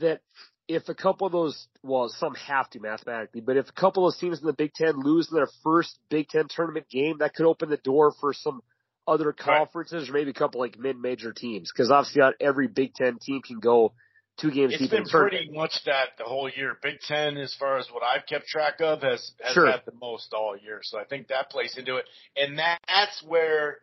that 0.00 0.20
if 0.66 0.88
a 0.88 0.94
couple 0.94 1.26
of 1.26 1.32
those, 1.32 1.66
well, 1.82 2.08
some 2.08 2.34
have 2.34 2.68
to 2.70 2.80
mathematically, 2.80 3.40
but 3.40 3.56
if 3.56 3.68
a 3.68 3.80
couple 3.80 4.06
of 4.06 4.12
those 4.12 4.20
teams 4.20 4.40
in 4.40 4.46
the 4.46 4.52
Big 4.52 4.72
Ten 4.74 5.00
lose 5.00 5.28
their 5.30 5.48
first 5.62 5.98
Big 6.10 6.28
Ten 6.28 6.46
tournament 6.48 6.88
game, 6.90 7.18
that 7.18 7.34
could 7.34 7.46
open 7.46 7.70
the 7.70 7.78
door 7.78 8.12
for 8.20 8.32
some 8.32 8.60
other 9.06 9.32
conferences 9.32 10.08
or 10.08 10.12
maybe 10.12 10.30
a 10.30 10.34
couple 10.34 10.60
like 10.60 10.78
mid-major 10.78 11.32
teams. 11.32 11.70
Because 11.72 11.90
obviously, 11.90 12.20
not 12.20 12.34
every 12.40 12.68
Big 12.68 12.94
Ten 12.94 13.18
team 13.18 13.40
can 13.40 13.60
go 13.60 13.94
two 14.38 14.50
games 14.50 14.72
It's 14.74 14.82
deep 14.84 14.92
in 14.92 15.02
been 15.02 15.08
tournament. 15.10 15.32
pretty 15.44 15.56
much 15.56 15.84
that 15.86 16.10
the 16.18 16.24
whole 16.24 16.48
year. 16.48 16.78
Big 16.82 17.00
Ten, 17.00 17.36
as 17.36 17.54
far 17.54 17.78
as 17.78 17.86
what 17.92 18.02
I've 18.02 18.26
kept 18.26 18.46
track 18.46 18.80
of, 18.80 19.02
has 19.02 19.32
has 19.42 19.52
Sure. 19.52 19.66
had 19.70 19.82
the 19.84 19.92
most 20.00 20.32
all 20.32 20.56
year. 20.56 20.80
So 20.82 20.98
I 20.98 21.04
think 21.04 21.28
that 21.28 21.50
plays 21.50 21.76
into 21.76 21.96
it, 21.96 22.06
and 22.36 22.58
that, 22.58 22.80
that's 22.88 23.22
where 23.22 23.78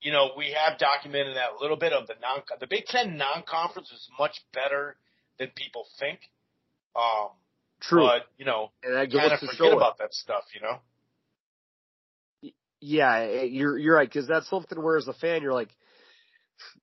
you 0.00 0.12
know 0.12 0.30
we 0.36 0.52
have 0.52 0.78
documented 0.78 1.36
that 1.36 1.60
little 1.60 1.76
bit 1.76 1.92
of 1.92 2.06
the 2.06 2.14
non 2.20 2.42
the 2.60 2.66
Big 2.66 2.86
Ten 2.86 3.16
non-conference 3.16 3.90
is 3.92 4.08
much 4.18 4.40
better 4.52 4.96
than 5.38 5.48
people 5.54 5.86
think. 5.98 6.20
Um, 6.94 7.28
True. 7.80 8.00
but 8.06 8.22
you 8.38 8.44
know, 8.46 8.70
and 8.82 8.94
that 8.94 9.10
kind 9.12 9.32
of 9.32 9.40
to 9.40 9.46
forget 9.46 9.58
show 9.58 9.66
it. 9.72 9.76
about 9.76 9.98
that 9.98 10.14
stuff. 10.14 10.44
You 10.54 10.62
know, 10.62 12.50
Yeah, 12.80 13.14
eh, 13.18 13.42
you're 13.44 13.78
you're 13.78 13.94
right 13.96 14.08
because 14.08 14.26
that's 14.26 14.48
something 14.48 14.80
where 14.82 14.96
as 14.96 15.08
a 15.08 15.12
fan 15.14 15.42
you're 15.42 15.52
like, 15.52 15.70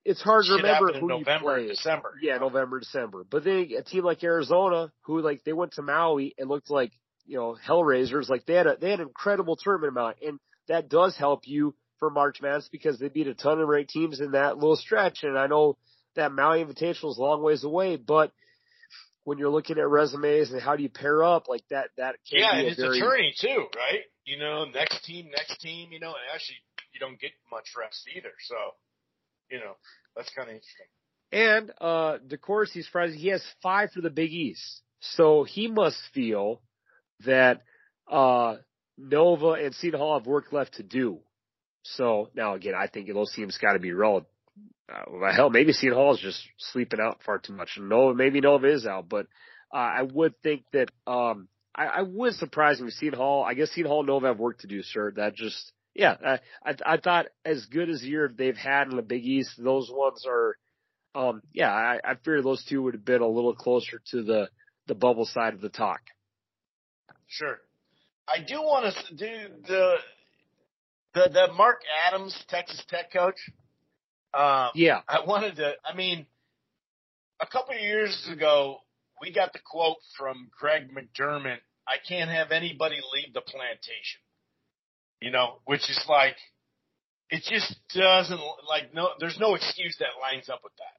it's 0.05 0.21
hard 0.21 0.45
to 0.45 0.53
remember 0.53 0.93
who 0.93 1.07
November 1.07 1.23
you 1.23 1.33
and 1.33 1.41
play. 1.41 1.67
December. 1.67 2.13
Yeah, 2.21 2.37
November, 2.37 2.79
December. 2.79 3.25
But 3.29 3.43
then 3.43 3.69
a 3.77 3.83
team 3.83 4.03
like 4.03 4.23
Arizona, 4.23 4.91
who 5.01 5.21
like 5.21 5.43
they 5.43 5.53
went 5.53 5.73
to 5.73 5.81
Maui 5.81 6.35
and 6.37 6.49
looked 6.49 6.69
like 6.69 6.91
you 7.25 7.37
know 7.37 7.57
hellraisers, 7.65 8.29
like 8.29 8.45
they 8.45 8.55
had 8.55 8.67
a 8.67 8.77
they 8.79 8.89
had 8.89 8.99
an 8.99 9.07
incredible 9.07 9.55
tournament 9.55 9.91
amount, 9.91 10.17
and 10.25 10.39
that 10.67 10.89
does 10.89 11.15
help 11.15 11.47
you 11.47 11.75
for 11.99 12.09
March 12.09 12.41
Madness 12.41 12.69
because 12.71 12.99
they 12.99 13.09
beat 13.09 13.27
a 13.27 13.33
ton 13.33 13.61
of 13.61 13.67
ranked 13.67 13.91
teams 13.91 14.19
in 14.19 14.31
that 14.31 14.57
little 14.57 14.75
stretch. 14.75 15.23
And 15.23 15.37
I 15.37 15.47
know 15.47 15.77
that 16.15 16.31
Maui 16.31 16.63
Invitational 16.63 17.11
is 17.11 17.17
a 17.17 17.21
long 17.21 17.41
ways 17.41 17.63
away, 17.63 17.95
but 17.95 18.31
when 19.23 19.37
you're 19.37 19.49
looking 19.49 19.77
at 19.77 19.87
resumes 19.87 20.51
and 20.51 20.61
how 20.61 20.75
do 20.75 20.83
you 20.83 20.89
pair 20.89 21.23
up 21.23 21.47
like 21.47 21.63
that, 21.69 21.89
that 21.97 22.15
can 22.29 22.39
Yeah, 22.39 22.55
and 22.55 22.67
it's 22.67 22.79
very 22.79 22.99
a 22.99 23.01
tourney 23.01 23.33
too, 23.39 23.67
right? 23.75 24.01
You 24.25 24.37
know, 24.37 24.65
next 24.65 25.05
team, 25.05 25.29
next 25.31 25.61
team. 25.61 25.91
You 25.91 25.99
know, 25.99 26.09
and 26.09 26.27
actually 26.33 26.57
you 26.93 26.99
don't 26.99 27.19
get 27.19 27.31
much 27.51 27.69
rest 27.77 28.07
either. 28.15 28.31
So, 28.47 28.55
you 29.49 29.59
know, 29.59 29.73
that's 30.15 30.29
kind 30.35 30.49
of 30.49 30.55
interesting. 30.55 30.87
And 31.31 31.71
uh 31.81 32.17
DeCourcy's 32.27 32.85
surprising. 32.85 33.19
He 33.19 33.29
has 33.29 33.43
five 33.61 33.91
for 33.91 34.01
the 34.01 34.09
Big 34.09 34.31
East. 34.31 34.81
So 34.99 35.43
he 35.43 35.67
must 35.67 35.97
feel 36.13 36.61
that 37.25 37.61
uh 38.09 38.57
Nova 38.97 39.51
and 39.53 39.73
Seton 39.73 39.99
Hall 39.99 40.17
have 40.17 40.27
work 40.27 40.51
left 40.51 40.75
to 40.75 40.83
do. 40.83 41.19
So 41.83 42.29
now 42.35 42.55
again, 42.55 42.73
I 42.77 42.87
think 42.87 43.11
those 43.11 43.33
teams 43.33 43.57
got 43.57 43.73
to 43.73 43.79
be 43.79 43.91
relevant. 43.91 44.27
Uh, 44.93 45.03
well, 45.11 45.33
hell, 45.33 45.49
maybe 45.49 45.71
Seton 45.73 45.97
Hall 45.97 46.13
is 46.13 46.19
just 46.19 46.41
sleeping 46.57 46.99
out 46.99 47.21
far 47.25 47.39
too 47.39 47.53
much. 47.53 47.77
Nova, 47.79 48.13
maybe 48.13 48.41
Nova 48.41 48.67
is 48.67 48.85
out, 48.85 49.09
but 49.09 49.25
uh, 49.73 49.77
I 49.77 50.01
would 50.03 50.39
think 50.41 50.65
that 50.73 50.91
um 51.07 51.47
I, 51.75 51.85
I 51.85 52.01
would 52.03 52.33
surprise 52.35 52.79
me. 52.79 52.91
Seton 52.91 53.17
Hall, 53.17 53.43
I 53.43 53.55
guess 53.55 53.71
Seton 53.71 53.89
Hall 53.89 54.01
and 54.01 54.07
Nova 54.07 54.27
have 54.27 54.39
work 54.39 54.59
to 54.59 54.67
do, 54.67 54.83
sir. 54.83 55.11
That 55.15 55.33
just 55.35 55.71
yeah, 55.95 56.15
I 56.25 56.39
I, 56.65 56.75
I 56.85 56.97
thought 56.97 57.27
as 57.45 57.65
good 57.65 57.89
as 57.89 58.03
year 58.03 58.33
they've 58.35 58.57
had 58.57 58.89
in 58.89 58.95
the 58.95 59.01
Big 59.01 59.25
East, 59.25 59.51
those 59.57 59.89
ones 59.91 60.25
are 60.27 60.57
um, 61.15 61.41
yeah, 61.53 61.71
I, 61.71 61.99
I 62.03 62.15
figured 62.15 62.43
those 62.43 62.63
two 62.65 62.81
would 62.83 62.95
have 62.95 63.05
been 63.05 63.21
a 63.21 63.27
little 63.27 63.53
closer 63.53 64.01
to 64.11 64.23
the 64.23 64.49
the 64.87 64.95
bubble 64.95 65.25
side 65.25 65.53
of 65.53 65.61
the 65.61 65.69
talk. 65.69 66.01
Sure. 67.27 67.59
I 68.27 68.39
do 68.45 68.61
want 68.61 68.93
to 69.07 69.15
do 69.15 69.53
the 69.67 69.95
the 71.13 71.29
the 71.31 71.53
Mark 71.53 71.81
Adams 72.07 72.37
Texas 72.49 72.83
Tech 72.89 73.11
coach. 73.11 73.37
Um, 74.33 74.69
Yeah, 74.73 75.01
I 75.07 75.23
wanted 75.25 75.57
to. 75.57 75.73
I 75.85 75.95
mean, 75.95 76.25
a 77.39 77.45
couple 77.45 77.75
of 77.75 77.81
years 77.81 78.27
ago, 78.31 78.77
we 79.21 79.31
got 79.31 79.53
the 79.53 79.59
quote 79.59 79.97
from 80.17 80.49
Greg 80.59 80.89
McDermott. 80.89 81.59
I 81.87 81.97
can't 82.07 82.31
have 82.31 82.51
anybody 82.51 82.95
leave 83.13 83.33
the 83.33 83.41
plantation. 83.41 84.21
You 85.23 85.31
know, 85.31 85.63
which 85.63 85.87
is 85.89 86.03
like, 86.09 86.35
it 87.29 87.43
just 87.47 87.73
doesn't 87.95 88.41
like 88.67 88.93
no. 88.93 89.07
There's 89.19 89.39
no 89.39 89.55
excuse 89.55 89.95
that 89.99 90.19
lines 90.19 90.49
up 90.49 90.59
with 90.63 90.75
that, 90.77 90.97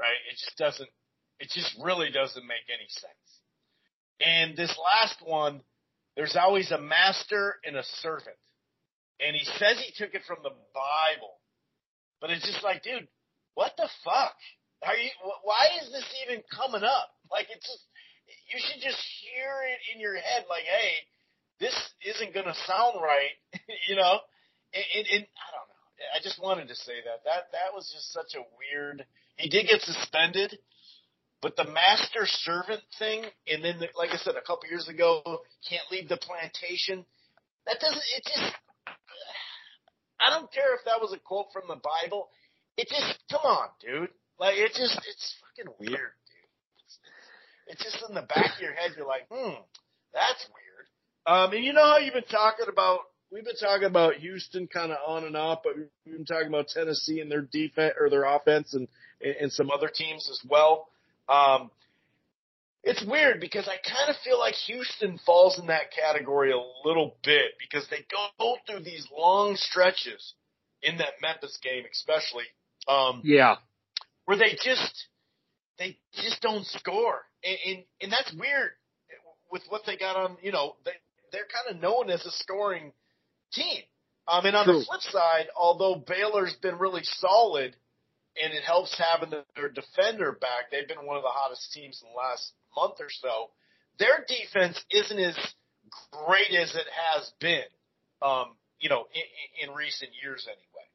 right? 0.00 0.16
It 0.32 0.40
just 0.40 0.56
doesn't. 0.56 0.88
It 1.40 1.50
just 1.52 1.76
really 1.84 2.10
doesn't 2.10 2.46
make 2.46 2.64
any 2.72 2.88
sense. 2.88 3.28
And 4.24 4.56
this 4.56 4.72
last 4.80 5.20
one, 5.20 5.60
there's 6.16 6.36
always 6.40 6.70
a 6.70 6.80
master 6.80 7.56
and 7.64 7.76
a 7.76 7.84
servant. 8.00 8.40
And 9.20 9.36
he 9.36 9.44
says 9.44 9.76
he 9.76 9.92
took 9.92 10.14
it 10.14 10.22
from 10.26 10.38
the 10.42 10.56
Bible. 10.72 11.36
But 12.20 12.30
it's 12.30 12.44
just 12.44 12.64
like, 12.64 12.82
dude, 12.82 13.08
what 13.54 13.72
the 13.76 13.88
fuck? 14.04 14.36
Are 14.84 14.96
you, 14.96 15.10
why 15.44 15.68
is 15.82 15.92
this 15.92 16.08
even 16.24 16.42
coming 16.48 16.84
up? 16.84 17.12
Like, 17.30 17.48
it's 17.52 17.64
just, 17.64 17.84
you 18.48 18.56
should 18.56 18.80
just 18.80 19.00
hear 19.20 19.52
it 19.68 19.80
in 19.92 20.00
your 20.00 20.16
head, 20.16 20.48
like, 20.48 20.64
hey, 20.64 21.04
this 21.60 21.76
isn't 22.04 22.34
gonna 22.34 22.54
sound 22.66 22.98
right, 23.02 23.36
you 23.88 23.96
know? 23.96 24.18
And, 24.72 24.84
and, 24.96 25.06
and 25.06 25.24
I 25.24 25.46
don't 25.52 25.68
know. 25.68 25.80
I 26.16 26.18
just 26.22 26.40
wanted 26.42 26.68
to 26.68 26.74
say 26.74 26.96
that. 27.04 27.24
That, 27.24 27.52
that 27.52 27.74
was 27.74 27.90
just 27.92 28.12
such 28.12 28.34
a 28.34 28.44
weird, 28.56 29.04
he 29.36 29.50
did 29.50 29.68
get 29.68 29.82
suspended, 29.82 30.58
but 31.42 31.56
the 31.56 31.64
master 31.64 32.26
servant 32.26 32.82
thing, 32.98 33.24
and 33.48 33.64
then, 33.64 33.80
the, 33.80 33.88
like 33.96 34.10
I 34.10 34.16
said, 34.16 34.34
a 34.36 34.44
couple 34.44 34.68
years 34.68 34.88
ago, 34.88 35.22
can't 35.68 35.84
leave 35.90 36.08
the 36.08 36.18
plantation. 36.18 37.04
That 37.66 37.80
doesn't. 37.80 38.02
It 38.16 38.24
just. 38.24 38.52
I 40.20 40.28
don't 40.28 40.52
care 40.52 40.74
if 40.76 40.84
that 40.84 41.00
was 41.00 41.14
a 41.14 41.18
quote 41.18 41.46
from 41.52 41.62
the 41.68 41.80
Bible. 41.80 42.28
It 42.76 42.88
just. 42.88 43.18
Come 43.30 43.40
on, 43.44 43.68
dude. 43.80 44.10
Like 44.38 44.56
it 44.56 44.72
just. 44.76 45.00
It's 45.08 45.34
fucking 45.40 45.72
weird, 45.80 46.12
dude. 46.28 46.50
It's, 46.84 46.98
it's 47.68 47.84
just 47.84 48.04
in 48.08 48.14
the 48.14 48.28
back 48.28 48.56
of 48.56 48.60
your 48.60 48.74
head. 48.74 48.92
You're 48.96 49.06
like, 49.06 49.26
hmm, 49.30 49.64
that's. 50.12 50.44
Um, 51.30 51.52
and 51.52 51.64
you 51.64 51.72
know 51.72 51.84
how 51.84 51.98
you've 51.98 52.14
been 52.14 52.24
talking 52.24 52.66
about. 52.68 53.00
We've 53.30 53.44
been 53.44 53.54
talking 53.54 53.86
about 53.86 54.14
Houston 54.14 54.66
kind 54.66 54.90
of 54.90 54.98
on 55.06 55.22
and 55.22 55.36
off, 55.36 55.60
but 55.62 55.74
we've 55.76 56.16
been 56.16 56.24
talking 56.24 56.48
about 56.48 56.66
Tennessee 56.66 57.20
and 57.20 57.30
their 57.30 57.42
defense 57.42 57.94
or 58.00 58.10
their 58.10 58.24
offense 58.24 58.74
and 58.74 58.88
and 59.22 59.52
some 59.52 59.70
other 59.70 59.86
teams 59.86 60.28
as 60.28 60.40
well. 60.50 60.88
Um, 61.28 61.70
it's 62.82 63.04
weird 63.06 63.40
because 63.40 63.68
I 63.68 63.76
kind 63.88 64.10
of 64.10 64.16
feel 64.24 64.40
like 64.40 64.54
Houston 64.66 65.20
falls 65.24 65.60
in 65.60 65.68
that 65.68 65.92
category 65.92 66.50
a 66.50 66.58
little 66.84 67.14
bit 67.22 67.52
because 67.60 67.86
they 67.90 68.04
go 68.10 68.56
through 68.66 68.82
these 68.82 69.06
long 69.16 69.54
stretches 69.54 70.34
in 70.82 70.98
that 70.98 71.20
Memphis 71.22 71.56
game, 71.62 71.84
especially, 71.92 72.46
um, 72.88 73.20
yeah, 73.22 73.54
where 74.24 74.36
they 74.36 74.58
just 74.64 75.06
they 75.78 75.96
just 76.12 76.42
don't 76.42 76.66
score, 76.66 77.20
and, 77.44 77.58
and 77.64 77.84
and 78.02 78.12
that's 78.12 78.34
weird 78.34 78.72
with 79.52 79.62
what 79.68 79.82
they 79.86 79.96
got 79.96 80.16
on. 80.16 80.36
You 80.42 80.50
know, 80.50 80.74
they 80.84 80.92
they're 81.32 81.48
kind 81.48 81.74
of 81.74 81.82
known 81.82 82.10
as 82.10 82.24
a 82.26 82.30
scoring 82.30 82.92
team. 83.52 83.82
Um, 84.28 84.46
and 84.46 84.54
on 84.54 84.64
True. 84.64 84.78
the 84.78 84.84
flip 84.84 85.00
side, 85.00 85.46
although 85.56 85.96
Baylor's 85.96 86.54
been 86.62 86.78
really 86.78 87.02
solid, 87.04 87.74
and 88.40 88.54
it 88.54 88.62
helps 88.62 88.96
having 88.96 89.30
the, 89.30 89.44
their 89.56 89.68
defender 89.68 90.32
back. 90.32 90.70
They've 90.70 90.86
been 90.86 91.04
one 91.04 91.16
of 91.16 91.22
the 91.22 91.32
hottest 91.32 91.72
teams 91.72 92.00
in 92.02 92.10
the 92.10 92.16
last 92.16 92.52
month 92.76 93.00
or 93.00 93.10
so. 93.10 93.50
Their 93.98 94.24
defense 94.26 94.80
isn't 94.90 95.18
as 95.18 95.36
great 96.12 96.54
as 96.54 96.74
it 96.74 96.86
has 96.86 97.32
been, 97.40 97.66
um, 98.22 98.54
you 98.78 98.88
know, 98.88 99.06
in, 99.12 99.68
in 99.68 99.74
recent 99.74 100.10
years 100.22 100.46
anyway. 100.46 100.86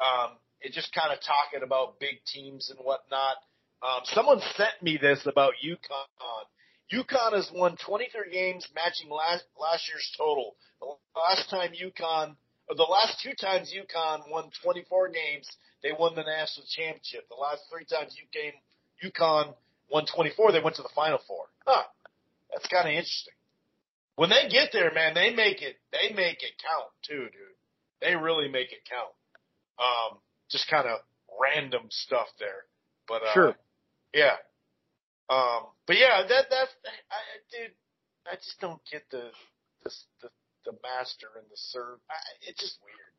Um, 0.00 0.36
it 0.60 0.72
just 0.72 0.94
kind 0.94 1.12
of 1.12 1.18
talking 1.20 1.64
about 1.64 1.98
big 1.98 2.22
teams 2.32 2.70
and 2.70 2.78
whatnot. 2.78 3.36
Um, 3.82 4.00
someone 4.04 4.40
sent 4.56 4.82
me 4.82 4.96
this 5.00 5.26
about 5.26 5.54
UConn. 5.64 6.46
UConn 6.92 7.32
has 7.34 7.50
won 7.52 7.76
23 7.84 8.30
games, 8.32 8.66
matching 8.74 9.10
last 9.10 9.44
last 9.60 9.88
year's 9.88 10.12
total. 10.16 10.56
The 10.80 10.86
last 11.18 11.50
time 11.50 11.70
UConn 11.72 12.36
The 12.68 12.82
last 12.82 13.20
two 13.22 13.34
times 13.34 13.72
UConn 13.74 14.30
won 14.30 14.50
24 14.62 15.08
games, 15.10 15.48
they 15.82 15.92
won 15.92 16.14
the 16.14 16.22
national 16.22 16.66
championship. 16.68 17.28
The 17.28 17.34
last 17.36 17.62
three 17.70 17.84
times 17.84 18.14
UConn, 18.14 18.52
UConn 19.04 19.54
won 19.90 20.04
24, 20.06 20.52
they 20.52 20.60
went 20.60 20.76
to 20.76 20.82
the 20.82 20.88
Final 20.94 21.18
Four. 21.26 21.46
Huh. 21.66 21.84
That's 22.52 22.66
kind 22.68 22.86
of 22.88 22.92
interesting. 22.92 23.34
When 24.16 24.30
they 24.30 24.48
get 24.48 24.70
there, 24.72 24.92
man, 24.94 25.14
they 25.14 25.30
make 25.34 25.62
it. 25.62 25.76
They 25.92 26.14
make 26.14 26.42
it 26.42 26.52
count 26.62 26.90
too, 27.06 27.24
dude. 27.30 27.56
They 28.00 28.14
really 28.16 28.48
make 28.48 28.72
it 28.72 28.80
count. 28.88 29.12
Um, 29.78 30.18
just 30.50 30.68
kind 30.70 30.86
of 30.88 31.00
random 31.40 31.82
stuff 31.90 32.28
there, 32.38 32.64
but 33.06 33.22
uh, 33.22 33.32
Sure. 33.34 33.54
yeah. 34.14 34.36
Um, 35.28 35.66
but 35.86 35.96
yeah, 35.96 36.22
that 36.28 36.46
that's 36.50 36.72
I, 37.10 37.18
dude. 37.50 37.72
I 38.30 38.36
just 38.36 38.60
don't 38.60 38.80
get 38.90 39.02
the 39.10 39.30
the 39.84 39.90
the, 40.22 40.28
the 40.66 40.72
master 40.82 41.26
and 41.36 41.46
the 41.50 41.56
serve. 41.56 41.98
I, 42.10 42.14
it's 42.48 42.60
just 42.60 42.78
weird, 42.82 43.12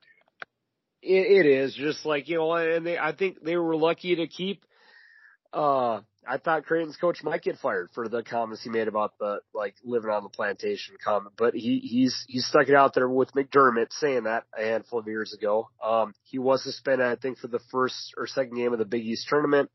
dude. 1.01 1.11
It, 1.11 1.45
it 1.45 1.49
is 1.49 1.73
just 1.73 2.05
like 2.05 2.29
you 2.29 2.37
know, 2.37 2.53
and 2.53 2.85
they 2.85 2.97
I 2.97 3.13
think 3.13 3.43
they 3.43 3.57
were 3.57 3.75
lucky 3.75 4.15
to 4.15 4.27
keep. 4.27 4.63
Uh, 5.53 6.01
I 6.27 6.37
thought 6.37 6.65
Creighton's 6.65 6.97
coach 6.97 7.23
might 7.23 7.41
get 7.41 7.57
fired 7.57 7.89
for 7.93 8.09
the 8.09 8.21
comments 8.21 8.63
he 8.63 8.69
made 8.69 8.89
about 8.89 9.17
the 9.17 9.39
like 9.53 9.75
living 9.83 10.09
on 10.09 10.23
the 10.23 10.29
plantation 10.29 10.95
comment, 11.03 11.33
but 11.37 11.53
he 11.53 11.79
he's 11.79 12.25
he 12.27 12.39
stuck 12.39 12.67
it 12.67 12.75
out 12.75 12.93
there 12.93 13.09
with 13.09 13.33
McDermott 13.33 13.91
saying 13.91 14.23
that 14.23 14.43
a 14.57 14.63
handful 14.63 14.99
of 14.99 15.07
years 15.07 15.33
ago. 15.33 15.69
Um, 15.83 16.13
he 16.23 16.37
was 16.37 16.63
suspended, 16.63 17.07
I 17.07 17.15
think, 17.15 17.37
for 17.37 17.47
the 17.47 17.61
first 17.71 18.13
or 18.17 18.27
second 18.27 18.55
game 18.55 18.73
of 18.73 18.79
the 18.79 18.85
Big 18.85 19.05
East 19.05 19.27
tournament. 19.29 19.69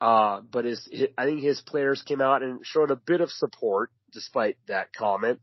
Uh, 0.00 0.40
but 0.40 0.64
his, 0.64 0.88
his 0.90 1.08
I 1.16 1.24
think 1.24 1.42
his 1.42 1.60
players 1.60 2.02
came 2.02 2.20
out 2.20 2.42
and 2.42 2.60
showed 2.64 2.90
a 2.90 2.96
bit 2.96 3.20
of 3.20 3.30
support 3.30 3.90
despite 4.12 4.56
that 4.68 4.92
comment. 4.92 5.40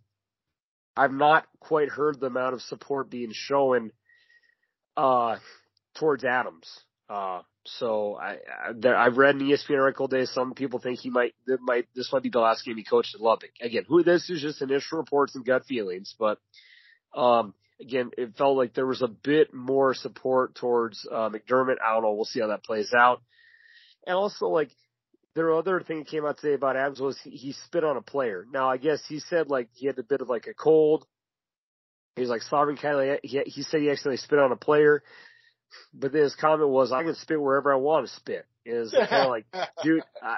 I've 0.98 1.12
not 1.12 1.46
quite 1.60 1.90
heard 1.90 2.20
the 2.20 2.28
amount 2.28 2.54
of 2.54 2.62
support 2.62 3.10
being 3.10 3.32
shown 3.34 3.92
uh, 4.96 5.38
towards 5.96 6.24
Adams. 6.24 6.70
Uh, 7.10 7.42
so 7.66 8.16
I, 8.16 8.38
I 8.70 9.06
I've 9.06 9.18
read 9.18 9.42
E 9.42 9.52
ESPN 9.52 9.82
article 9.82 10.08
today. 10.08 10.26
Some 10.26 10.54
people 10.54 10.80
think 10.80 11.00
he 11.00 11.10
might, 11.10 11.34
that 11.48 11.60
might, 11.62 11.88
this 11.96 12.12
might 12.14 12.24
be 12.24 12.30
the 12.30 12.40
last 12.40 12.64
game 12.66 12.78
he 12.78 12.84
coached 12.84 13.14
at 13.16 13.22
Lubbock. 13.22 13.52
Again, 13.62 13.84
who 13.88 14.04
this 14.04 14.30
is 14.30 14.42
just 14.42 14.62
initial 14.62 15.00
reports 15.00 15.36
and 15.36 15.46
gut 15.46 15.66
feelings, 15.66 16.16
but, 16.18 16.40
um, 17.14 17.54
again, 17.82 18.12
it 18.18 18.38
felt 18.38 18.58
like 18.58 18.74
there 18.74 18.86
was 18.86 19.02
a 19.02 19.08
bit 19.08 19.54
more 19.54 19.94
support 19.94 20.56
towards, 20.56 21.06
uh, 21.12 21.30
McDermott. 21.30 21.78
I 21.86 21.94
don't 21.94 22.04
know. 22.04 22.14
We'll 22.14 22.26
see 22.26 22.40
how 22.40 22.48
that 22.48 22.64
plays 22.64 22.94
out. 22.98 23.22
And 24.06 24.16
also 24.16 24.48
like, 24.48 24.72
their 25.36 25.54
other 25.54 25.82
thing 25.82 26.00
that 26.00 26.08
came 26.08 26.26
out 26.26 26.38
today 26.38 26.54
about 26.54 26.78
Adams 26.78 27.02
was 27.02 27.20
he, 27.22 27.32
he 27.32 27.52
spit 27.52 27.84
on 27.84 27.98
a 27.98 28.02
player. 28.02 28.46
Now 28.52 28.70
I 28.70 28.78
guess 28.78 29.02
he 29.08 29.20
said 29.20 29.50
like 29.50 29.68
he 29.74 29.86
had 29.86 30.00
a 30.00 30.04
bit 30.04 30.22
of 30.22 30.30
like 30.30 30.48
a 30.48 30.54
cold. 30.54 31.06
He 32.16 32.22
was 32.22 32.30
like 32.30 32.42
sovereign 32.44 32.78
kind 32.78 33.12
of, 33.12 33.20
he, 33.22 33.42
he 33.46 33.64
said 33.64 33.82
he 33.82 33.90
accidentally 33.90 34.16
spit 34.18 34.40
on 34.40 34.54
a 34.54 34.56
player. 34.56 35.04
But 35.94 36.14
then 36.14 36.24
his 36.24 36.36
comment 36.36 36.70
was, 36.70 36.94
I 36.94 37.04
can 37.04 37.16
spit 37.16 37.42
wherever 37.42 37.74
I 37.74 37.76
want 37.76 38.08
to 38.08 38.14
spit. 38.14 38.46
Is 38.66 38.92
kind 38.94 39.26
of 39.26 39.30
like, 39.30 39.46
dude, 39.84 40.02
I, 40.24 40.38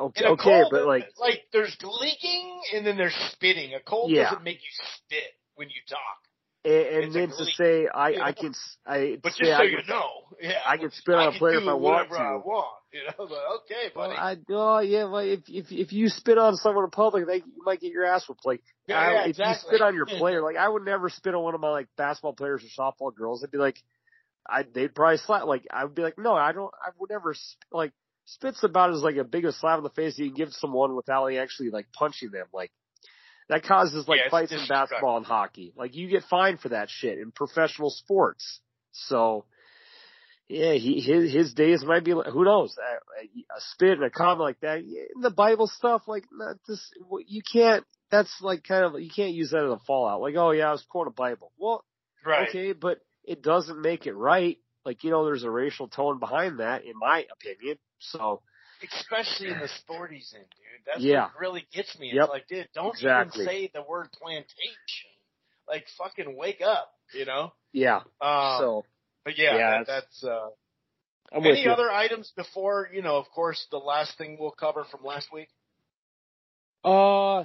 okay, 0.00 0.24
okay, 0.24 0.42
cold, 0.42 0.68
but 0.70 0.86
like, 0.86 1.08
like 1.20 1.42
there's 1.52 1.76
leaking 1.82 2.60
and 2.74 2.86
then 2.86 2.96
there's 2.96 3.14
spitting. 3.32 3.74
A 3.74 3.80
cold 3.80 4.10
Yeah. 4.10 4.30
doesn't 4.30 4.42
make 4.42 4.56
you 4.56 4.70
spit 4.96 5.34
when 5.56 5.68
you 5.68 5.76
talk. 5.88 5.98
And, 6.68 7.04
and 7.04 7.14
then 7.14 7.28
to 7.28 7.44
say, 7.46 7.86
I, 7.92 8.08
You 8.10 8.22
I 8.22 8.32
can, 8.32 8.48
s- 8.50 8.76
I, 8.86 9.18
But 9.22 9.30
just 9.34 9.40
so 9.50 9.56
I 9.56 9.62
you 9.64 9.76
can, 9.78 9.86
know, 9.88 10.08
yeah, 10.40 10.58
I 10.66 10.76
can 10.76 10.90
spit 10.90 11.14
on 11.14 11.34
a 11.34 11.38
player 11.38 11.58
do 11.58 11.62
if 11.62 11.68
I 11.68 11.74
want 11.74 12.10
whatever 12.10 12.16
I 12.18 12.36
want. 12.36 12.74
You 12.92 13.00
know, 13.04 13.26
but 13.28 13.38
okay, 13.64 13.92
Well, 13.94 14.08
buddy. 14.08 14.18
I, 14.18 14.36
oh 14.50 14.78
yeah, 14.80 15.04
well, 15.04 15.18
if, 15.18 15.40
if, 15.48 15.70
if 15.70 15.92
you 15.92 16.08
spit 16.08 16.38
on 16.38 16.56
someone 16.56 16.84
in 16.84 16.90
public, 16.90 17.26
they, 17.26 17.36
you 17.36 17.62
might 17.64 17.80
get 17.80 17.92
your 17.92 18.04
ass 18.04 18.28
whooped. 18.28 18.46
Like, 18.46 18.62
Yeah, 18.86 18.96
I, 18.98 19.12
yeah, 19.12 19.20
if 19.22 19.28
exactly. 19.30 19.52
you 19.52 19.76
spit 19.76 19.82
on 19.82 19.94
your 19.94 20.06
player, 20.18 20.42
like, 20.42 20.56
I 20.56 20.68
would 20.68 20.84
never 20.84 21.08
spit 21.10 21.34
on 21.34 21.42
one 21.42 21.54
of 21.54 21.60
my, 21.60 21.70
like, 21.70 21.88
basketball 21.96 22.32
players 22.34 22.62
or 22.64 22.82
softball 22.92 23.14
girls. 23.14 23.42
I'd 23.44 23.50
be 23.50 23.58
like, 23.58 23.76
I, 24.48 24.62
they'd 24.62 24.94
probably 24.94 25.18
slap, 25.18 25.44
like, 25.44 25.66
I 25.70 25.84
would 25.84 25.94
be 25.94 26.02
like, 26.02 26.18
no, 26.18 26.32
I 26.34 26.52
don't, 26.52 26.72
I 26.82 26.90
would 26.98 27.10
never, 27.10 27.34
like, 27.70 27.92
spit's 28.24 28.62
about 28.64 28.94
as, 28.94 29.02
like, 29.02 29.16
a 29.16 29.24
big 29.24 29.44
a 29.44 29.52
slap 29.52 29.78
in 29.78 29.84
the 29.84 29.90
face 29.90 30.18
you 30.18 30.26
can 30.26 30.34
give 30.34 30.52
someone 30.52 30.96
without 30.96 31.24
like, 31.24 31.36
actually, 31.36 31.70
like, 31.70 31.86
punching 31.92 32.30
them. 32.30 32.46
Like, 32.52 32.70
that 33.48 33.64
causes, 33.64 34.06
like, 34.06 34.20
Yeah, 34.24 34.30
fights 34.30 34.52
in 34.52 34.66
basketball 34.68 35.16
and 35.16 35.26
hockey. 35.26 35.72
Like, 35.76 35.94
you 35.94 36.08
get 36.08 36.24
fined 36.24 36.60
for 36.60 36.70
that 36.70 36.88
shit 36.90 37.18
in 37.18 37.30
professional 37.32 37.90
sports. 37.90 38.60
So, 38.92 39.44
yeah, 40.48 40.74
he, 40.74 41.00
his, 41.00 41.32
his 41.32 41.54
days 41.54 41.84
might 41.84 42.04
be, 42.04 42.12
who 42.12 42.44
knows, 42.44 42.74
a, 42.78 43.24
a 43.24 43.60
spit 43.72 43.98
and 43.98 44.04
a 44.04 44.10
comment 44.10 44.40
like 44.40 44.60
that. 44.60 44.78
In 44.78 45.20
the 45.20 45.30
Bible 45.30 45.66
stuff, 45.66 46.02
like, 46.06 46.24
not 46.32 46.56
this, 46.66 46.90
you 47.26 47.42
can't, 47.50 47.84
that's 48.10 48.34
like 48.40 48.64
kind 48.64 48.84
of, 48.84 49.00
you 49.00 49.10
can't 49.14 49.32
use 49.32 49.50
that 49.50 49.64
as 49.64 49.70
a 49.70 49.80
fallout. 49.86 50.22
Like, 50.22 50.34
oh 50.36 50.52
yeah, 50.52 50.68
I 50.68 50.72
was 50.72 50.84
quoting 50.88 51.12
a 51.12 51.20
Bible. 51.20 51.52
Well, 51.58 51.84
right. 52.24 52.48
okay, 52.48 52.72
but 52.72 52.98
it 53.24 53.42
doesn't 53.42 53.82
make 53.82 54.06
it 54.06 54.14
right. 54.14 54.56
Like, 54.86 55.04
you 55.04 55.10
know, 55.10 55.26
there's 55.26 55.44
a 55.44 55.50
racial 55.50 55.88
tone 55.88 56.18
behind 56.18 56.60
that, 56.60 56.84
in 56.84 56.94
my 56.98 57.26
opinion. 57.30 57.76
So, 57.98 58.40
Especially 58.82 59.48
in 59.48 59.58
the 59.58 59.68
sporties 59.68 60.34
end, 60.34 60.44
dude. 60.50 60.84
That's 60.86 61.00
Yeah. 61.00 61.24
what 61.26 61.40
really 61.40 61.66
gets 61.72 61.98
me. 61.98 62.12
Yep. 62.12 62.22
It's 62.24 62.30
like, 62.30 62.46
dude, 62.48 62.68
don't 62.74 62.94
Exactly. 62.94 63.42
even 63.42 63.52
say 63.54 63.70
the 63.74 63.82
word 63.82 64.08
plantation. 64.12 65.10
Like, 65.68 65.84
fucking 65.98 66.36
wake 66.36 66.60
up, 66.62 66.92
you 67.12 67.24
know? 67.26 67.52
yeah. 67.72 68.00
Um, 68.20 68.56
so, 68.58 68.84
but 69.24 69.36
yeah, 69.36 69.56
yeah, 69.56 69.70
that, 69.78 69.86
that's, 69.86 70.24
uh, 70.24 70.48
I'm 71.30 71.44
any 71.44 71.66
other 71.68 71.90
items 71.90 72.32
before, 72.36 72.88
you 72.92 73.02
know, 73.02 73.16
of 73.16 73.26
course, 73.34 73.66
the 73.70 73.76
last 73.78 74.16
thing 74.16 74.38
we'll 74.40 74.50
cover 74.50 74.84
from 74.90 75.04
last 75.04 75.30
week? 75.32 75.48
Uh, 76.84 77.40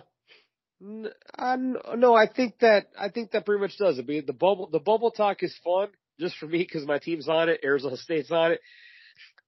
n- 0.82 1.10
I, 1.38 1.56
no, 1.96 2.14
I 2.16 2.28
think 2.34 2.60
that 2.60 2.88
I 2.98 3.10
think 3.10 3.32
that 3.32 3.46
pretty 3.46 3.62
much 3.62 3.78
does 3.78 3.98
it. 4.00 4.08
The 4.08 4.34
bubble, 4.34 4.70
the 4.72 4.80
bubble 4.80 5.12
talk 5.12 5.44
is 5.44 5.54
fun 5.64 5.90
just 6.20 6.38
for 6.38 6.46
me 6.46 6.60
because 6.60 6.86
my 6.86 7.00
team's 7.00 7.28
on 7.28 7.50
it. 7.50 7.60
Arizona 7.64 7.98
State's 8.04 8.32
on 8.32 8.54
it. 8.54 8.62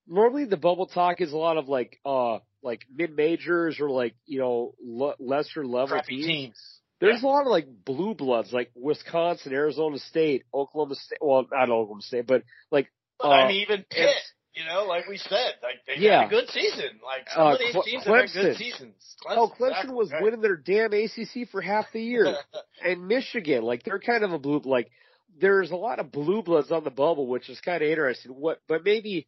Normally, 0.07 0.45
the 0.45 0.57
bubble 0.57 0.85
talk 0.87 1.21
is 1.21 1.33
a 1.33 1.37
lot 1.37 1.57
of 1.57 1.67
like 1.67 1.99
uh 2.05 2.39
like 2.61 2.85
mid 2.93 3.15
majors 3.15 3.79
or 3.79 3.89
like 3.89 4.15
you 4.25 4.39
know 4.39 4.73
le- 4.83 5.15
lesser 5.19 5.65
level 5.65 5.99
teams. 6.07 6.25
teams. 6.25 6.79
There's 7.01 7.23
a 7.23 7.27
lot 7.27 7.41
of 7.41 7.47
like 7.47 7.67
blue 7.85 8.13
bloods 8.15 8.53
like 8.53 8.71
Wisconsin, 8.75 9.53
Arizona 9.53 9.99
State, 9.99 10.43
Oklahoma 10.53 10.95
State. 10.95 11.17
Well, 11.21 11.45
not 11.51 11.69
Oklahoma 11.69 12.01
State, 12.01 12.25
but 12.27 12.43
like 12.71 12.87
But 13.19 13.27
uh, 13.27 13.31
I 13.31 13.47
mean, 13.49 13.61
even 13.61 13.83
Pitt, 13.89 14.15
you 14.53 14.63
know, 14.65 14.85
like 14.85 15.07
we 15.07 15.17
said, 15.17 15.55
like 15.61 15.75
they 15.85 15.95
Yeah. 16.01 16.19
had 16.23 16.27
a 16.27 16.29
good 16.29 16.49
season. 16.49 16.99
Like 17.03 17.29
some 17.29 17.47
Uh, 17.47 17.53
of 17.53 17.59
these 17.59 17.71
Cle- 17.73 17.83
teams 17.83 18.03
have 18.05 18.15
had 18.15 18.29
good 18.33 18.55
Clemson. 18.55 18.57
seasons. 18.57 19.15
oh, 19.27 19.49
Clemson 19.59 19.67
exactly, 19.69 19.93
was 19.95 20.11
right. 20.11 20.23
winning 20.23 20.41
their 20.41 20.55
damn 20.55 20.93
ACC 20.93 21.49
for 21.51 21.61
half 21.61 21.91
the 21.91 22.01
year. 22.01 22.35
and 22.83 23.07
Michigan, 23.07 23.63
like 23.63 23.83
they're 23.83 23.99
kind 23.99 24.23
of 24.23 24.31
a 24.31 24.39
blue, 24.39 24.61
like 24.63 24.89
there's 25.39 25.71
a 25.71 25.75
lot 25.75 25.99
of 25.99 26.11
blue 26.13 26.41
bloods 26.43 26.71
on 26.71 26.83
the 26.85 26.91
bubble, 26.91 27.27
which 27.27 27.49
is 27.49 27.59
kind 27.59 27.83
of 27.83 27.89
interesting. 27.89 28.31
What, 28.31 28.61
but 28.69 28.85
maybe, 28.85 29.27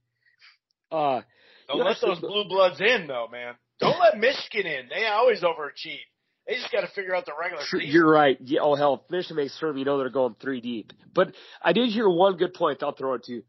uh, 0.92 1.22
Don't 1.68 1.86
let 1.86 1.98
those 2.02 2.20
blue 2.20 2.46
bloods 2.48 2.80
in, 2.80 3.08
though, 3.08 3.28
man. 3.32 3.56
Don't 3.80 4.00
let 4.00 4.18
Michigan 4.18 4.66
in. 4.66 4.90
They 4.90 5.06
always 5.06 5.42
overachieve. 5.42 6.00
They 6.48 6.56
just 6.56 6.72
got 6.72 6.82
to 6.82 6.88
figure 6.88 7.14
out 7.14 7.26
the 7.26 7.34
regular 7.40 7.64
True, 7.66 7.82
you're 7.82 8.10
right. 8.10 8.38
Yeah, 8.40 8.62
oh 8.62 8.76
hell, 8.76 9.06
Michigan 9.10 9.36
makes 9.36 9.58
tournament, 9.60 9.80
you 9.80 9.86
know 9.86 9.98
they're 9.98 10.10
going 10.10 10.36
three 10.40 10.62
deep. 10.62 10.94
But 11.14 11.34
I 11.62 11.74
did 11.74 11.90
hear 11.90 12.10
one 12.10 12.38
good 12.38 12.54
point. 12.54 12.82
I'll 12.82 12.96
throw 12.96 13.16
it 13.16 13.26
to 13.26 13.34
you. 13.34 13.44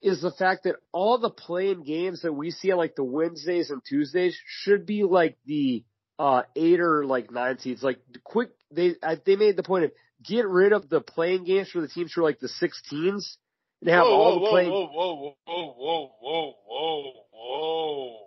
Is 0.00 0.20
the 0.20 0.30
fact 0.30 0.64
that 0.64 0.76
all 0.92 1.18
the 1.18 1.30
playing 1.30 1.82
games 1.82 2.22
that 2.22 2.32
we 2.32 2.50
see 2.50 2.70
on 2.70 2.78
like 2.78 2.94
the 2.94 3.04
Wednesdays 3.04 3.70
and 3.70 3.82
Tuesdays 3.88 4.36
should 4.46 4.86
be 4.86 5.02
like 5.02 5.36
the 5.46 5.84
uh 6.18 6.42
eight 6.56 6.80
or 6.80 7.04
like 7.04 7.30
nine 7.32 7.58
seeds. 7.58 7.82
Like 7.82 7.98
quick, 8.24 8.50
they 8.70 8.94
I, 9.02 9.16
they 9.24 9.36
made 9.36 9.56
the 9.56 9.62
point 9.62 9.84
of 9.84 9.92
get 10.24 10.46
rid 10.46 10.72
of 10.72 10.88
the 10.88 11.00
playing 11.00 11.44
games 11.44 11.70
for 11.70 11.80
the 11.80 11.88
teams 11.88 12.12
who 12.12 12.20
are 12.20 12.24
like 12.24 12.40
the 12.40 12.48
16s 12.60 13.36
and 13.82 13.90
have 13.90 14.04
whoa, 14.04 14.10
all 14.10 14.38
whoa, 14.38 14.44
the 14.44 14.50
playing. 14.50 14.70
whoa, 14.70 14.86
whoa, 14.86 15.36
whoa, 15.44 15.74
whoa, 15.76 16.12
whoa, 16.20 16.54
whoa, 16.66 17.12
whoa. 17.32 18.18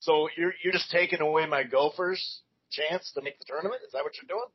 So 0.00 0.28
you're 0.36 0.52
you're 0.62 0.72
just 0.72 0.90
taking 0.90 1.20
away 1.20 1.46
my 1.46 1.64
Gophers' 1.64 2.42
chance 2.70 3.10
to 3.14 3.22
make 3.22 3.38
the 3.38 3.44
tournament? 3.46 3.82
Is 3.86 3.92
that 3.92 4.04
what 4.04 4.12
you're 4.16 4.28
doing? 4.28 4.48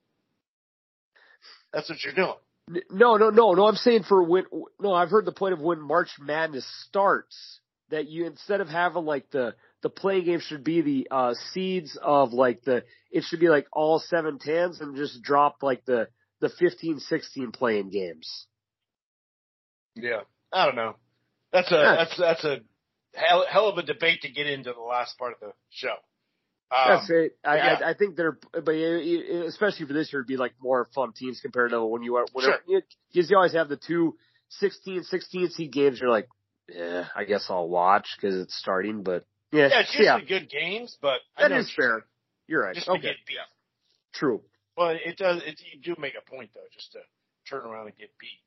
That's 1.74 1.90
what 1.90 2.04
you're 2.04 2.14
doing. 2.14 2.86
No, 2.92 3.18
no, 3.18 3.30
no, 3.32 3.54
no. 3.54 3.68
I'm 3.68 3.76
saying 3.76 4.04
for 4.04 4.24
when. 4.24 4.46
No, 4.80 4.94
I've 4.94 5.10
heard 5.10 5.26
the 5.26 5.32
point 5.32 5.54
of 5.54 5.60
when 5.60 5.82
March 5.82 6.10
Madness 6.20 6.66
starts 6.88 7.60
that 7.90 8.08
you 8.08 8.26
instead 8.26 8.62
of 8.62 8.70
having 8.70 9.06
like 9.06 9.30
the 9.32 9.56
the 9.82 9.90
play 9.90 10.24
game 10.24 10.40
should 10.40 10.64
be 10.64 10.82
the 10.82 11.08
uh 11.12 11.34
seeds 11.52 11.98
of 12.02 12.32
like 12.32 12.64
the 12.64 12.84
it 13.12 13.24
should 13.24 13.40
be 13.40 13.50
like 13.50 13.68
all 13.74 14.00
seven 14.00 14.40
tens 14.40 14.80
and 14.80 14.96
just 14.96 15.22
drop 15.22 15.58
like 15.62 15.84
the 15.86 16.08
the 16.40 16.50
15 16.50 17.00
16 17.00 17.52
playing 17.52 17.90
games. 17.90 18.48
Yeah. 19.96 20.22
I 20.54 20.66
don't 20.66 20.76
know. 20.76 20.96
That's 21.54 21.72
a 21.72 21.76
that's 21.98 22.18
that's 22.18 22.44
a 22.44 22.58
hell, 23.14 23.46
hell 23.50 23.68
of 23.68 23.78
a 23.78 23.84
debate 23.84 24.22
to 24.22 24.30
get 24.32 24.48
into 24.48 24.72
the 24.74 24.82
last 24.82 25.18
part 25.18 25.34
of 25.34 25.40
the 25.40 25.54
show. 25.70 25.96
Um, 26.74 26.88
That's 26.88 27.10
it. 27.10 27.38
I, 27.44 27.56
yeah. 27.58 27.80
I 27.84 27.90
I 27.90 27.94
think 27.94 28.16
they're 28.16 28.38
but 28.54 28.70
especially 28.76 29.86
for 29.88 29.94
this 29.94 30.12
year 30.14 30.22
it'd 30.22 30.28
be 30.28 30.38
like 30.38 30.54
more 30.62 30.88
fun 30.96 31.12
teams 31.12 31.40
compared 31.42 31.72
to 31.72 31.84
when 31.86 32.02
you 32.04 32.16
are 32.16 32.26
whenever 32.32 32.62
Sure. 32.68 32.82
because 33.14 33.30
you 33.30 33.36
always 33.36 33.52
have 33.54 33.68
the 33.68 33.76
two 33.76 34.16
16 34.60 35.04
16 35.04 35.50
seed 35.50 35.72
games 35.74 36.00
you're 36.00 36.10
like 36.10 36.30
yeah 36.70 37.08
I 37.14 37.26
guess 37.26 37.48
I'll 37.50 37.68
watch 37.68 38.08
because 38.16 38.36
it's 38.40 38.58
starting 38.58 39.04
but 39.04 39.26
yeah 39.52 39.68
Yeah, 39.70 39.80
it's 39.82 39.96
yeah 40.00 40.18
usually 40.18 40.40
good 40.40 40.50
games, 40.50 40.98
but 41.02 41.20
that 41.38 41.52
is 41.52 41.70
fair. 41.76 42.06
You're 42.48 42.64
right. 42.64 42.76
Just 42.76 42.86
to 42.88 42.94
Okay. 42.94 43.02
get 43.02 43.16
beat. 43.28 43.38
True. 44.14 44.42
Well, 44.78 44.92
it 44.92 45.18
does. 45.18 45.42
It, 45.46 45.60
you 45.74 45.82
do 45.82 46.00
make 46.02 46.14
a 46.16 46.30
point 46.30 46.52
though, 46.54 46.62
just 46.74 46.94
to 46.94 47.00
turn 47.50 47.66
around 47.66 47.88
and 47.88 47.98
get 47.98 48.10
beat. 48.20 48.40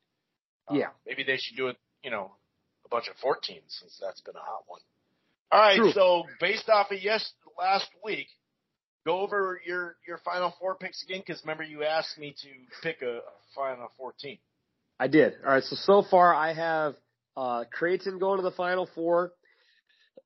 Um, 0.67 0.77
Yeah. 0.77 0.89
Maybe 1.05 1.23
they 1.23 1.37
should 1.37 1.55
do 1.57 1.67
it, 1.67 1.77
you 2.03 2.11
know, 2.11 2.31
a 2.85 2.89
bunch 2.89 3.07
of 3.07 3.15
14 3.17 3.61
since 3.67 3.97
that's 4.01 4.21
been 4.21 4.35
a 4.35 4.39
hot 4.39 4.63
one. 4.67 4.81
All 5.51 5.59
right. 5.59 5.77
True. 5.77 5.91
So 5.91 6.25
based 6.39 6.69
off 6.69 6.91
of 6.91 7.01
yes 7.01 7.31
last 7.57 7.89
week, 8.03 8.27
go 9.05 9.19
over 9.19 9.61
your 9.65 9.95
your 10.07 10.17
final 10.19 10.53
four 10.59 10.75
picks 10.75 11.03
again 11.03 11.21
because 11.25 11.41
remember 11.43 11.63
you 11.63 11.83
asked 11.83 12.17
me 12.17 12.35
to 12.41 12.49
pick 12.81 13.01
a, 13.01 13.17
a 13.17 13.21
final 13.55 13.89
14. 13.97 14.37
I 14.99 15.07
did. 15.07 15.33
All 15.45 15.51
right. 15.51 15.63
So 15.63 15.75
so 15.75 16.01
far 16.09 16.33
I 16.33 16.53
have 16.53 16.95
uh 17.37 17.63
Creighton 17.71 18.17
going 18.19 18.37
to 18.37 18.43
the 18.43 18.51
final 18.55 18.87
four. 18.95 19.33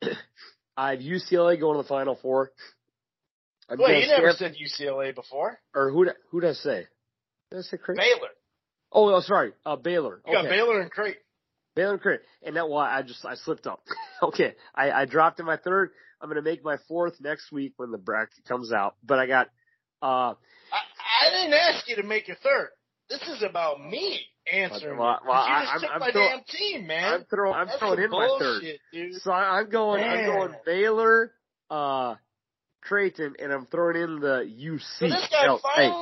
I 0.78 0.92
have 0.92 1.00
UCLA 1.00 1.60
going 1.60 1.78
to 1.78 1.84
the 1.84 1.90
final 1.90 2.16
four. 2.22 2.52
I'm 3.70 3.78
gonna 3.78 4.00
you 4.00 4.08
never 4.08 4.32
stand- 4.32 4.56
said 4.56 4.86
UCLA 4.88 5.14
before. 5.14 5.60
or 5.76 5.92
who? 5.92 6.08
Who 6.32 6.42
did 6.42 6.52
I 6.52 6.54
say? 6.54 6.88
Did 7.52 7.60
I 7.60 7.62
say 7.62 7.78
Creighton? 7.78 8.04
Baylor. 8.04 8.30
Oh, 8.92 9.14
oh, 9.14 9.22
sorry. 9.22 9.54
Uh, 9.66 9.76
Baylor. 9.76 10.22
You 10.26 10.34
got 10.34 10.46
Okay. 10.46 10.56
Baylor 10.56 10.82
and 10.82 10.90
Creighton. 10.92 11.22
Baylor 11.76 11.94
and 11.94 12.02
Creighton. 12.02 12.26
And 12.44 12.56
that 12.56 12.68
why 12.70 12.96
I 12.96 13.02
just 13.04 13.24
I 13.26 13.36
slipped 13.36 13.68
up. 13.68 13.82
okay. 14.24 14.56
I, 14.76 14.92
I 14.92 15.06
dropped 15.06 15.40
in 15.40 15.46
my 15.46 15.58
third. 15.58 15.92
I'm 16.22 16.28
gonna 16.30 16.42
make 16.42 16.64
my 16.64 16.78
fourth 16.88 17.14
next 17.22 17.52
week 17.52 17.74
when 17.78 17.92
the 17.92 17.98
bracket 17.98 18.44
comes 18.48 18.72
out. 18.74 18.96
But 19.06 19.20
I 19.20 19.28
got 19.28 19.48
uh 20.02 20.34
I, 20.34 21.26
I 21.26 21.30
didn't 21.30 21.54
ask 21.54 21.88
you 21.88 21.96
to 21.98 22.04
make 22.04 22.28
your 22.28 22.38
third. 22.44 22.70
This 23.10 23.22
is 23.28 23.42
about 23.44 23.80
me 23.84 24.20
answering. 24.52 24.98
Well, 24.98 25.20
well, 25.26 25.48
you 25.48 25.54
I- 25.54 25.62
just 25.62 25.72
I'm- 25.72 25.82
took 25.82 25.90
I'm 25.94 26.00
my 26.00 26.12
throw- 26.12 26.28
damn 26.30 26.44
team, 26.48 26.88
man. 26.88 27.14
I'm 27.14 27.24
throwing 27.26 27.56
I'm 27.56 27.68
That's 27.68 27.80
throwing 27.80 28.00
in 28.04 28.10
my 28.10 28.38
third. 28.40 28.64
dude. 28.92 29.22
So 29.22 29.32
I, 29.32 29.60
I'm 29.60 29.70
going 29.70 30.04
I'm 30.04 30.26
going 30.26 30.56
Baylor, 30.66 31.32
uh 31.70 32.16
Creighton, 32.82 33.36
and 33.40 33.52
I'm 33.52 33.66
throwing 33.68 34.02
in 34.02 34.20
the 34.20 34.44
UC. 34.46 34.82
So 35.00 35.08
this 35.08 35.28
guy 35.32 35.46
No, 35.46 35.60
finally 35.60 35.94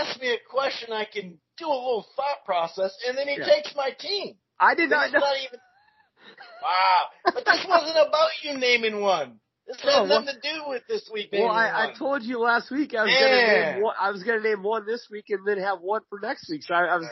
asked 0.00 0.20
me 0.20 0.28
a 0.32 0.38
question 0.50 0.92
I 0.92 1.04
can 1.04 1.38
do 1.58 1.66
a 1.66 1.68
little 1.68 2.06
thought 2.16 2.44
process, 2.44 2.96
and 3.06 3.16
then 3.16 3.28
he 3.28 3.38
Yeah. 3.38 3.46
takes 3.46 3.74
my 3.74 3.90
team. 3.90 4.36
I 4.58 4.74
did 4.74 4.90
not 4.90 5.12
know. 5.12 5.20
not 5.20 5.36
even. 5.38 5.60
Wow, 6.62 7.10
but 7.24 7.44
this 7.44 7.66
wasn't 7.66 7.96
about 8.08 8.30
you 8.42 8.56
naming 8.58 9.00
one. 9.00 9.40
This 9.66 9.80
has 9.80 10.08
nothing 10.08 10.34
to 10.34 10.40
do 10.40 10.68
with 10.68 10.86
this 10.88 11.08
week 11.12 11.30
Well, 11.32 11.48
I, 11.48 11.90
I 11.90 11.94
told 11.96 12.22
you 12.22 12.38
last 12.38 12.70
week 12.70 12.94
I 12.94 13.04
was 13.04 13.12
gonna 13.12 13.72
name 13.74 13.82
one. 13.82 13.94
I 13.98 14.10
was 14.10 14.22
gonna 14.22 14.40
name 14.40 14.62
one 14.62 14.86
this 14.86 15.08
week 15.10 15.26
and 15.28 15.46
then 15.46 15.58
have 15.58 15.80
one 15.80 16.02
for 16.08 16.18
next 16.20 16.48
week. 16.50 16.62
So 16.64 16.74
I, 16.74 16.84
I 16.86 16.96
was 16.96 17.06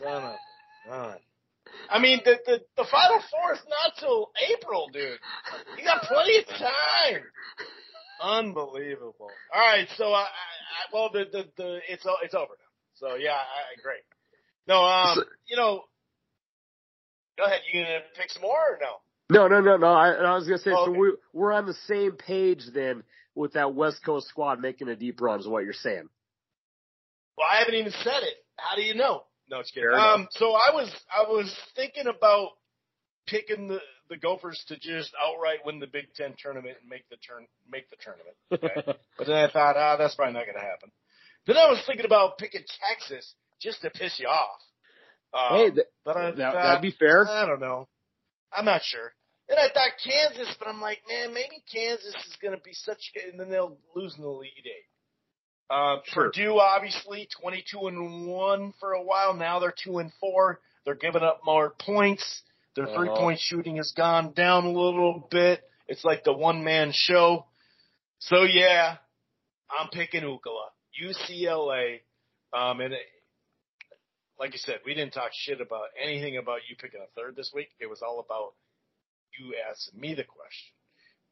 Right. 0.00 0.38
Son. 0.84 1.18
I 1.88 1.98
mean, 1.98 2.20
the, 2.24 2.38
the 2.44 2.60
the 2.76 2.84
final 2.90 3.22
four 3.30 3.54
is 3.54 3.60
not 3.68 3.92
till 3.98 4.30
April, 4.50 4.88
dude. 4.92 5.18
You 5.78 5.84
got 5.84 6.02
plenty 6.02 6.38
of 6.38 6.46
time. 6.46 7.22
Unbelievable. 8.22 9.28
All 9.54 9.60
right, 9.60 9.86
so 9.96 10.12
I, 10.12 10.20
I, 10.20 10.22
I 10.22 10.26
well, 10.92 11.10
the, 11.12 11.24
the 11.30 11.44
the 11.56 11.80
it's 11.88 12.04
it's 12.22 12.34
over 12.34 12.52
now. 12.52 12.66
So 12.94 13.16
yeah, 13.16 13.32
I, 13.32 13.80
great. 13.82 14.00
No, 14.66 14.82
um, 14.84 15.16
So- 15.16 15.24
you 15.46 15.56
know, 15.56 15.84
go 17.38 17.44
ahead. 17.44 17.60
You 17.72 17.82
gonna 17.82 18.00
pick 18.18 18.30
some 18.30 18.42
more 18.42 18.56
or 18.58 18.78
no? 18.80 18.96
No, 19.28 19.48
no, 19.48 19.60
no, 19.60 19.76
no. 19.76 19.86
I, 19.86 20.10
I 20.12 20.34
was 20.34 20.44
gonna 20.46 20.58
say, 20.58 20.70
Oh, 20.70 20.86
so 20.86 20.90
okay. 20.92 20.98
we 21.00 21.12
we're 21.32 21.52
on 21.52 21.66
the 21.66 21.74
same 21.86 22.12
page 22.12 22.62
then 22.72 23.02
with 23.34 23.52
that 23.54 23.74
West 23.74 24.04
Coast 24.04 24.28
squad 24.28 24.60
making 24.60 24.88
a 24.88 24.96
deep 24.96 25.20
run. 25.20 25.40
Is 25.40 25.46
what 25.48 25.64
you're 25.64 25.72
saying? 25.72 26.08
Well, 27.36 27.46
I 27.50 27.58
haven't 27.58 27.74
even 27.74 27.92
said 28.02 28.22
it. 28.22 28.34
How 28.56 28.76
do 28.76 28.82
you 28.82 28.94
know? 28.94 29.24
No, 29.50 29.60
it's 29.60 29.70
kidding. 29.70 29.90
Um, 29.92 30.26
so 30.30 30.52
I 30.52 30.70
was 30.74 30.90
I 31.14 31.28
was 31.28 31.54
thinking 31.76 32.06
about 32.06 32.50
picking 33.26 33.68
the 33.68 33.80
the 34.08 34.16
Gophers 34.16 34.62
to 34.68 34.78
just 34.78 35.12
outright 35.20 35.64
win 35.64 35.80
the 35.80 35.86
Big 35.86 36.06
Ten 36.14 36.34
tournament 36.38 36.76
and 36.80 36.88
make 36.90 37.08
the 37.10 37.16
turn 37.16 37.46
make 37.70 37.88
the 37.90 37.96
tournament. 38.02 38.36
Okay. 38.52 38.98
but 39.18 39.26
then 39.26 39.36
I 39.36 39.50
thought, 39.50 39.76
ah, 39.76 39.96
that's 39.96 40.14
probably 40.14 40.34
not 40.34 40.44
going 40.46 40.58
to 40.58 40.64
happen. 40.64 40.90
Then 41.46 41.56
I 41.56 41.68
was 41.70 41.82
thinking 41.86 42.06
about 42.06 42.38
picking 42.38 42.62
Texas 42.88 43.34
just 43.60 43.82
to 43.82 43.90
piss 43.90 44.18
you 44.18 44.26
off. 44.28 44.60
Um, 45.32 45.58
hey, 45.58 45.70
th- 45.70 45.86
but 46.04 46.16
I 46.16 46.30
thought, 46.30 46.54
that'd 46.54 46.82
be 46.82 46.96
fair. 46.98 47.28
I 47.28 47.46
don't 47.46 47.60
know. 47.60 47.88
I'm 48.52 48.64
not 48.64 48.82
sure. 48.82 49.12
And 49.48 49.58
I 49.58 49.68
thought 49.68 49.92
Kansas, 50.02 50.54
but 50.58 50.66
I'm 50.68 50.80
like, 50.80 51.02
man, 51.08 51.32
maybe 51.32 51.62
Kansas 51.72 52.14
is 52.14 52.36
going 52.42 52.54
to 52.56 52.62
be 52.62 52.72
such, 52.72 53.12
and 53.30 53.38
then 53.38 53.48
they'll 53.48 53.76
lose 53.94 54.14
in 54.16 54.22
the 54.22 54.28
Elite 54.28 54.50
Eight. 54.64 55.74
Um, 55.74 56.00
Sure. 56.04 56.30
Purdue, 56.30 56.58
obviously, 56.58 57.28
22 57.40 57.86
and 57.88 58.26
one 58.26 58.72
for 58.80 58.92
a 58.92 59.02
while. 59.02 59.34
Now 59.34 59.58
they're 59.60 59.74
two 59.84 59.98
and 59.98 60.12
four. 60.20 60.60
They're 60.84 60.94
giving 60.94 61.22
up 61.22 61.40
more 61.44 61.74
points. 61.78 62.42
Their 62.76 62.86
Uh-huh. 62.86 62.96
three 62.96 63.08
point 63.08 63.40
shooting 63.40 63.76
has 63.76 63.92
gone 63.96 64.32
down 64.32 64.66
a 64.66 64.70
little 64.70 65.26
bit. 65.30 65.62
It's 65.88 66.04
like 66.04 66.24
the 66.24 66.32
one 66.32 66.62
man 66.62 66.92
show. 66.92 67.46
So 68.18 68.42
yeah, 68.42 68.98
I'm 69.70 69.88
picking 69.88 70.22
Ukala, 70.22 70.68
UCLA. 71.02 72.00
Um, 72.52 72.80
and 72.80 72.94
it, 72.94 73.00
like 74.38 74.52
you 74.52 74.58
said, 74.58 74.80
we 74.84 74.94
didn't 74.94 75.12
talk 75.14 75.30
shit 75.32 75.60
about 75.60 75.88
anything 76.00 76.36
about 76.36 76.60
you 76.68 76.76
picking 76.76 77.00
a 77.00 77.06
third 77.18 77.34
this 77.36 77.50
week. 77.54 77.68
It 77.80 77.88
was 77.88 78.02
all 78.02 78.20
about 78.20 78.52
you 79.38 79.54
asking 79.70 79.98
me 80.00 80.14
the 80.14 80.24
question. 80.24 80.72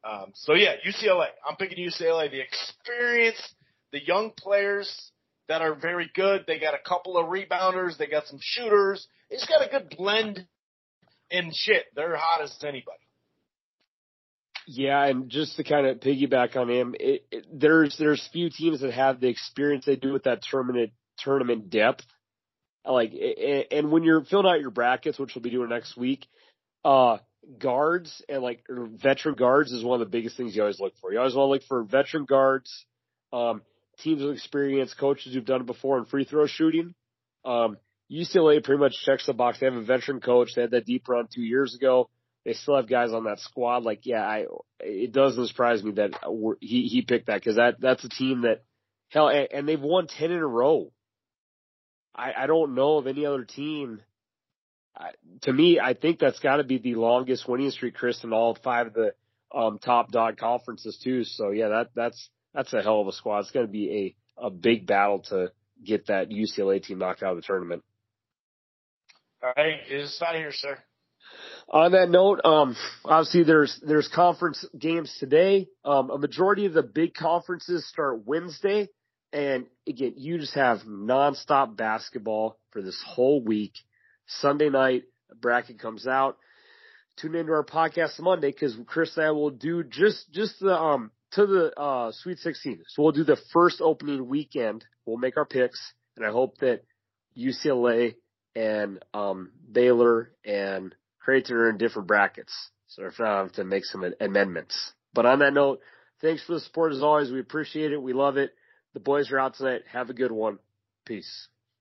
Um, 0.03 0.33
so 0.35 0.55
yeah, 0.55 0.75
UCLA. 0.87 1.29
I'm 1.49 1.57
picking 1.57 1.79
UCLA. 1.79 2.31
The 2.31 2.41
experience, 2.41 3.55
the 3.93 4.03
young 4.05 4.33
players 4.37 5.11
that 5.49 5.61
are 5.63 5.75
very 5.75 6.11
good. 6.15 6.45
They 6.47 6.59
got 6.59 6.75
a 6.75 6.79
couple 6.79 7.17
of 7.19 7.27
rebounders. 7.27 7.99
They 7.99 8.07
got 8.07 8.27
some 8.27 8.39
shooters. 8.41 9.07
They 9.31 9.37
just 9.37 9.49
got 9.49 9.67
a 9.67 9.71
good 9.71 9.95
blend 9.97 10.47
and 11.31 11.55
shit. 11.55 11.85
They're 11.95 12.17
hot 12.17 12.43
as 12.43 12.55
anybody. 12.63 12.99
Yeah, 14.67 15.05
and 15.05 15.29
just 15.29 15.57
to 15.57 15.65
kind 15.65 15.87
of 15.87 16.01
piggyback 16.01 16.57
on 16.57 16.71
him, 16.71 16.95
it, 16.99 17.27
it, 17.31 17.47
there's 17.53 17.97
there's 17.99 18.27
few 18.33 18.49
teams 18.49 18.81
that 18.81 18.93
have 18.93 19.21
the 19.21 19.29
experience 19.29 19.85
they 19.85 19.97
do 19.97 20.13
with 20.13 20.25
that 20.25 20.41
tournament 20.51 20.93
tournament 21.19 21.69
depth. 21.69 22.05
Like, 22.87 23.13
a- 23.13 23.67
and 23.73 23.91
when 23.91 24.05
you're 24.05 24.25
filling 24.25 24.47
out 24.47 24.61
your 24.61 24.71
brackets, 24.71 25.19
which 25.19 25.35
we'll 25.35 25.43
be 25.43 25.51
doing 25.51 25.69
next 25.69 25.97
week, 25.97 26.27
uh, 26.85 27.19
guards 27.59 28.23
and 28.29 28.43
like 28.43 28.65
or 28.69 28.87
veteran 28.87 29.35
guards 29.35 29.73
is 29.73 29.85
one 29.85 30.01
of 30.01 30.07
the 30.07 30.11
biggest 30.11 30.37
things 30.37 30.57
you 30.57 30.63
always 30.63 30.81
look 30.81 30.95
for. 31.01 31.13
You 31.13 31.19
always 31.19 31.35
want 31.35 31.49
to 31.49 31.53
look 31.53 31.63
for 31.69 31.83
veteran 31.83 32.25
guards, 32.25 32.87
um, 33.33 33.63
teams 33.99 34.23
with 34.23 34.35
experience, 34.35 34.95
coaches 34.95 35.35
who've 35.35 35.45
done 35.45 35.63
it 35.63 35.67
before 35.67 35.99
in 35.99 36.07
free 36.07 36.25
throw 36.25 36.47
shooting. 36.47 36.95
Um, 37.45 37.77
UCLA 38.15 38.63
pretty 38.63 38.81
much 38.81 38.95
checks 39.05 39.27
the 39.27 39.33
box. 39.33 39.59
They 39.59 39.67
have 39.67 39.75
a 39.75 39.83
veteran 39.83 40.21
coach. 40.21 40.51
They 40.55 40.63
had 40.63 40.71
that 40.73 40.87
deep 40.87 41.09
run 41.09 41.29
two 41.33 41.43
years 41.43 41.75
ago 41.75 42.09
they 42.45 42.53
still 42.53 42.77
have 42.77 42.89
guys 42.89 43.13
on 43.13 43.25
that 43.25 43.41
squad. 43.41 43.85
Like, 43.85 44.01
yeah, 44.05 44.23
I 44.23 44.47
it 44.81 45.13
doesn't 45.13 45.49
surprise 45.49 45.83
me 45.83 45.93
that 45.93 46.13
he 46.61 46.83
he 46.83 47.03
picked 47.03 47.27
that 47.27 47.41
because 47.41 47.57
that 47.57 47.81
that's 47.81 48.05
a 48.05 48.09
team 48.09 48.43
that 48.43 48.63
hell 49.09 49.29
and, 49.29 49.49
and 49.53 49.69
they've 49.69 49.81
won 49.81 50.07
ten 50.07 50.31
in 50.31 50.39
a 50.39 50.47
row. 50.47 50.93
I 52.15 52.33
I 52.37 52.47
don't 52.47 52.75
know 52.75 52.99
of 52.99 53.07
any 53.07 53.25
other 53.25 53.45
team. 53.45 54.01
I, 54.97 55.11
to 55.43 55.53
me, 55.53 55.81
I 55.81 55.95
think 55.95 56.21
that's 56.21 56.39
got 56.39 56.59
to 56.59 56.65
be 56.65 56.79
the 56.79 56.95
longest 56.95 57.49
winning 57.49 57.71
streak, 57.73 57.95
Chris, 57.95 58.23
in 58.23 58.33
all 58.33 58.57
five 58.63 58.89
of 58.89 58.95
the 58.95 59.15
um, 59.53 59.79
top 59.79 60.13
dog 60.13 60.37
conferences 60.37 61.01
too. 61.03 61.25
So 61.25 61.51
yeah, 61.51 61.69
that 61.69 61.91
that's 61.97 62.29
that's 62.53 62.73
a 62.75 62.83
hell 62.83 63.01
of 63.01 63.09
a 63.09 63.13
squad. 63.13 63.41
It's 63.41 63.51
going 63.51 63.67
to 63.67 63.73
be 63.73 64.15
a 64.39 64.47
a 64.47 64.51
big 64.51 64.87
battle 64.87 65.21
to 65.31 65.51
get 65.83 66.09
that 66.09 66.29
UCLA 66.29 66.83
team 66.83 66.99
knocked 66.99 67.23
out 67.23 67.33
of 67.33 67.37
the 67.37 67.43
tournament. 67.43 67.83
All 69.45 69.53
right, 69.59 69.81
it's 69.91 70.23
out 70.23 70.37
here, 70.37 70.53
sir. 70.53 70.79
On 71.69 71.93
that 71.93 72.09
note, 72.09 72.41
um, 72.47 72.75
obviously 73.05 73.43
there's 73.43 73.79
there's 73.87 74.09
conference 74.09 74.65
games 74.79 75.15
today. 75.21 75.69
Um, 75.85 76.09
a 76.09 76.17
majority 76.17 76.65
of 76.65 76.73
the 76.73 76.83
big 76.83 77.13
conferences 77.13 77.87
start 77.87 78.25
Wednesday, 78.25 78.89
and 79.35 79.67
again, 79.87 80.15
you 80.17 80.39
just 80.39 80.55
have 80.55 80.79
nonstop 80.89 81.77
basketball 81.77 82.59
for 82.71 82.81
this 82.81 82.99
whole 83.07 83.45
week. 83.45 83.75
Sunday 84.27 84.71
night, 84.71 85.03
bracket 85.43 85.79
comes 85.79 86.07
out. 86.07 86.39
Tune 87.19 87.35
into 87.35 87.53
our 87.53 87.67
podcast 87.67 88.19
Monday 88.21 88.51
because 88.51 88.75
Chris 88.87 89.15
and 89.19 89.27
I 89.27 89.33
will 89.33 89.51
do 89.51 89.85
just 89.85 90.33
just 90.33 90.59
the 90.59 90.75
um 90.75 91.11
to 91.33 91.45
the 91.45 91.79
uh 91.79 92.13
Sweet 92.13 92.39
16. 92.39 92.83
So 92.89 93.03
we'll 93.03 93.13
do 93.13 93.25
the 93.25 93.41
first 93.53 93.83
opening 93.83 94.27
weekend. 94.27 94.87
We'll 95.05 95.19
make 95.19 95.37
our 95.37 95.45
picks, 95.45 95.93
and 96.17 96.25
I 96.25 96.31
hope 96.31 96.57
that 96.61 96.81
UCLA 97.37 98.15
and 98.55 99.03
um 99.13 99.51
Baylor 99.71 100.31
and 100.45 100.95
Creighton 101.21 101.57
are 101.57 101.71
in 101.71 101.79
different 101.79 102.09
brackets. 102.09 102.53
So 102.89 103.05
if 103.07 103.19
not, 103.19 103.29
I 103.29 103.39
have 103.39 103.53
to 103.53 103.65
make 103.65 103.85
some 103.85 104.05
amendments. 104.21 104.93
But 105.13 105.27
on 105.27 105.41
that 105.41 105.55
note, 105.55 105.81
thanks 106.21 106.45
for 106.45 106.55
the 106.55 106.61
support 106.61 106.93
as 106.93 107.03
always. 107.03 107.31
We 107.31 107.41
appreciate 107.41 107.93
it. 107.93 108.03
We 108.03 108.13
love 108.13 108.37
it. 108.37 108.53
The 108.93 109.01
boys 109.01 109.33
are 109.33 109.39
out 109.39 109.55
tonight. 109.55 109.83
Have 109.93 110.11
a 110.11 110.15
good 110.15 110.33
one. 110.33 110.59
Peace. 111.05 111.49